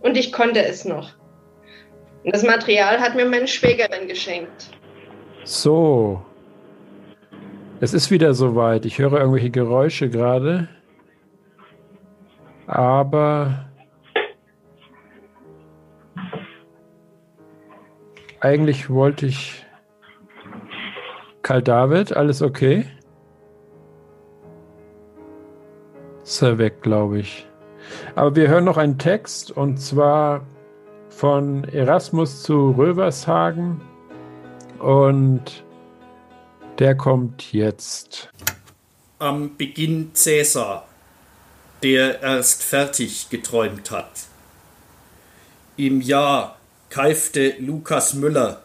[0.00, 1.12] Und ich konnte es noch.
[2.24, 4.68] Und das Material hat mir meine Schwägerin geschenkt.
[5.44, 6.20] So.
[7.80, 8.84] Es ist wieder soweit.
[8.84, 10.68] Ich höre irgendwelche Geräusche gerade.
[12.66, 13.66] Aber
[18.42, 19.64] eigentlich wollte ich.
[21.42, 22.86] Karl David, alles okay?
[26.24, 27.46] Ist er weg, glaube ich.
[28.14, 30.44] Aber wir hören noch einen Text und zwar
[31.08, 33.80] von Erasmus zu Rövershagen
[34.78, 35.64] und
[36.78, 38.30] der kommt jetzt.
[39.18, 40.86] Am Beginn Cäsar,
[41.82, 44.10] der erst fertig geträumt hat.
[45.76, 46.56] Im Jahr
[46.92, 48.62] keifte Lukas Müller.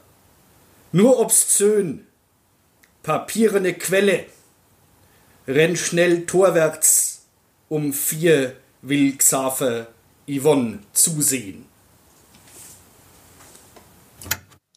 [0.91, 2.06] Nur obszön,
[3.02, 4.26] papierene Quelle.
[5.48, 7.26] Renn schnell torwärts,
[7.70, 9.88] um vier will Xaver
[10.28, 11.66] Yvonne zusehen.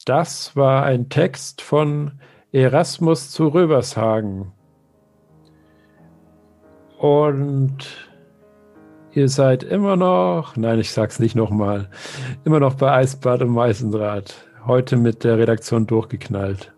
[0.05, 2.21] Das war ein Text von
[2.53, 4.53] Erasmus zu Rövershagen.
[6.99, 8.10] Und
[9.13, 11.89] ihr seid immer noch, nein, ich sag's nicht nochmal,
[12.45, 14.35] immer noch bei Eisbad und Meißendraht.
[14.67, 16.73] heute mit der Redaktion durchgeknallt.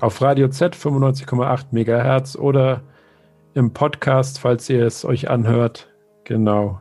[0.00, 2.82] Auf Radio Z 95,8 Megahertz oder
[3.54, 5.88] im Podcast, falls ihr es euch anhört.
[6.24, 6.80] Genau.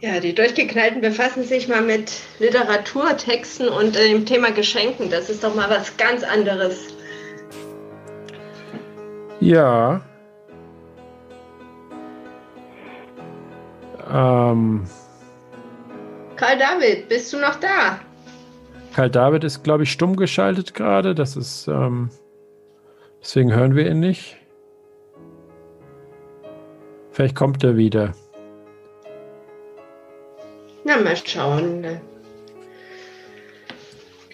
[0.00, 5.08] Ja, die Durchgeknallten befassen sich mal mit Literaturtexten und äh, dem Thema Geschenken.
[5.08, 6.88] Das ist doch mal was ganz anderes.
[9.40, 10.02] Ja.
[14.10, 14.84] Ähm,
[16.36, 17.98] Karl David, bist du noch da?
[18.94, 21.14] Karl David ist, glaube ich, stumm geschaltet gerade.
[21.14, 22.10] Das ist, ähm,
[23.20, 24.36] deswegen hören wir ihn nicht.
[27.10, 28.12] Vielleicht kommt er wieder.
[30.84, 31.80] Na, mal schauen.
[31.80, 32.00] ne?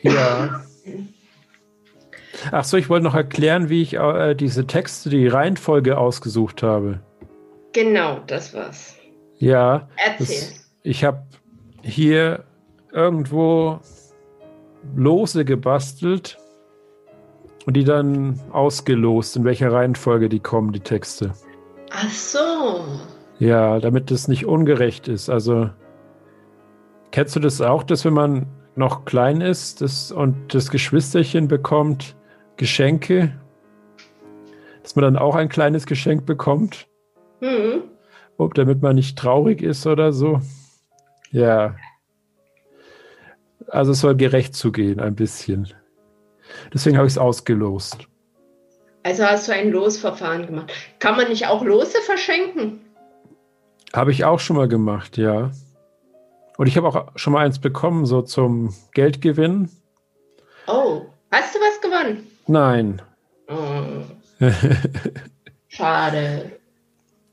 [0.02, 0.64] Ja.
[2.52, 7.00] Ach so, ich wollte noch erklären, wie ich äh, diese Texte, die Reihenfolge ausgesucht habe.
[7.72, 8.96] Genau, das war's.
[9.40, 9.88] Ja.
[9.96, 10.36] Erzähl.
[10.36, 11.22] Das, ich habe
[11.82, 12.44] hier
[12.92, 13.80] irgendwo
[14.94, 16.38] Lose gebastelt
[17.66, 21.32] und die dann ausgelost, in welcher Reihenfolge die kommen, die Texte.
[21.90, 22.84] Ach so.
[23.38, 25.28] Ja, damit es nicht ungerecht ist.
[25.30, 25.70] Also,
[27.10, 28.46] kennst du das auch, dass wenn man
[28.76, 32.16] noch klein ist das, und das Geschwisterchen bekommt
[32.56, 33.32] Geschenke,
[34.82, 36.86] dass man dann auch ein kleines Geschenk bekommt,
[37.40, 37.82] Hm.
[38.40, 40.40] Ob, damit man nicht traurig ist oder so?
[41.30, 41.76] Ja.
[43.68, 45.72] Also es soll gerecht zugehen, ein bisschen.
[46.74, 48.08] Deswegen habe ich es ausgelost.
[49.02, 50.72] Also hast du ein Losverfahren gemacht.
[50.98, 52.80] Kann man nicht auch Lose verschenken?
[53.94, 55.50] Habe ich auch schon mal gemacht, ja.
[56.58, 59.70] Und ich habe auch schon mal eins bekommen, so zum Geldgewinn.
[60.66, 62.26] Oh, hast du was gewonnen?
[62.46, 63.02] Nein.
[63.48, 64.04] Oh,
[65.68, 66.52] schade.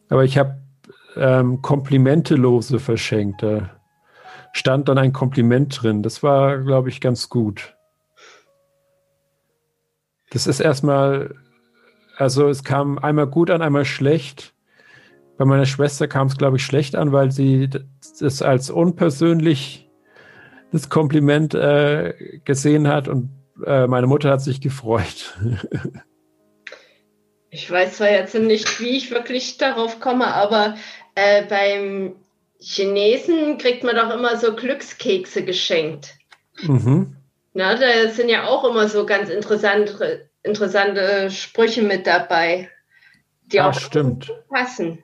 [0.09, 0.57] Aber ich habe
[1.19, 3.43] ähm, Komplimente-Lose verschenkt.
[3.43, 3.69] Da
[4.53, 6.03] stand dann ein Kompliment drin.
[6.03, 7.75] Das war, glaube ich, ganz gut.
[10.31, 11.35] Das ist erstmal,
[12.17, 14.53] also es kam einmal gut an, einmal schlecht.
[15.37, 17.69] Bei meiner Schwester kam es, glaube ich, schlecht an, weil sie
[18.19, 19.89] das als unpersönlich
[20.71, 23.29] das Kompliment äh, gesehen hat und
[23.65, 25.37] äh, meine Mutter hat sich gefreut.
[27.49, 30.75] Ich weiß zwar jetzt nicht, wie ich wirklich darauf komme, aber
[31.17, 32.15] äh, beim
[32.59, 36.13] Chinesen kriegt man doch immer so Glückskekse geschenkt.
[36.61, 37.15] mhm.
[37.53, 42.69] Na, da sind ja auch immer so ganz interessante, interessante Sprüche mit dabei,
[43.47, 44.31] die Ah, auch stimmt.
[44.49, 45.03] passen.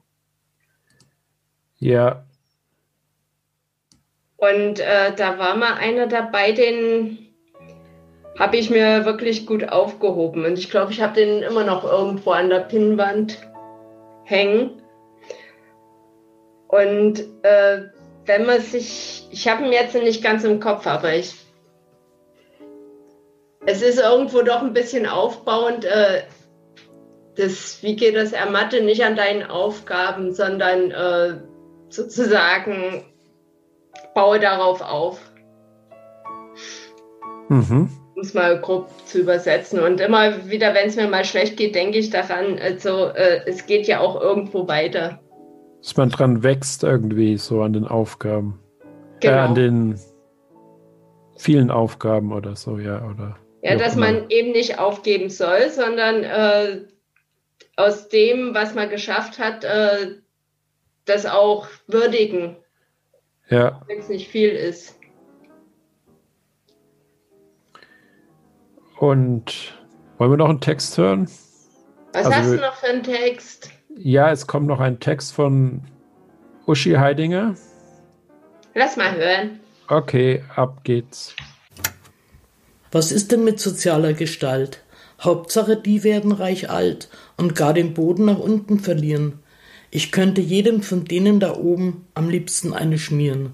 [1.80, 2.26] Ja,
[4.38, 7.34] Und äh, da war mal einer dabei, den
[8.38, 10.46] habe ich mir wirklich gut aufgehoben.
[10.46, 13.40] Und ich glaube, ich habe den immer noch irgendwo an der Pinnwand
[14.26, 14.83] hängen.
[16.74, 17.84] Und äh,
[18.26, 21.36] wenn man sich, ich habe ihn jetzt nicht ganz im Kopf, aber ich,
[23.68, 25.86] es ist irgendwo doch ein bisschen aufbauend.
[25.86, 26.24] Äh,
[27.36, 31.36] das, wie geht das, ermatte nicht an deinen Aufgaben, sondern äh,
[31.90, 33.06] sozusagen
[34.16, 35.20] baue darauf auf,
[37.50, 37.88] mhm.
[38.16, 39.80] um es mal grob zu übersetzen.
[39.80, 43.68] Und immer wieder, wenn es mir mal schlecht geht, denke ich daran, also äh, es
[43.68, 45.20] geht ja auch irgendwo weiter.
[45.84, 48.60] Dass man dran wächst irgendwie so an den Aufgaben.
[49.20, 49.38] Äh, Genau.
[49.44, 50.00] an den
[51.38, 53.38] vielen Aufgaben oder so, ja, oder.
[53.62, 54.12] Ja, dass immer.
[54.12, 56.82] man eben nicht aufgeben soll, sondern äh,
[57.78, 60.16] aus dem, was man geschafft hat, äh,
[61.06, 62.56] das auch würdigen,
[63.50, 64.98] Ja, wenn es nicht viel ist.
[69.00, 69.74] und
[70.18, 71.26] wollen wir noch einen Text hören?
[72.14, 73.70] Was Also hast du noch für einen Text?
[73.98, 75.82] Ja, es kommt noch ein Text von
[76.66, 77.56] Uschi Heidinger.
[78.74, 79.60] Lass mal hören.
[79.88, 81.36] Okay, ab geht's.
[82.92, 84.82] Was ist denn mit sozialer Gestalt?
[85.22, 89.40] Hauptsache, die werden reich alt und gar den Boden nach unten verlieren.
[89.92, 93.54] Ich könnte jedem von denen da oben am liebsten eine schmieren.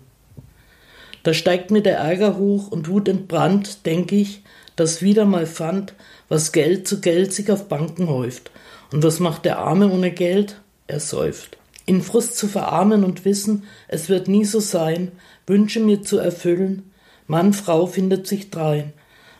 [1.23, 4.43] Da steigt mir der Ärger hoch und Wut entbrannt, denk ich,
[4.77, 5.93] dass wieder mal fand,
[6.29, 8.51] was Geld zu Geld sich auf Banken häuft.
[8.91, 10.61] Und was macht der Arme ohne Geld?
[10.87, 11.57] Er säuft.
[11.85, 15.11] In Frust zu verarmen und wissen, es wird nie so sein,
[15.47, 16.91] Wünsche mir zu erfüllen,
[17.25, 18.93] Mann, Frau findet sich drein,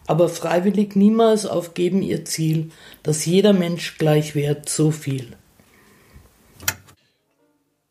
[0.08, 2.72] aber freiwillig niemals aufgeben ihr Ziel,
[3.04, 5.36] dass jeder Mensch gleich wert so viel.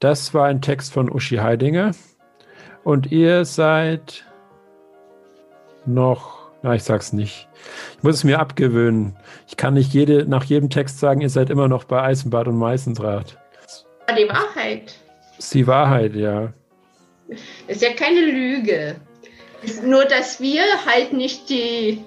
[0.01, 1.93] Das war ein Text von Uschi Heidinger.
[2.85, 4.24] Und ihr seid
[5.86, 7.47] noch, na, ich sag's nicht.
[7.96, 9.16] Ich muss es mir abgewöhnen.
[9.48, 12.56] Ich kann nicht jede, nach jedem Text sagen, ihr seid immer noch bei Eisenbad und
[12.58, 13.38] Meißendraht.
[14.16, 14.94] Die Wahrheit
[15.38, 16.52] Ist die Wahrheit, ja.
[17.66, 18.96] ist ja keine Lüge.
[19.84, 22.02] Nur, dass wir halt nicht die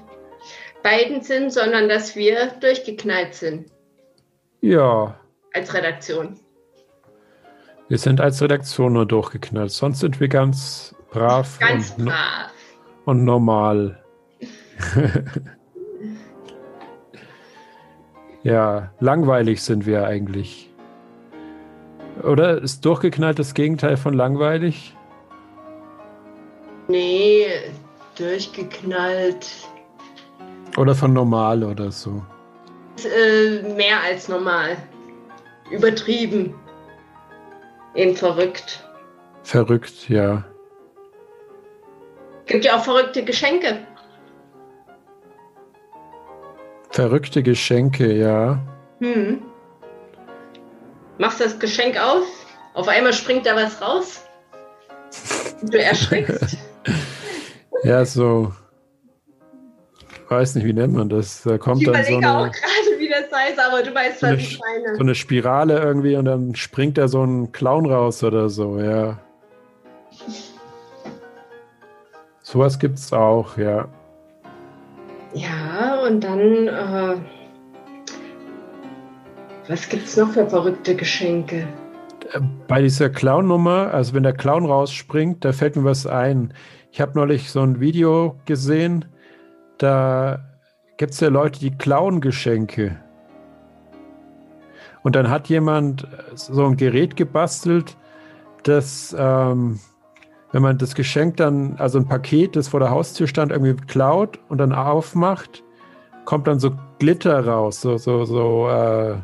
[0.83, 3.69] beiden sind, sondern dass wir durchgeknallt sind
[4.61, 5.15] Ja,
[5.53, 6.39] als Redaktion.
[7.87, 9.71] wir sind als Redaktion nur durchgeknallt.
[9.71, 12.51] Sonst sind wir ganz brav Ganz und, brav.
[13.05, 14.00] und normal.
[18.43, 20.69] ja, langweilig sind wir eigentlich.
[22.23, 24.95] Oder ist durchgeknallt das Gegenteil von langweilig?
[26.87, 27.47] Nee,
[28.17, 29.47] durchgeknallt.
[30.77, 32.23] Oder von normal oder so?
[33.03, 34.77] Äh, mehr als normal.
[35.71, 36.53] Übertrieben.
[37.95, 38.85] Eben verrückt.
[39.43, 40.43] Verrückt, ja.
[42.45, 43.79] Gibt ja auch verrückte Geschenke.
[46.91, 48.59] Verrückte Geschenke, ja.
[48.99, 49.41] Hm.
[51.17, 52.25] Machst das Geschenk auf,
[52.73, 54.25] auf einmal springt da was raus.
[55.63, 56.57] Du erschrickst.
[57.83, 58.51] Ja, so.
[60.29, 61.41] Weiß nicht, wie nennt man das?
[61.41, 64.19] Da kommt ich dann so überlege auch eine, gerade, wie das heißt, aber du weißt,
[64.19, 64.95] so, was eine, ich meine.
[64.95, 69.19] so eine Spirale irgendwie und dann springt da so ein Clown raus oder so, ja.
[72.43, 73.89] Sowas gibt's auch, ja.
[75.33, 77.15] Ja, und dann, äh,
[79.67, 81.67] was gibt's noch für verrückte Geschenke?
[82.67, 86.53] Bei dieser Clown-Nummer, also wenn der Clown rausspringt, da fällt mir was ein.
[86.91, 89.05] Ich habe neulich so ein Video gesehen,
[89.77, 90.39] da
[90.97, 92.97] gibt es ja Leute, die klauen Geschenke.
[95.03, 97.97] Und dann hat jemand so ein Gerät gebastelt,
[98.63, 99.79] das, ähm,
[100.51, 104.39] wenn man das Geschenk dann, also ein Paket, das vor der Haustür stand, irgendwie klaut
[104.49, 105.63] und dann aufmacht,
[106.25, 109.15] kommt dann so Glitter raus, so, so, so, äh,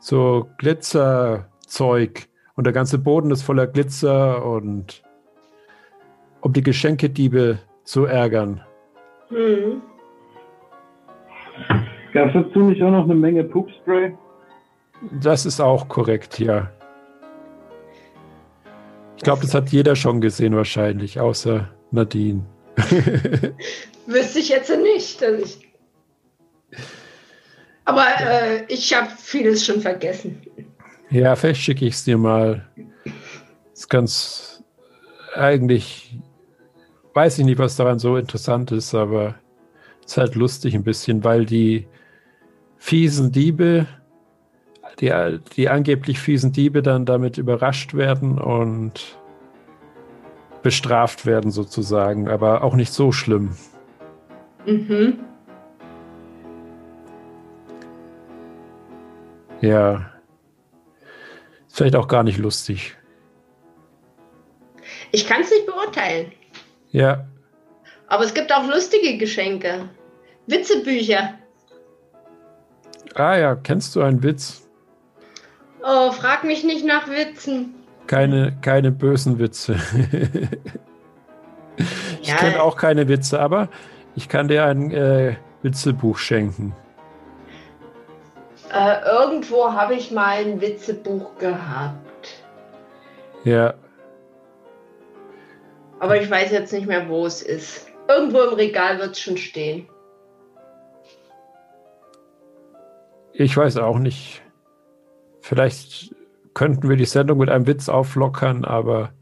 [0.00, 2.28] so Glitzerzeug.
[2.54, 5.02] Und der ganze Boden ist voller Glitzer und
[6.40, 8.60] um die Geschenkediebe zu ärgern.
[9.28, 9.80] Hm.
[12.12, 14.14] Gab es dazu nicht auch noch eine Menge Poopspray?
[15.20, 16.70] Das ist auch korrekt, ja.
[19.22, 22.44] Ich glaube, das hat jeder schon gesehen wahrscheinlich, außer Nadine.
[24.06, 25.22] Wüsste ich jetzt nicht.
[25.22, 25.68] Dass ich
[27.84, 30.42] aber äh, ich habe vieles schon vergessen.
[31.10, 32.66] Ja, vielleicht schicke ich es dir mal.
[33.72, 34.64] Ist ganz
[35.36, 36.18] eigentlich
[37.14, 39.36] weiß ich nicht, was daran so interessant ist, aber
[40.04, 41.86] es ist halt lustig ein bisschen, weil die
[42.76, 43.86] fiesen Diebe,
[45.02, 49.18] die, die angeblich fiesen Diebe dann damit überrascht werden und
[50.62, 53.56] bestraft werden sozusagen, aber auch nicht so schlimm.
[54.64, 55.18] Mhm.
[59.60, 60.12] Ja.
[61.66, 62.96] Ist vielleicht auch gar nicht lustig.
[65.10, 66.30] Ich kann es nicht beurteilen.
[66.92, 67.26] Ja.
[68.06, 69.88] Aber es gibt auch lustige Geschenke.
[70.46, 71.34] Witzebücher.
[73.14, 74.61] Ah ja, kennst du einen Witz?
[75.84, 77.74] Oh, frag mich nicht nach Witzen.
[78.06, 79.74] Keine, keine bösen Witze.
[82.20, 82.36] ich Ja.
[82.36, 83.68] kenne auch keine Witze, aber
[84.14, 86.74] ich kann dir ein äh, Witzebuch schenken.
[88.72, 92.42] Äh, irgendwo habe ich mal ein Witzebuch gehabt.
[93.44, 93.74] Ja.
[96.00, 97.88] Aber ich weiß jetzt nicht mehr, wo es ist.
[98.08, 99.88] Irgendwo im Regal wird es schon stehen.
[103.34, 104.41] Ich weiß auch nicht.
[105.42, 106.14] Vielleicht
[106.54, 109.12] könnten wir die Sendung mit einem Witz auflockern, aber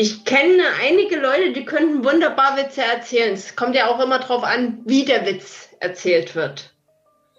[0.00, 3.34] Ich kenne einige Leute, die könnten wunderbar Witze erzählen.
[3.34, 6.72] Es kommt ja auch immer drauf an, wie der Witz erzählt wird.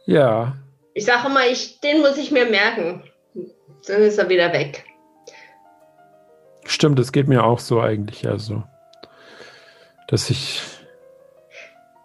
[0.06, 0.58] ja,
[0.94, 3.04] Ich sage immer, ich, den muss ich mir merken.
[3.88, 4.84] Dann ist er wieder weg.
[6.66, 8.28] stimmt, es geht mir auch so eigentlich.
[8.28, 8.64] Also,
[10.08, 10.62] dass ich.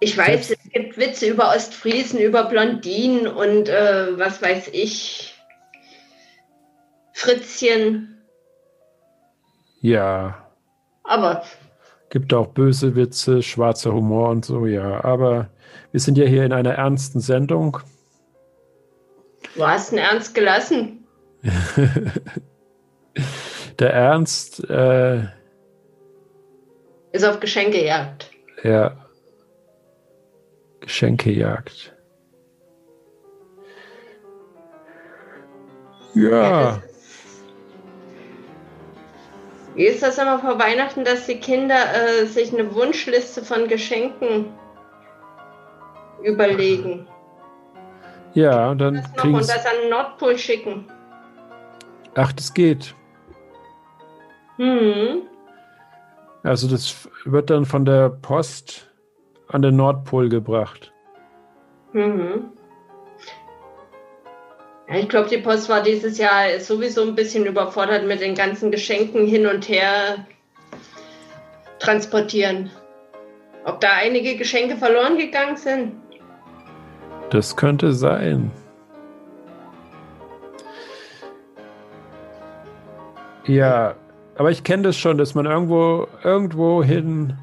[0.04, 5.34] Ich weiß, es gibt Witze über Ostfriesen, über Blondinen und äh, was weiß ich.
[7.14, 8.18] Fritzchen.
[9.80, 10.46] Ja,
[11.04, 11.42] Aber
[12.10, 15.02] gibt auch böse Witze, schwarzer Humor und so, ja.
[15.02, 15.48] Aber
[15.90, 17.78] wir sind ja hier in einer ernsten Sendung.
[19.56, 21.06] du hast ihn ernst gelassen.
[23.78, 25.22] Der Ernst, äh,
[27.12, 28.30] Ist auf Geschenkejagd.
[28.64, 28.98] ja.
[30.84, 31.92] Geschenkejagd.
[36.14, 36.80] Ja,
[39.74, 44.52] Wie ist das immer vor Weihnachten, dass die Kinder äh, sich eine Wunschliste von Geschenken
[46.22, 47.08] überlegen
[48.34, 50.86] ja, und dann noch kriegen und das an den Nordpol schicken?
[52.14, 52.94] Ach, das geht.
[54.56, 55.22] Hm.
[56.44, 58.90] Also das wird dann von der Post
[59.54, 60.92] an den Nordpol gebracht.
[61.92, 62.50] Mhm.
[64.92, 69.26] Ich glaube, die Post war dieses Jahr sowieso ein bisschen überfordert mit den ganzen Geschenken
[69.26, 70.26] hin und her
[71.78, 72.68] transportieren.
[73.64, 75.92] Ob da einige Geschenke verloren gegangen sind?
[77.30, 78.50] Das könnte sein.
[83.46, 83.94] Ja,
[84.34, 87.38] aber ich kenne das schon, dass man irgendwo irgendwo hin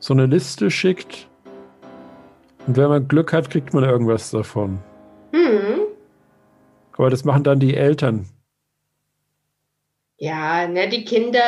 [0.00, 1.27] so eine Liste schickt
[2.68, 4.78] und wenn man Glück hat, kriegt man irgendwas davon.
[5.32, 5.86] Hm.
[6.98, 8.28] Aber das machen dann die Eltern.
[10.18, 11.40] Ja, ne, die Kinder,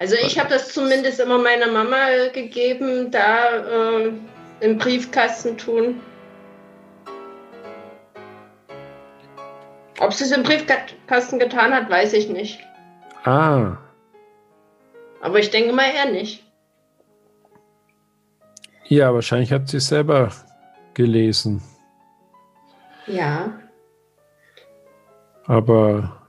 [0.00, 1.96] also ich habe das zumindest immer meiner Mama
[2.32, 4.12] gegeben, da äh,
[4.60, 6.00] im Briefkasten tun.
[10.00, 12.58] Ob sie es im Briefkasten getan hat, weiß ich nicht.
[13.24, 13.76] Ah,
[15.20, 16.44] Aber ich denke mal eher nicht.
[18.86, 20.32] ja, wahrscheinlich hat sie es selber
[20.98, 21.62] gelesen.
[23.06, 23.52] Ja.
[25.46, 26.26] Aber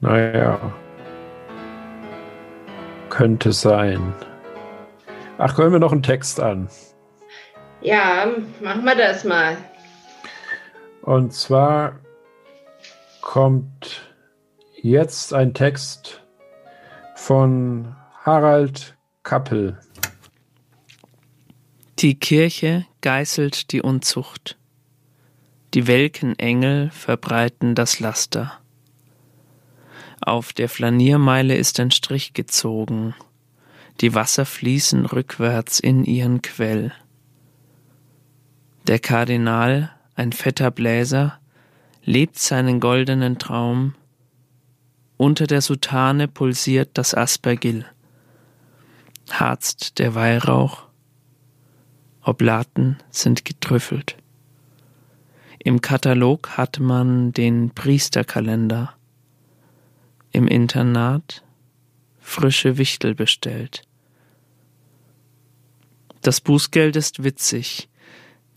[0.00, 0.72] naja,
[3.10, 4.14] könnte sein.
[5.38, 6.68] Ach, hören wir noch einen Text an.
[7.80, 8.28] Ja,
[8.62, 9.56] machen wir das mal.
[11.02, 11.98] Und zwar
[13.22, 14.14] kommt
[14.76, 16.22] jetzt ein Text
[17.16, 17.94] von
[18.24, 19.80] Harald Kappel.
[22.00, 24.58] Die Kirche geißelt die Unzucht.
[25.74, 28.58] Die welken Engel verbreiten das Laster.
[30.20, 33.14] Auf der Flaniermeile ist ein Strich gezogen.
[34.00, 36.92] Die Wasser fließen rückwärts in ihren Quell.
[38.88, 41.38] Der Kardinal, ein fetter Bläser,
[42.04, 43.94] lebt seinen goldenen Traum.
[45.16, 47.86] Unter der Soutane pulsiert das Aspergill.
[49.30, 50.88] Harzt der Weihrauch.
[52.24, 54.16] Oblaten sind getrüffelt.
[55.58, 58.94] Im Katalog hat man den Priesterkalender.
[60.32, 61.44] Im Internat
[62.20, 63.82] frische Wichtel bestellt.
[66.22, 67.90] Das Bußgeld ist witzig,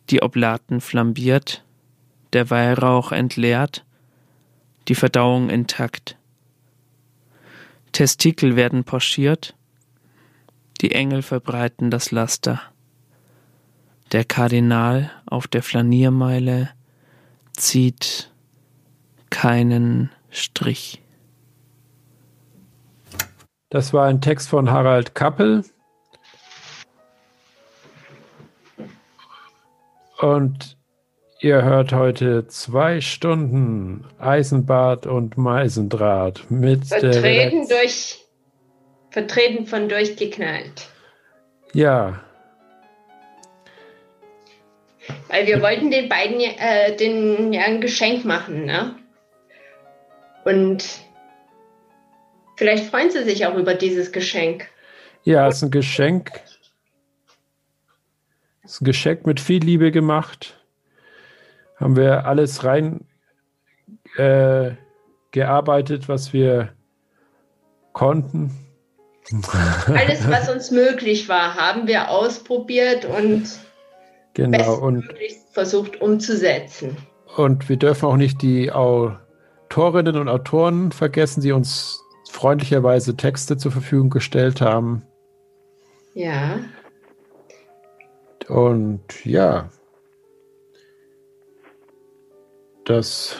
[0.09, 1.65] die Oblaten flambiert,
[2.31, 3.85] der Weihrauch entleert,
[4.87, 6.17] die Verdauung intakt.
[7.91, 9.55] Testikel werden pochiert,
[10.79, 12.61] die Engel verbreiten das Laster.
[14.13, 16.69] Der Kardinal auf der Flaniermeile
[17.51, 18.31] zieht
[19.29, 21.01] keinen Strich.
[23.69, 25.65] Das war ein Text von Harald Kappel.
[30.19, 30.77] Und
[31.41, 38.23] ihr hört heute zwei Stunden Eisenbad und Meisendraht mit der Vertreten durch.
[39.09, 40.89] Vertreten von durchgeknallt.
[41.73, 42.21] Ja,
[45.29, 48.95] Weil wir wollten den beiden ja- äh, den, ja ein Geschenk machen, ne?
[50.45, 50.85] Und
[52.55, 54.67] vielleicht freuen sie sich auch über dieses Geschenk.
[55.23, 56.31] ja, ist ein Geschenk.
[58.63, 60.59] Ist ein Geschenk mit viel Liebe gemacht.
[61.77, 63.05] Haben wir alles rein
[64.17, 64.71] äh,
[65.31, 66.73] gearbeitet, was wir
[67.93, 68.51] konnten.
[69.87, 73.43] Alles, was uns möglich war, haben wir ausprobiert und
[74.37, 74.75] genau.
[74.75, 76.95] Und bestmöglichst versucht umzusetzen.
[77.35, 83.71] Und wir dürfen auch nicht die Autorinnen und Autoren vergessen, die uns freundlicherweise Texte zur
[83.71, 85.03] Verfügung gestellt haben.
[86.13, 86.59] Ja.
[88.47, 89.69] Und ja,
[92.85, 93.35] das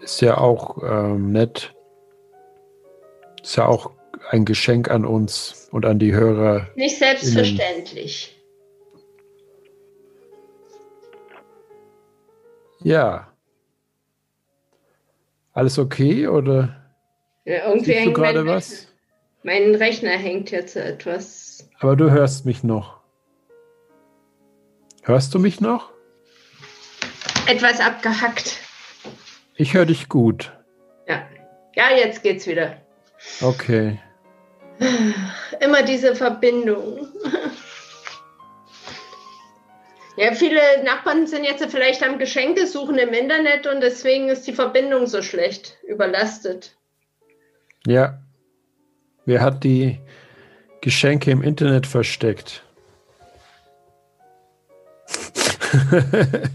[0.00, 1.74] ist ja auch ähm, nett.
[3.42, 3.90] Ist ja auch
[4.30, 6.68] ein Geschenk an uns und an die Hörer.
[6.74, 8.39] Nicht selbstverständlich.
[12.82, 13.28] Ja.
[15.52, 16.76] Alles okay oder
[17.44, 18.88] Ja, irgendwie siehst du hängt gerade mein, was?
[19.42, 21.68] mein Rechner hängt jetzt etwas.
[21.80, 23.00] Aber du hörst mich noch.
[25.02, 25.90] Hörst du mich noch?
[27.48, 28.58] Etwas abgehackt.
[29.56, 30.52] Ich höre dich gut.
[31.08, 31.22] Ja.
[31.74, 32.76] Ja, jetzt geht's wieder.
[33.40, 33.98] Okay.
[35.60, 37.08] Immer diese Verbindung.
[40.20, 44.52] Ja, viele Nachbarn sind jetzt vielleicht am Geschenke suchen im Internet und deswegen ist die
[44.52, 46.76] Verbindung so schlecht, überlastet.
[47.86, 48.20] Ja.
[49.24, 49.98] Wer hat die
[50.82, 52.62] Geschenke im Internet versteckt?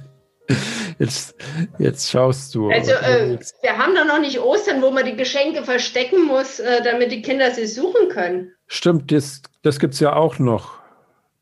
[0.99, 1.35] Jetzt,
[1.77, 2.69] jetzt schaust du.
[2.69, 6.81] Also, äh, wir haben doch noch nicht Ostern, wo man die Geschenke verstecken muss, äh,
[6.83, 8.53] damit die Kinder sie suchen können.
[8.67, 10.79] Stimmt, das, das gibt es ja auch noch.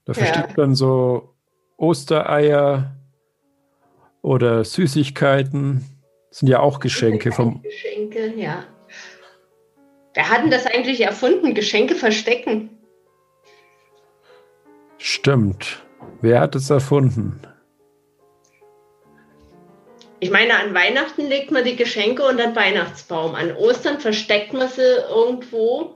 [0.05, 0.25] Da Ja.
[0.25, 1.32] versteckt man so
[1.83, 2.95] Ostereier
[4.21, 5.83] oder Süßigkeiten.
[6.29, 7.61] Das sind ja auch Geschenke vom.
[7.61, 8.63] Geschenke, ja.
[10.13, 11.53] Wer hat denn das eigentlich erfunden?
[11.53, 12.69] Geschenke verstecken.
[14.97, 15.83] Stimmt.
[16.21, 17.41] Wer hat es erfunden?
[20.21, 23.35] Ich meine, an Weihnachten legt man die Geschenke unter den Weihnachtsbaum.
[23.35, 25.95] An Ostern versteckt man sie irgendwo.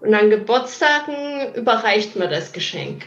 [0.00, 3.04] Und an Geburtstagen überreicht man das Geschenk.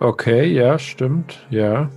[0.00, 1.90] Okay, ja, stimmt, ja.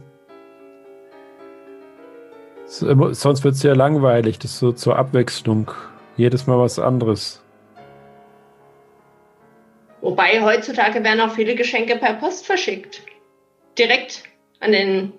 [2.66, 5.72] So- Sonst wird es ja langweilig, das ist so zur Abwechslung.
[6.18, 7.42] Jedes Mal was anderes.
[10.02, 13.02] Wobei heutzutage werden auch viele Geschenke per Post verschickt.
[13.78, 14.24] Direkt
[14.60, 15.14] an den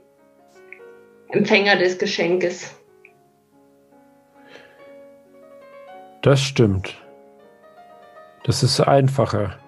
[1.29, 2.75] Empfänger des Geschenkes.
[6.23, 7.00] Das stimmt.
[8.45, 9.59] Das ist einfacher.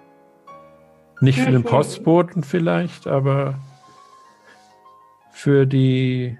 [1.20, 1.66] Nicht für den Mhm.
[1.66, 3.58] Postboten vielleicht, aber
[5.30, 6.36] für die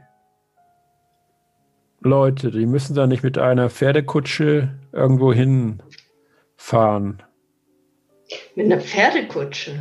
[2.01, 7.23] Leute, die müssen da nicht mit einer Pferdekutsche irgendwo hinfahren.
[8.57, 9.73] Mit einer Pferdekutsche.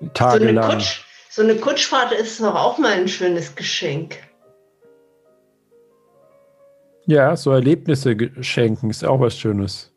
[0.00, 0.70] So eine, Tagelang.
[0.70, 4.16] Kutsch, so eine Kutschfahrt ist doch auch mal ein schönes Geschenk.
[7.06, 9.91] Ja, so Erlebnisse schenken ist auch was Schönes.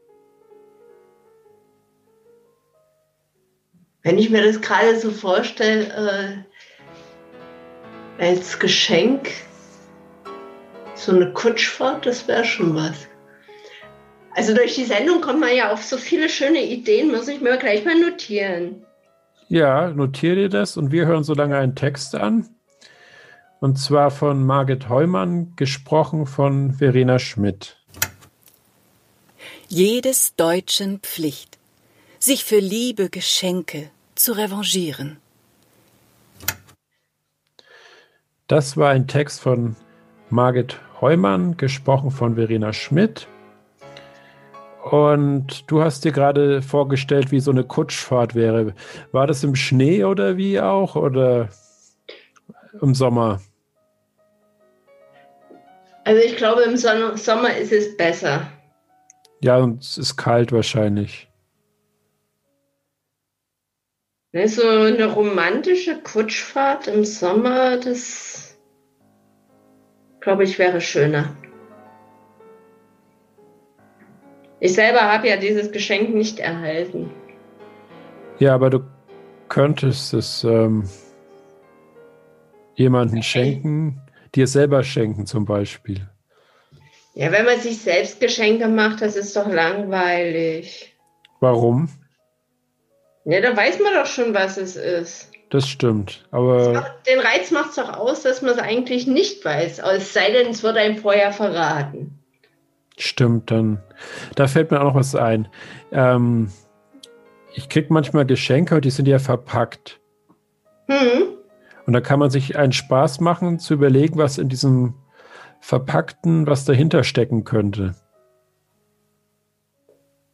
[4.06, 6.46] Wenn ich mir das gerade so vorstelle,
[8.20, 9.32] äh, als Geschenk,
[10.94, 13.08] so eine Kutschfahrt, das wäre schon was.
[14.36, 17.58] Also durch die Sendung kommt man ja auf so viele schöne Ideen, muss ich mir
[17.58, 18.86] gleich mal notieren.
[19.50, 22.48] Ja, notiere dir das und wir hören so lange einen Text an.
[23.60, 27.78] Und zwar von Margit Heumann, gesprochen von Verena Schmidt.
[29.68, 31.58] Jedes Deutschen Pflicht,
[32.20, 35.18] sich für liebe Geschenke zu revanchieren.
[38.48, 39.76] Das war ein Text von
[40.30, 43.28] Margit Heumann, gesprochen von Verena Schmidt.
[44.84, 48.76] Und du hast dir gerade vorgestellt, wie so eine Kutschfahrt wäre.
[49.12, 50.96] War das im Schnee oder wie auch?
[50.96, 51.50] Oder
[52.82, 53.42] im Sommer?
[56.04, 58.48] Also ich glaube, im Sommer ist es besser.
[59.42, 61.28] Ja, und es ist kalt wahrscheinlich.
[64.36, 68.58] Ne, So eine romantische Kutschfahrt im Sommer, das
[70.20, 71.34] glaube ich wäre schöner.
[74.60, 77.12] Ich selber habe ja dieses Geschenk nicht erhalten.
[78.40, 78.82] Ja, aber du
[79.48, 80.84] könntest es ähm,
[82.74, 84.02] jemanden schenken,
[84.36, 86.10] dir selber schenken zum Beispiel.
[87.14, 90.94] Ja, wenn man sich selbst Geschenke macht, das ist doch langweilig.
[91.40, 91.88] Warum?
[93.26, 95.32] Ja, da weiß man doch schon, was es ist.
[95.50, 96.26] Das stimmt.
[96.32, 99.80] Aber Den Reiz macht es doch aus, dass man es eigentlich nicht weiß.
[99.80, 102.20] Es sei denn, es wird einem vorher verraten.
[102.98, 103.82] stimmt dann.
[104.36, 105.48] Da fällt mir auch noch was ein.
[105.92, 106.52] Ähm,
[107.54, 110.00] ich krieg manchmal Geschenke und die sind ja verpackt.
[110.88, 111.36] Hm?
[111.86, 114.96] Und da kann man sich einen Spaß machen, zu überlegen, was in diesem
[115.62, 117.96] Verpackten, was dahinter stecken könnte.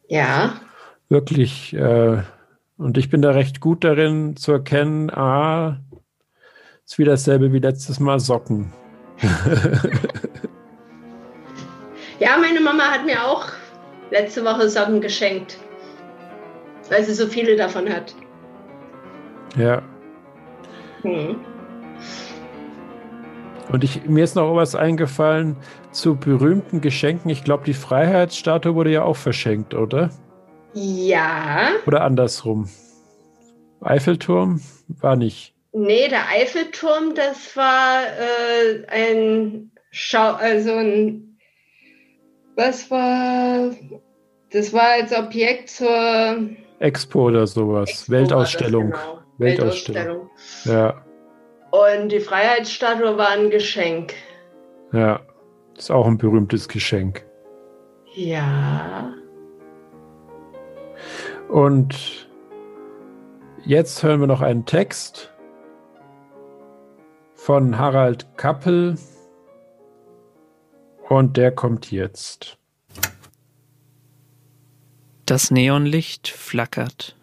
[0.07, 0.53] Ja.
[1.09, 1.73] Wirklich.
[1.73, 2.23] Äh,
[2.81, 5.79] und ich bin da recht gut darin zu erkennen, ah,
[6.85, 8.71] ist wieder dasselbe wie letztes Mal Socken.
[12.21, 13.47] Ja, meine Mama hat mir auch
[14.11, 15.57] letzte Woche Socken geschenkt.
[16.87, 18.13] Weil sie so viele davon hat.
[19.57, 19.81] ja.
[21.01, 21.37] Hm.
[23.71, 25.55] Und ich, mir ist noch was eingefallen
[25.91, 27.31] zu berühmten Geschenken.
[27.31, 30.11] Ich glaube, die Freiheitsstatue wurde ja auch verschenkt, oder?
[30.73, 31.69] Ja.
[31.85, 32.69] Oder andersrum.
[33.81, 35.53] Eiffelturm war nicht.
[35.73, 41.37] Nee, der Eiffelturm, das war äh, ein Schau, also ein,
[42.55, 43.71] was war,
[44.51, 46.49] das war als Objekt zur
[46.79, 48.09] Expo oder sowas.
[48.09, 48.91] Weltausstellung.
[48.91, 49.21] war das, genau.
[49.37, 50.29] Weltausstellung.
[50.65, 51.05] Ja,
[51.71, 54.13] Und die Freiheitsstatue war ein Geschenk.
[54.93, 55.19] ja.
[55.77, 57.23] Ist auch ein berühmtes Geschenk.
[58.13, 59.13] Ja.
[61.51, 62.29] Und
[63.65, 65.33] jetzt hören wir noch einen Text
[67.35, 68.97] von Harald Kappel.
[71.09, 72.57] Und der kommt jetzt.
[75.25, 77.17] Das Neonlicht flackert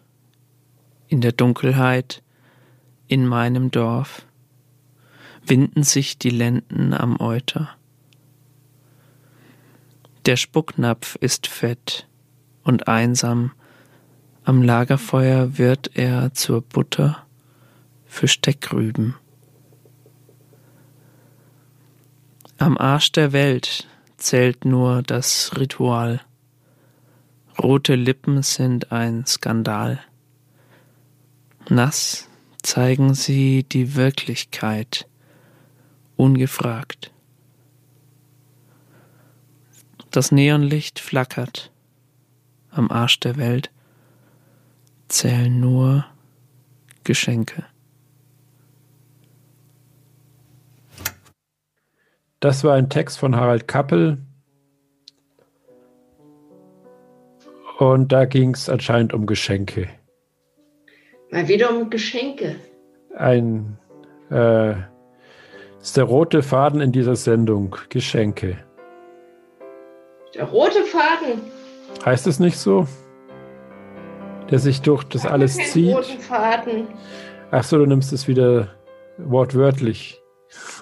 [1.07, 2.21] in der Dunkelheit
[3.07, 4.27] in meinem Dorf.
[5.41, 7.75] winden sich die Lenden am Euter.
[10.27, 12.07] Der Spucknapf ist fett
[12.61, 13.53] und einsam,
[14.49, 17.23] am Lagerfeuer wird er zur Butter
[18.07, 19.13] für Steckrüben.
[22.57, 26.21] Am Arsch der Welt zählt nur das Ritual.
[27.61, 29.99] Rote Lippen sind ein Skandal.
[31.69, 32.27] Nass
[32.63, 35.07] zeigen sie die Wirklichkeit,
[36.15, 37.11] ungefragt.
[40.09, 41.71] Das Neonlicht flackert.
[42.71, 43.69] Am Arsch der Welt
[45.09, 46.05] zählen nur
[47.03, 47.65] Geschenke.
[52.39, 54.19] Das war ein Text von Harald Kappel.
[57.79, 59.89] Und da ging es anscheinend um Geschenke.
[61.31, 62.55] Mal wieder um Geschenke.
[63.15, 63.77] Ein
[64.29, 64.73] äh,
[65.81, 67.75] ist der rote Faden in dieser Sendung.
[67.89, 68.57] Geschenke.
[70.35, 71.41] Der rote Faden.
[72.05, 72.87] Heißt es nicht so?
[74.51, 75.95] Der sich durch das Ich alles zieht.
[75.95, 76.87] roten Faden.
[77.51, 78.69] Ach so, du nimmst es wieder
[79.17, 80.21] wortwörtlich.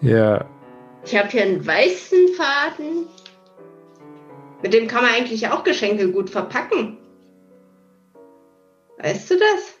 [0.00, 0.44] ja,
[1.04, 3.06] Ich habe hier einen weißen Faden.
[4.62, 6.98] Mit dem kann man eigentlich auch Geschenke gut verpacken.
[8.98, 9.74] Weißt du das?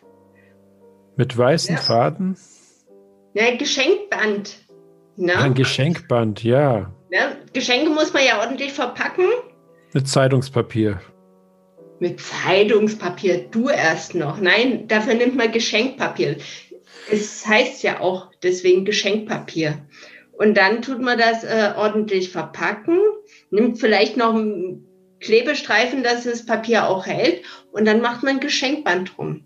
[1.16, 1.80] mit weißen Ja.
[1.80, 2.36] Faden.
[3.34, 4.56] Ja, ein Geschenkband.
[5.16, 5.34] Ne?
[5.36, 6.92] Ein Geschenkband, ja.
[7.10, 7.36] Ne?
[7.52, 9.24] Geschenke muss man ja ordentlich verpacken.
[9.94, 11.00] Mit Zeitungspapier.
[11.98, 14.40] Mit Zeitungspapier, du erst noch.
[14.40, 16.36] Nein, dafür nimmt man Geschenkpapier.
[17.10, 19.78] Es heißt ja auch deswegen Geschenkpapier.
[20.32, 22.98] Und dann tut man das äh, ordentlich verpacken,
[23.50, 24.86] nimmt vielleicht noch einen
[25.20, 27.42] Klebestreifen, dass das Papier auch hält,
[27.72, 29.42] und dann macht man ein Geschenkband drum.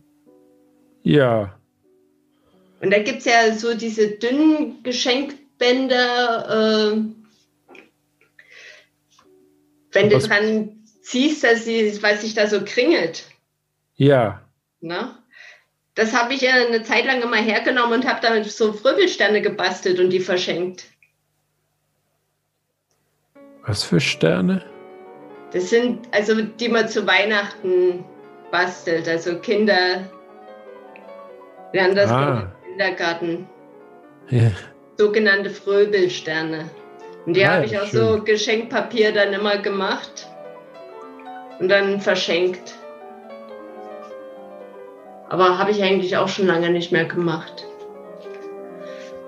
[1.03, 1.59] Ja,
[2.83, 7.22] Und da gibt's ja so diese dünnen Geschenkbänder, äh,
[9.93, 13.25] wenn du Was- dran ziehst, dass sie, was sich da so kringelt.
[13.97, 14.41] ja.
[14.81, 15.15] Ne?
[15.95, 20.01] Das habe ich ja eine Zeit lang immer hergenommen und habe damit so Fröbelsterne gebastelt
[20.01, 20.87] und die verschenkt.
[23.67, 24.65] Was für Sterne?
[25.53, 28.05] Das sind also die man zu Weihnachten
[28.51, 29.07] bastelt.
[29.07, 30.11] Also Kinder
[31.73, 32.53] lernen das Ah.
[32.65, 33.47] im Kindergarten.
[34.31, 34.51] Ja.
[34.97, 36.71] Sogenannte Fröbelsterne.
[37.27, 38.01] Und die Ah, habe ich auch schön.
[38.17, 40.27] so Geschenkpapier dann immer gemacht
[41.61, 42.75] und dann verschenkt.
[45.29, 47.67] Aber habe ich eigentlich auch schon lange nicht mehr gemacht.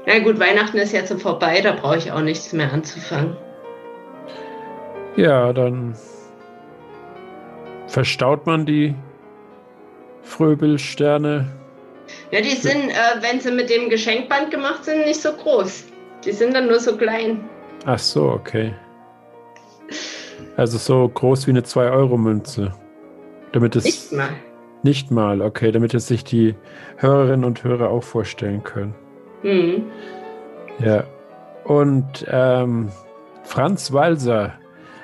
[0.06, 3.36] Na gut, Weihnachten ist jetzt so vorbei, da brauche ich auch nichts mehr anzufangen.
[5.16, 5.94] Ja, dann
[7.86, 8.94] verstaut man die
[10.22, 11.46] Fröbelsterne.
[12.32, 15.84] Ja, die sind, äh, wenn sie mit dem Geschenkband gemacht sind, nicht so groß.
[16.24, 17.48] Die sind dann nur so klein.
[17.84, 18.74] Ach so, okay.
[20.56, 22.72] Also so groß wie eine 2-Euro-Münze.
[23.52, 23.84] Damit es.
[23.84, 24.28] Nicht mal.
[24.82, 26.54] Nicht mal, okay, damit es sich die
[26.98, 28.94] Hörerinnen und Hörer auch vorstellen können.
[29.40, 29.84] Hm.
[30.78, 31.04] Ja.
[31.64, 32.90] Und ähm,
[33.42, 34.52] Franz Walser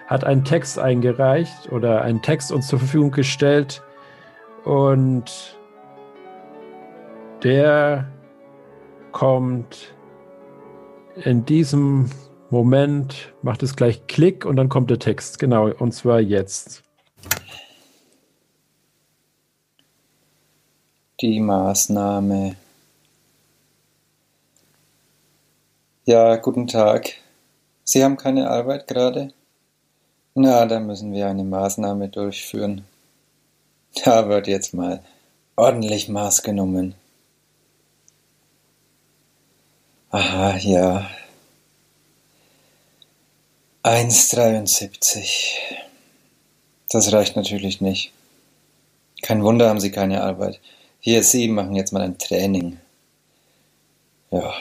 [0.06, 3.82] hat einen Text eingereicht oder einen Text uns zur Verfügung gestellt
[4.64, 5.56] und
[7.42, 8.06] der
[9.12, 9.94] kommt
[11.24, 12.10] in diesem
[12.50, 15.38] Moment, macht es gleich Klick und dann kommt der Text.
[15.38, 16.82] Genau, und zwar jetzt.
[21.20, 22.56] Die Maßnahme.
[26.06, 27.12] Ja, guten Tag.
[27.84, 29.32] Sie haben keine Arbeit gerade?
[30.34, 32.84] Na, dann müssen wir eine Maßnahme durchführen.
[34.04, 35.04] Da wird jetzt mal
[35.56, 36.94] ordentlich Maß genommen.
[40.10, 41.08] Aha, ja.
[43.82, 45.54] 1,73.
[46.90, 48.12] Das reicht natürlich nicht.
[49.22, 50.60] Kein Wunder haben Sie keine Arbeit.
[51.00, 52.78] Hier, Sie machen jetzt mal ein Training.
[54.30, 54.52] Ja.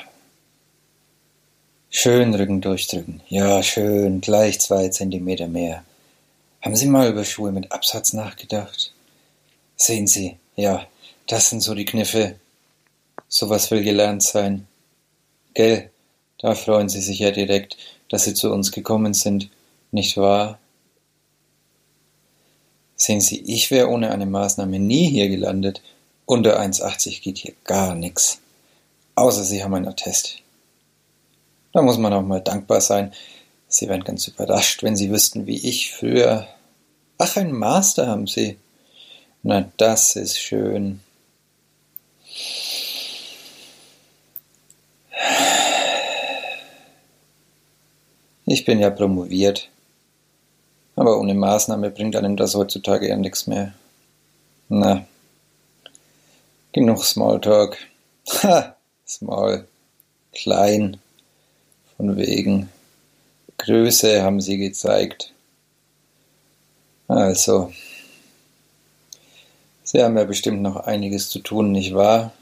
[1.89, 3.21] Schön Rücken durchdrücken.
[3.27, 4.21] Ja, schön.
[4.21, 5.83] Gleich zwei Zentimeter mehr.
[6.61, 8.93] Haben Sie mal über Schuhe mit Absatz nachgedacht?
[9.75, 10.87] Sehen Sie, ja,
[11.27, 12.35] das sind so die Kniffe.
[13.27, 14.65] Sowas will gelernt sein.
[15.53, 15.89] Gell,
[16.37, 17.75] da freuen Sie sich ja direkt,
[18.10, 19.49] dass Sie zu uns gekommen sind,
[19.91, 20.60] nicht wahr?
[22.95, 25.81] Sehen Sie, ich wäre ohne eine Maßnahme nie hier gelandet.
[26.26, 28.41] Unter 1,80 geht hier gar nichts.
[29.15, 30.41] Außer Sie haben einen Attest.
[31.72, 33.14] Da muss man auch mal dankbar sein.
[33.68, 36.48] Sie wären ganz überrascht, wenn Sie wüssten, wie ich früher.
[37.18, 38.57] Ach, einen Master haben Sie.
[39.44, 40.99] Na, das ist schön.
[48.51, 49.69] Ich bin ja promoviert.
[50.95, 53.76] Aber ohne Maßnahme bringt einem das heutzutage ja nichts mehr.
[54.69, 55.05] Na.
[56.71, 57.77] Genug Smalltalk.
[58.41, 58.76] Ha!
[59.07, 59.67] Small.
[60.34, 60.97] Klein.
[61.95, 62.69] Von wegen.
[63.59, 65.31] Größe haben sie gezeigt.
[67.07, 67.71] Also.
[69.84, 72.34] Sie haben ja bestimmt noch einiges zu tun, nicht wahr?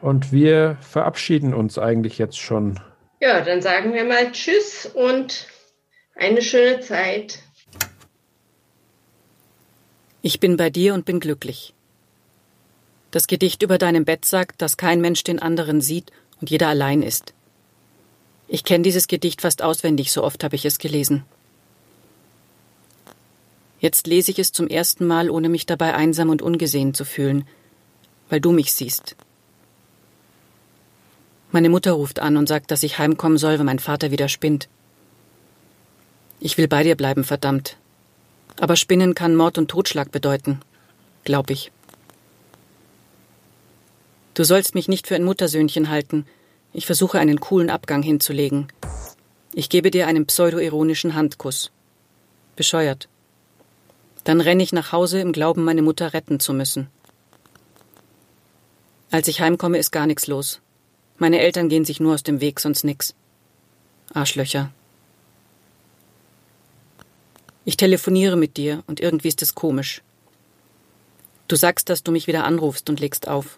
[0.00, 2.80] Und wir verabschieden uns eigentlich jetzt schon.
[3.20, 5.46] Ja, dann sagen wir mal Tschüss und
[6.14, 7.40] eine schöne Zeit.
[10.22, 11.74] Ich bin bei dir und bin glücklich.
[13.10, 16.10] Das Gedicht über deinem Bett sagt, dass kein Mensch den anderen sieht
[16.40, 17.34] und jeder allein ist.
[18.46, 21.24] Ich kenne dieses Gedicht fast auswendig, so oft habe ich es gelesen.
[23.80, 27.46] Jetzt lese ich es zum ersten Mal, ohne mich dabei einsam und ungesehen zu fühlen,
[28.28, 29.16] weil du mich siehst.
[31.50, 34.68] Meine Mutter ruft an und sagt, dass ich heimkommen soll, wenn mein Vater wieder spinnt.
[36.40, 37.76] Ich will bei dir bleiben, verdammt.
[38.60, 40.60] Aber Spinnen kann Mord und Totschlag bedeuten,
[41.24, 41.70] glaub ich.
[44.34, 46.26] Du sollst mich nicht für ein Muttersöhnchen halten.
[46.72, 48.68] Ich versuche einen coolen Abgang hinzulegen.
[49.52, 51.72] Ich gebe dir einen pseudo-ironischen Handkuss.
[52.54, 53.08] Bescheuert.
[54.28, 56.90] Dann renne ich nach Hause im Glauben, meine Mutter retten zu müssen.
[59.10, 60.60] Als ich heimkomme, ist gar nichts los.
[61.16, 63.14] Meine Eltern gehen sich nur aus dem Weg, sonst nix.
[64.12, 64.70] Arschlöcher.
[67.64, 70.02] Ich telefoniere mit dir und irgendwie ist es komisch.
[71.48, 73.56] Du sagst, dass du mich wieder anrufst und legst auf.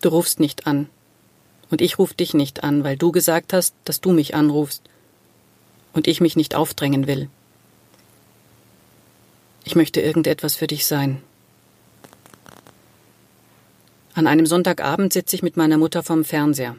[0.00, 0.88] Du rufst nicht an.
[1.70, 4.82] Und ich ruf dich nicht an, weil du gesagt hast, dass du mich anrufst.
[5.92, 7.30] Und ich mich nicht aufdrängen will.
[9.66, 11.20] Ich möchte irgendetwas für dich sein.
[14.14, 16.76] An einem Sonntagabend sitze ich mit meiner Mutter vorm Fernseher.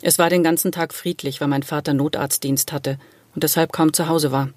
[0.00, 2.96] Es war den ganzen Tag friedlich, weil mein Vater Notarztdienst hatte
[3.34, 4.50] und deshalb kaum zu Hause war.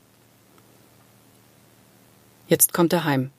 [2.47, 3.31] Jetzt kommt er heim.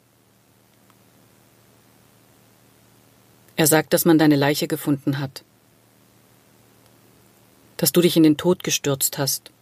[3.54, 5.44] Er sagt, dass man deine Leiche gefunden hat.
[7.76, 9.52] Dass du dich in den Tod gestürzt hast.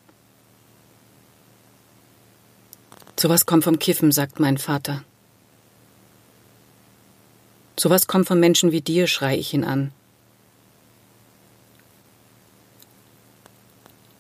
[3.19, 5.03] Sowas kommt vom Kiffen, sagt mein Vater.
[7.79, 9.93] Sowas kommt von Menschen wie dir, schrei ich ihn an.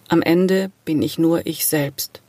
[0.08, 2.22] Am Ende bin ich nur ich selbst.